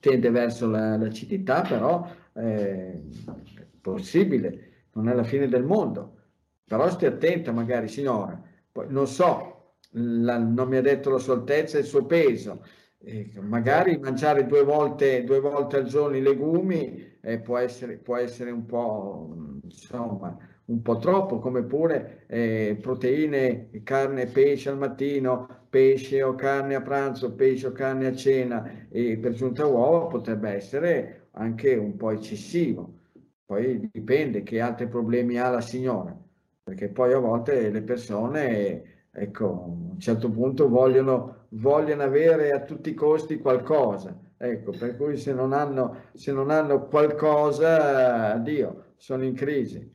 tende 0.00 0.30
verso 0.30 0.68
la, 0.68 0.96
l'acidità, 0.98 1.62
però 1.62 2.06
è 2.32 3.00
possibile, 3.80 4.88
non 4.92 5.08
è 5.08 5.14
la 5.14 5.24
fine 5.24 5.48
del 5.48 5.64
mondo. 5.64 6.12
Però 6.64 6.88
stia 6.90 7.08
attenta 7.08 7.52
magari, 7.52 7.88
signora, 7.88 8.40
Poi, 8.70 8.86
non 8.88 9.06
so, 9.06 9.76
la, 9.92 10.38
non 10.38 10.68
mi 10.68 10.76
ha 10.76 10.82
detto 10.82 11.10
la 11.10 11.18
sua 11.18 11.34
altezza 11.34 11.78
e 11.78 11.80
il 11.80 11.86
suo 11.86 12.04
peso, 12.04 12.64
eh, 12.98 13.30
magari 13.40 13.98
mangiare 13.98 14.46
due 14.46 14.62
volte, 14.62 15.24
due 15.24 15.40
volte 15.40 15.76
al 15.78 15.84
giorno 15.84 16.16
i 16.16 16.22
legumi 16.22 17.18
eh, 17.20 17.38
può, 17.40 17.58
essere, 17.58 17.96
può 17.96 18.16
essere 18.16 18.50
un 18.50 18.64
po', 18.66 19.34
insomma, 19.62 20.36
un 20.66 20.80
po' 20.82 20.98
troppo, 20.98 21.38
come 21.40 21.62
pure 21.64 22.24
eh, 22.26 22.78
proteine, 22.80 23.70
carne, 23.82 24.26
pesce 24.26 24.70
al 24.70 24.78
mattino, 24.78 25.66
pesce 25.68 26.22
o 26.22 26.34
carne 26.34 26.74
a 26.74 26.80
pranzo, 26.80 27.34
pesce 27.34 27.66
o 27.68 27.72
carne 27.72 28.06
a 28.06 28.14
cena 28.14 28.86
e 28.88 29.18
per 29.18 29.32
giunta 29.32 29.66
uova 29.66 30.06
potrebbe 30.06 30.50
essere 30.50 31.28
anche 31.32 31.74
un 31.74 31.96
po' 31.96 32.10
eccessivo. 32.10 33.00
Poi 33.44 33.90
dipende 33.92 34.42
che 34.42 34.60
altri 34.60 34.88
problemi 34.88 35.38
ha 35.38 35.50
la 35.50 35.60
signora, 35.60 36.16
perché 36.62 36.88
poi 36.88 37.12
a 37.12 37.18
volte 37.18 37.70
le 37.70 37.82
persone, 37.82 39.06
ecco, 39.10 39.46
a 39.46 39.66
un 39.66 40.00
certo 40.00 40.30
punto 40.30 40.68
vogliono, 40.68 41.46
vogliono 41.50 42.02
avere 42.02 42.52
a 42.52 42.62
tutti 42.62 42.90
i 42.90 42.94
costi 42.94 43.38
qualcosa. 43.38 44.18
Ecco, 44.36 44.72
per 44.72 44.96
cui 44.96 45.16
se 45.16 45.32
non 45.34 45.52
hanno, 45.52 46.04
se 46.14 46.32
non 46.32 46.50
hanno 46.50 46.86
qualcosa, 46.86 48.32
addio, 48.32 48.92
sono 48.96 49.24
in 49.24 49.34
crisi 49.34 49.93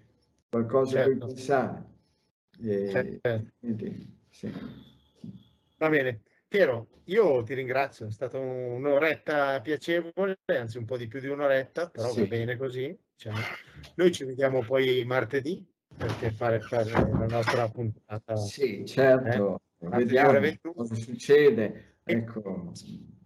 qualcosa 0.50 1.04
certo. 1.04 1.26
cui 1.26 1.34
pensare. 1.34 1.86
E, 2.62 2.89
certo. 2.89 3.52
quindi, 3.60 4.20
sì. 4.30 4.52
Va 5.78 5.89
bene. 5.89 6.22
Piero, 6.47 6.88
io 7.06 7.43
ti 7.43 7.54
ringrazio, 7.54 8.08
è 8.08 8.12
stata 8.12 8.39
un'oretta 8.39 9.62
piacevole, 9.62 10.39
anzi 10.47 10.80
un 10.80 10.86
po' 10.86 10.97
di 10.97 11.08
più 11.08 11.20
di 11.20 11.28
un'oretta, 11.28 11.89
però 11.89 12.10
sì. 12.10 12.22
va 12.22 12.26
bene 12.26 12.58
così. 12.58 12.97
Cioè, 13.16 13.34
noi 13.95 14.12
ci 14.12 14.24
vediamo 14.24 14.64
poi 14.64 15.04
martedì 15.06 15.64
per 15.95 16.34
fare, 16.34 16.60
fare 16.62 16.89
la 16.91 17.28
nostra 17.28 17.70
puntata. 17.70 18.36
Sì, 18.36 18.84
certo, 18.86 19.62
eh? 19.78 19.89
vediamo 19.89 20.39
cosa 20.74 20.95
succede. 20.95 21.97
Ecco. 22.04 22.72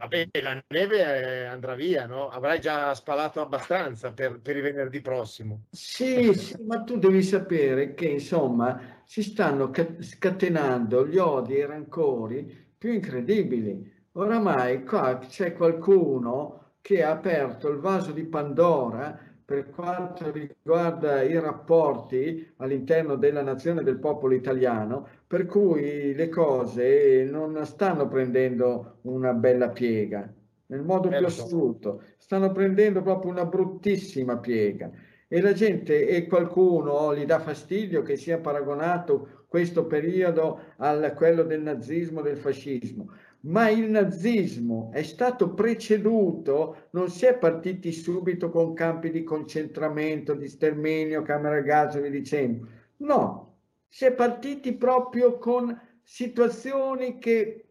Vabbè, 0.04 0.28
la 0.42 0.62
neve 0.68 1.48
andrà 1.48 1.76
via, 1.76 2.06
no? 2.06 2.28
Avrai 2.28 2.60
già 2.60 2.94
spalato 2.94 3.40
abbastanza 3.40 4.12
per, 4.12 4.42
per 4.42 4.58
il 4.58 4.62
venerdì 4.62 5.00
prossimo. 5.00 5.68
Sì, 5.72 6.34
sì, 6.34 6.62
ma 6.66 6.84
tu 6.84 6.98
devi 6.98 7.24
sapere 7.24 7.94
che 7.94 8.08
insomma 8.08 9.02
si 9.06 9.24
stanno 9.24 9.72
scatenando 10.00 11.08
gli 11.08 11.18
odi 11.18 11.56
e 11.56 11.60
i 11.60 11.66
rancori 11.66 12.74
più 12.78 12.92
incredibili. 12.92 13.92
Oramai 14.14 14.84
qua 14.84 15.20
c'è 15.20 15.54
qualcuno 15.54 16.74
che 16.82 17.02
ha 17.02 17.12
aperto 17.12 17.70
il 17.70 17.80
vaso 17.80 18.12
di 18.12 18.26
Pandora 18.26 19.18
per 19.46 19.70
quanto 19.70 20.32
riguarda 20.32 21.22
i 21.22 21.38
rapporti 21.40 22.54
all'interno 22.58 23.16
della 23.16 23.42
nazione 23.42 23.84
del 23.84 24.00
popolo 24.00 24.34
italiano, 24.34 25.08
per 25.28 25.46
cui 25.46 26.14
le 26.14 26.30
cose 26.30 27.26
non 27.30 27.66
stanno 27.66 28.08
prendendo 28.08 29.00
una 29.02 29.34
bella 29.34 29.70
piega, 29.70 30.32
nel 30.68 30.84
modo 30.84 31.10
più 31.10 31.20
certo. 31.20 31.26
assoluto, 31.28 32.04
stanno 32.18 32.52
prendendo 32.52 33.02
proprio 33.02 33.32
una 33.32 33.46
bruttissima 33.46 34.38
piega. 34.38 34.90
E 35.28 35.42
la 35.42 35.54
gente 35.54 36.08
e 36.08 36.28
qualcuno 36.28 37.16
gli 37.16 37.26
dà 37.26 37.40
fastidio 37.40 38.04
che 38.04 38.18
sia 38.18 38.38
paragonato 38.38 39.46
questo 39.48 39.86
periodo 39.88 40.60
a 40.78 41.14
quello 41.14 41.44
del 41.44 41.62
nazismo, 41.62 42.22
del 42.22 42.38
fascismo 42.38 43.10
ma 43.46 43.70
il 43.70 43.90
nazismo 43.90 44.90
è 44.94 45.04
stato 45.04 45.54
preceduto, 45.54 46.88
non 46.92 47.10
si 47.10 47.26
è 47.26 47.38
partiti 47.38 47.92
subito 47.92 48.50
con 48.50 48.74
campi 48.74 49.12
di 49.12 49.24
concentramento, 49.24 50.34
di 50.34 50.48
sterminio, 50.48 51.24
camera 51.24 51.60
gas 51.62 51.96
e 51.96 52.02
via 52.02 52.10
dicendo. 52.10 52.68
No, 52.98 53.56
si 53.90 54.06
è 54.06 54.14
partiti 54.14 54.74
proprio 54.74 55.38
con 55.38 55.78
situazioni 56.04 57.18
che 57.20 57.66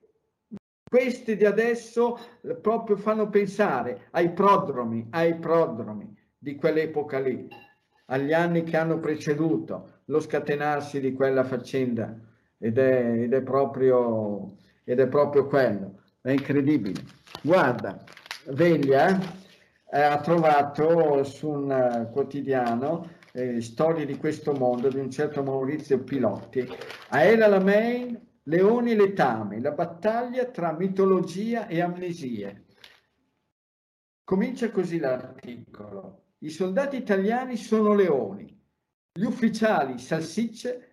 queste 0.85 1.37
di 1.37 1.47
adesso 1.47 2.19
proprio 2.61 2.97
fanno 2.97 3.31
pensare 3.31 4.09
ai 4.11 4.33
prodromi, 4.33 5.07
ai 5.11 5.37
prodromi 5.37 6.15
di 6.37 6.55
quell'epoca 6.57 7.19
lì, 7.19 7.49
agli 8.07 8.35
anni 8.35 8.63
che 8.63 8.77
hanno 8.77 8.99
preceduto 8.99 10.01
lo 10.07 10.21
scatenarsi 10.21 11.01
di 11.01 11.15
quella 11.15 11.45
faccenda 11.45 12.15
ed 12.59 12.77
è, 12.77 13.23
ed 13.23 13.33
è 13.33 13.41
proprio 13.41 14.57
ed 14.85 15.01
è 15.01 15.09
proprio 15.09 15.47
quello, 15.47 16.01
è 16.21 16.31
incredibile. 16.31 17.03
Guarda, 17.43 18.03
Veglia 18.47 19.19
eh, 19.91 20.01
ha 20.01 20.21
trovato 20.21 21.23
su 21.25 21.49
un 21.49 21.71
uh, 21.71 22.11
quotidiano 22.11 23.09
eh, 23.33 23.61
storie 23.61 24.05
di 24.05 24.17
questo 24.17 24.53
mondo 24.53 24.89
di 24.89 24.99
un 24.99 25.11
certo 25.11 25.43
Maurizio 25.43 26.03
Pilotti. 26.03 26.67
A 27.11 27.23
Ela 27.23 27.47
Lamein, 27.47 28.21
Leoni 28.45 28.95
Letame, 28.95 29.61
la 29.61 29.73
battaglia 29.73 30.47
tra 30.47 30.73
mitologia 30.73 31.67
e 31.67 31.81
amnesie. 31.81 32.65
Comincia 34.25 34.71
così 34.71 34.99
l'articolo. 34.99 36.21
I 36.39 36.51
soldati 36.51 36.97
italiani 36.97 37.57
sono 37.57 37.95
leoni, 37.95 38.61
gli 39.13 39.25
ufficiali 39.25 39.99
salsicce, 39.99 40.89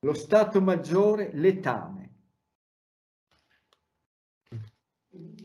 lo 0.00 0.14
Stato 0.14 0.60
Maggiore 0.60 1.30
letame. 1.34 1.99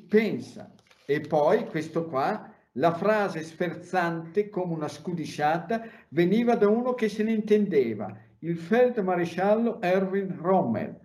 Pensa. 0.07 0.71
E 1.05 1.21
poi 1.21 1.65
questo 1.67 2.05
qua, 2.05 2.51
la 2.73 2.93
frase 2.93 3.41
sferzante 3.41 4.49
come 4.49 4.73
una 4.73 4.87
scudisciata 4.87 5.83
veniva 6.09 6.55
da 6.55 6.67
uno 6.67 6.93
che 6.93 7.09
se 7.09 7.23
ne 7.23 7.31
intendeva, 7.31 8.17
il 8.39 8.57
feldmaresciallo 8.57 9.81
Erwin 9.81 10.35
Rommel, 10.41 10.99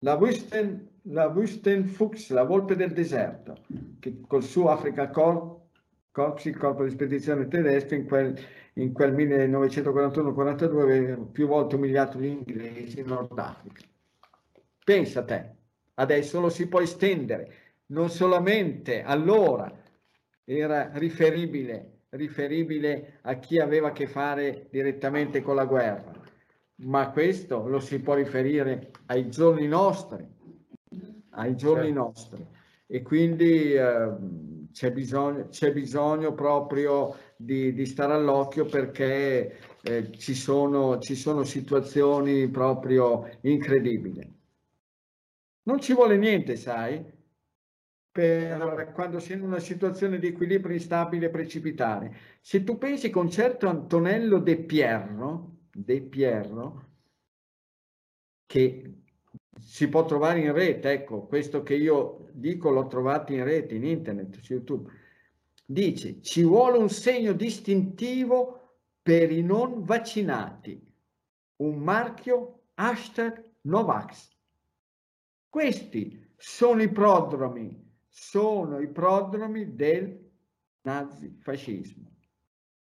la 0.00 0.14
Wüsten, 0.14 0.88
la 1.02 1.26
Wüstenfuchs, 1.26 2.32
la 2.32 2.44
volpe 2.44 2.74
del 2.74 2.92
deserto, 2.92 3.56
che 4.00 4.20
col 4.26 4.42
suo 4.42 4.70
Africa 4.70 5.08
Corps, 5.08 5.64
Corps 6.10 6.44
il 6.46 6.56
corpo 6.56 6.84
di 6.84 6.90
spedizione 6.90 7.46
tedesco, 7.46 7.94
in 7.94 8.06
quel, 8.06 8.38
in 8.74 8.92
quel 8.92 9.14
1941-42 9.14 10.80
aveva 10.80 11.16
più 11.30 11.46
volte 11.46 11.76
umiliato 11.76 12.18
gli 12.18 12.26
inglesi 12.26 13.00
in 13.00 13.06
Nord 13.06 13.38
Africa. 13.38 13.82
Pensa 14.84 15.22
te, 15.24 15.50
adesso 15.94 16.40
lo 16.40 16.48
si 16.48 16.66
può 16.68 16.80
estendere 16.80 17.65
non 17.86 18.08
solamente 18.10 19.02
allora 19.02 19.72
era 20.44 20.90
riferibile, 20.94 22.04
riferibile 22.10 23.18
a 23.22 23.34
chi 23.38 23.58
aveva 23.58 23.88
a 23.88 23.92
che 23.92 24.06
fare 24.06 24.68
direttamente 24.70 25.42
con 25.42 25.56
la 25.56 25.66
guerra, 25.66 26.12
ma 26.76 27.10
questo 27.10 27.66
lo 27.66 27.80
si 27.80 28.00
può 28.00 28.14
riferire 28.14 28.90
ai 29.06 29.28
giorni 29.30 29.66
nostri, 29.66 30.26
ai 31.30 31.56
giorni 31.56 31.86
certo. 31.86 32.00
nostri. 32.00 32.46
E 32.88 33.02
quindi 33.02 33.72
eh, 33.72 34.14
c'è, 34.72 34.92
bisogno, 34.92 35.48
c'è 35.48 35.72
bisogno 35.72 36.32
proprio 36.34 37.16
di, 37.36 37.72
di 37.72 37.84
stare 37.84 38.12
all'occhio 38.12 38.64
perché 38.66 39.58
eh, 39.82 40.12
ci, 40.12 40.34
sono, 40.34 40.98
ci 40.98 41.16
sono 41.16 41.42
situazioni 41.42 42.48
proprio 42.48 43.28
incredibili. 43.40 44.34
Non 45.64 45.80
ci 45.80 45.94
vuole 45.94 46.16
niente, 46.16 46.54
sai? 46.54 47.15
Per 48.16 48.92
quando 48.94 49.18
sei 49.18 49.36
in 49.36 49.42
una 49.42 49.58
situazione 49.58 50.18
di 50.18 50.28
equilibrio 50.28 50.74
instabile 50.74 51.28
precipitare. 51.28 52.16
Se 52.40 52.64
tu 52.64 52.78
pensi 52.78 53.10
con 53.10 53.28
certo 53.28 53.68
Antonello 53.68 54.38
De 54.38 54.56
Pierro, 54.56 55.58
De 55.70 56.00
Pierro, 56.00 56.84
che 58.46 59.02
si 59.60 59.90
può 59.90 60.06
trovare 60.06 60.40
in 60.40 60.54
rete, 60.54 60.92
ecco, 60.92 61.26
questo 61.26 61.62
che 61.62 61.74
io 61.74 62.30
dico 62.32 62.70
l'ho 62.70 62.86
trovato 62.86 63.34
in 63.34 63.44
rete, 63.44 63.74
in 63.74 63.84
internet, 63.84 64.40
su 64.40 64.54
YouTube, 64.54 64.90
dice 65.66 66.22
ci 66.22 66.42
vuole 66.42 66.78
un 66.78 66.88
segno 66.88 67.34
distintivo 67.34 68.78
per 69.02 69.30
i 69.30 69.42
non 69.42 69.84
vaccinati, 69.84 70.82
un 71.56 71.78
marchio 71.80 72.68
hashtag 72.76 73.44
Novax. 73.62 74.30
Questi 75.50 76.32
sono 76.34 76.80
i 76.80 76.90
prodromi, 76.90 77.85
sono 78.18 78.80
i 78.80 78.88
prodromi 78.88 79.74
del 79.74 80.18
nazifascismo, 80.80 82.10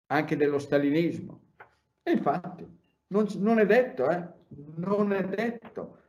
anche 0.07 0.35
dello 0.35 0.59
stalinismo. 0.59 1.53
E 2.03 2.11
infatti 2.11 2.67
non, 3.07 3.27
non 3.37 3.59
è 3.59 3.65
detto, 3.65 4.09
eh, 4.09 4.27
non 4.75 5.13
è 5.13 5.23
detto 5.23 5.99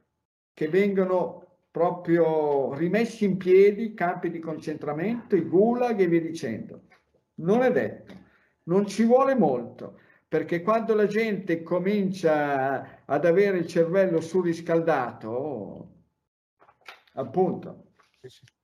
che 0.52 0.68
vengano 0.68 1.58
proprio 1.70 2.74
rimessi 2.74 3.24
in 3.24 3.36
piedi 3.36 3.94
campi 3.94 4.28
di 4.28 4.40
concentramento, 4.40 5.36
i 5.36 5.42
gulag 5.42 6.00
e 6.00 6.08
via 6.08 6.20
dicendo. 6.20 6.82
Non 7.34 7.62
è 7.62 7.70
detto, 7.70 8.14
non 8.64 8.88
ci 8.88 9.04
vuole 9.04 9.36
molto, 9.36 10.00
perché 10.26 10.62
quando 10.62 10.94
la 10.94 11.06
gente 11.06 11.62
comincia 11.62 13.04
ad 13.04 13.24
avere 13.24 13.58
il 13.58 13.68
cervello 13.68 14.20
surriscaldato, 14.20 15.90
appunto, 17.14 17.90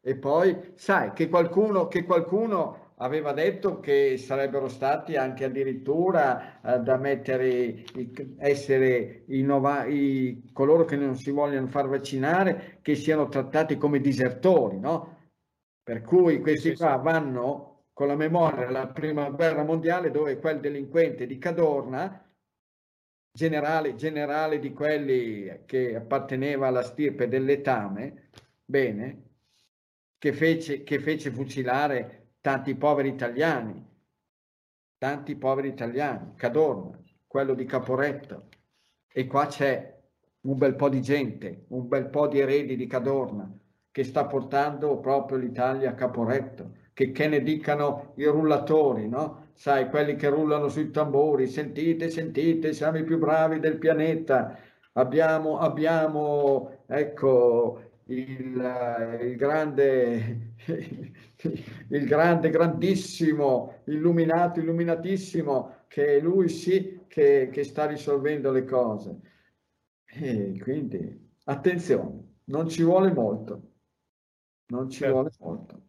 e 0.08 0.16
poi 0.16 0.72
sai 0.74 1.12
che 1.12 1.28
qualcuno, 1.28 1.86
che 1.86 2.04
qualcuno 2.04 2.94
aveva 2.96 3.32
detto 3.34 3.78
che 3.78 4.16
sarebbero 4.16 4.66
stati 4.66 5.16
anche 5.16 5.44
addirittura 5.44 6.62
eh, 6.62 6.78
da 6.78 6.96
mettere, 6.96 7.84
essere 8.38 9.24
i, 9.26 9.42
nova, 9.42 9.84
i, 9.84 10.48
coloro 10.54 10.86
che 10.86 10.96
non 10.96 11.14
si 11.14 11.30
vogliono 11.30 11.66
far 11.66 11.88
vaccinare, 11.88 12.78
che 12.80 12.94
siano 12.94 13.28
trattati 13.28 13.76
come 13.76 14.00
disertori, 14.00 14.78
no? 14.80 15.16
Per 15.82 16.00
cui 16.00 16.40
questi 16.40 16.74
qua 16.74 16.96
vanno 16.96 17.88
con 17.92 18.06
la 18.06 18.16
memoria 18.16 18.64
della 18.64 18.86
prima 18.86 19.28
guerra 19.28 19.62
mondiale 19.62 20.10
dove 20.10 20.38
quel 20.38 20.58
delinquente 20.58 21.26
di 21.26 21.36
Cadorna, 21.36 22.24
generale, 23.30 23.94
generale 23.94 24.58
di 24.58 24.72
quelli 24.72 25.64
che 25.66 25.96
apparteneva 25.96 26.68
alla 26.68 26.82
stirpe 26.82 27.28
del 27.28 27.44
letame, 27.44 28.30
bene, 28.64 29.27
che 30.18 30.32
fece, 30.32 30.82
che 30.82 30.98
fece 30.98 31.30
fucilare 31.30 32.32
tanti 32.40 32.74
poveri 32.74 33.08
italiani, 33.08 33.86
tanti 34.98 35.36
poveri 35.36 35.68
italiani, 35.68 36.34
Cadorna, 36.34 36.98
quello 37.26 37.54
di 37.54 37.64
Caporetto, 37.64 38.48
e 39.10 39.26
qua 39.26 39.46
c'è 39.46 39.96
un 40.42 40.56
bel 40.58 40.74
po' 40.74 40.88
di 40.88 41.00
gente, 41.00 41.64
un 41.68 41.88
bel 41.88 42.08
po' 42.08 42.26
di 42.26 42.40
eredi 42.40 42.76
di 42.76 42.86
Cadorna 42.86 43.50
che 43.90 44.04
sta 44.04 44.26
portando 44.26 44.98
proprio 44.98 45.38
l'Italia 45.38 45.90
a 45.90 45.94
Caporetto, 45.94 46.76
che, 46.92 47.10
che 47.10 47.26
ne 47.26 47.42
dicano 47.42 48.12
i 48.16 48.24
rullatori, 48.26 49.08
no? 49.08 49.48
Sai, 49.54 49.88
quelli 49.88 50.14
che 50.14 50.28
rullano 50.28 50.68
sui 50.68 50.90
tamburi, 50.90 51.48
sentite, 51.48 52.08
sentite, 52.08 52.72
siamo 52.72 52.98
i 52.98 53.04
più 53.04 53.18
bravi 53.18 53.58
del 53.58 53.76
pianeta, 53.78 54.56
abbiamo, 54.92 55.58
abbiamo 55.58 56.84
ecco, 56.86 57.87
il, 58.08 59.18
il, 59.22 59.36
grande, 59.36 60.54
il 61.88 62.06
grande, 62.06 62.50
grandissimo, 62.50 63.82
illuminato, 63.86 64.60
illuminatissimo, 64.60 65.84
che 65.88 66.16
è 66.16 66.20
lui 66.20 66.48
sì 66.48 67.00
che, 67.06 67.48
che 67.52 67.64
sta 67.64 67.86
risolvendo 67.86 68.50
le 68.50 68.64
cose. 68.64 69.20
E 70.04 70.58
quindi 70.60 71.36
attenzione, 71.44 72.36
non 72.44 72.68
ci 72.68 72.82
vuole 72.82 73.12
molto, 73.12 73.72
non 74.68 74.88
ci 74.88 75.00
certo. 75.00 75.14
vuole 75.14 75.30
molto. 75.40 75.82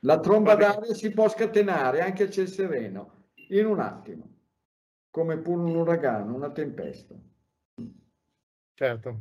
La 0.00 0.20
tromba 0.20 0.54
d'aria 0.54 0.94
si 0.94 1.10
può 1.10 1.28
scatenare 1.28 2.00
anche 2.00 2.24
a 2.24 2.30
ciel 2.30 2.48
sereno, 2.48 3.28
in 3.48 3.66
un 3.66 3.78
attimo, 3.80 4.30
come 5.10 5.38
pure 5.38 5.62
un 5.62 5.76
uragano, 5.76 6.34
una 6.34 6.50
tempesta. 6.50 7.14
Certo. 8.74 9.20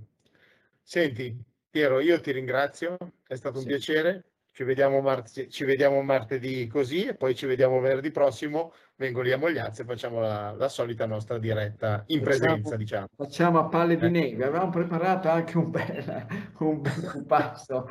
Senti, 0.81 1.50
Piero, 1.71 2.01
io 2.01 2.19
ti 2.19 2.33
ringrazio, 2.33 2.97
è 3.25 3.35
stato 3.35 3.55
un 3.55 3.61
sì. 3.61 3.69
piacere. 3.69 4.25
Ci 4.51 4.65
vediamo, 4.65 4.99
mart- 4.99 5.47
ci 5.47 5.63
vediamo, 5.63 6.01
martedì 6.01 6.67
così 6.67 7.05
e 7.05 7.15
poi 7.15 7.33
ci 7.33 7.45
vediamo 7.45 7.79
venerdì 7.79 8.11
prossimo. 8.11 8.73
Vengo 8.97 9.21
lì 9.21 9.31
a 9.31 9.37
Mogliazzo 9.37 9.83
e 9.83 9.85
facciamo 9.85 10.19
la, 10.19 10.51
la 10.51 10.67
solita 10.67 11.05
nostra 11.05 11.37
diretta 11.37 12.03
in 12.07 12.21
facciamo, 12.21 12.39
presenza, 12.39 12.75
diciamo. 12.75 13.07
Facciamo 13.15 13.59
a 13.59 13.69
palle 13.69 13.95
di 13.95 14.05
eh. 14.05 14.09
neve. 14.09 14.43
Avevamo 14.43 14.69
preparato 14.69 15.29
anche 15.29 15.57
un 15.57 15.71
bel, 15.71 16.27
un 16.59 16.81
bel 16.81 17.23
passo, 17.25 17.87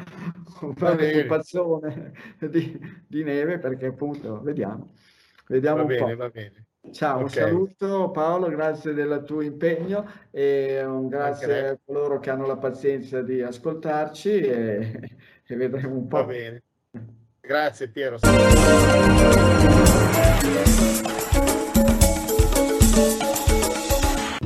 un 0.60 0.74
bel 0.74 1.24
pazzone 1.24 2.12
di, 2.38 2.78
di, 3.06 3.22
neve 3.22 3.58
perché 3.58 3.86
appunto 3.86 4.42
vediamo. 4.42 4.92
Vediamo 5.46 5.76
va 5.76 5.82
un 5.82 5.88
bene, 5.88 6.10
po'. 6.10 6.16
va 6.16 6.28
bene. 6.28 6.66
Ciao, 6.92 7.20
okay. 7.20 7.22
un 7.22 7.28
saluto 7.28 8.10
Paolo, 8.10 8.48
grazie 8.48 8.94
del 8.94 9.22
tuo 9.24 9.42
impegno 9.42 10.10
e 10.30 10.82
un 10.82 11.08
grazie 11.08 11.68
a 11.68 11.78
coloro 11.84 12.18
che 12.18 12.30
hanno 12.30 12.46
la 12.46 12.56
pazienza 12.56 13.20
di 13.22 13.42
ascoltarci 13.42 14.40
e, 14.40 15.18
e 15.46 15.56
vedremo 15.56 15.96
un 15.96 16.08
po'. 16.08 16.16
Va 16.18 16.24
bene. 16.24 16.62
Grazie 17.40 17.88
Piero. 17.88 18.18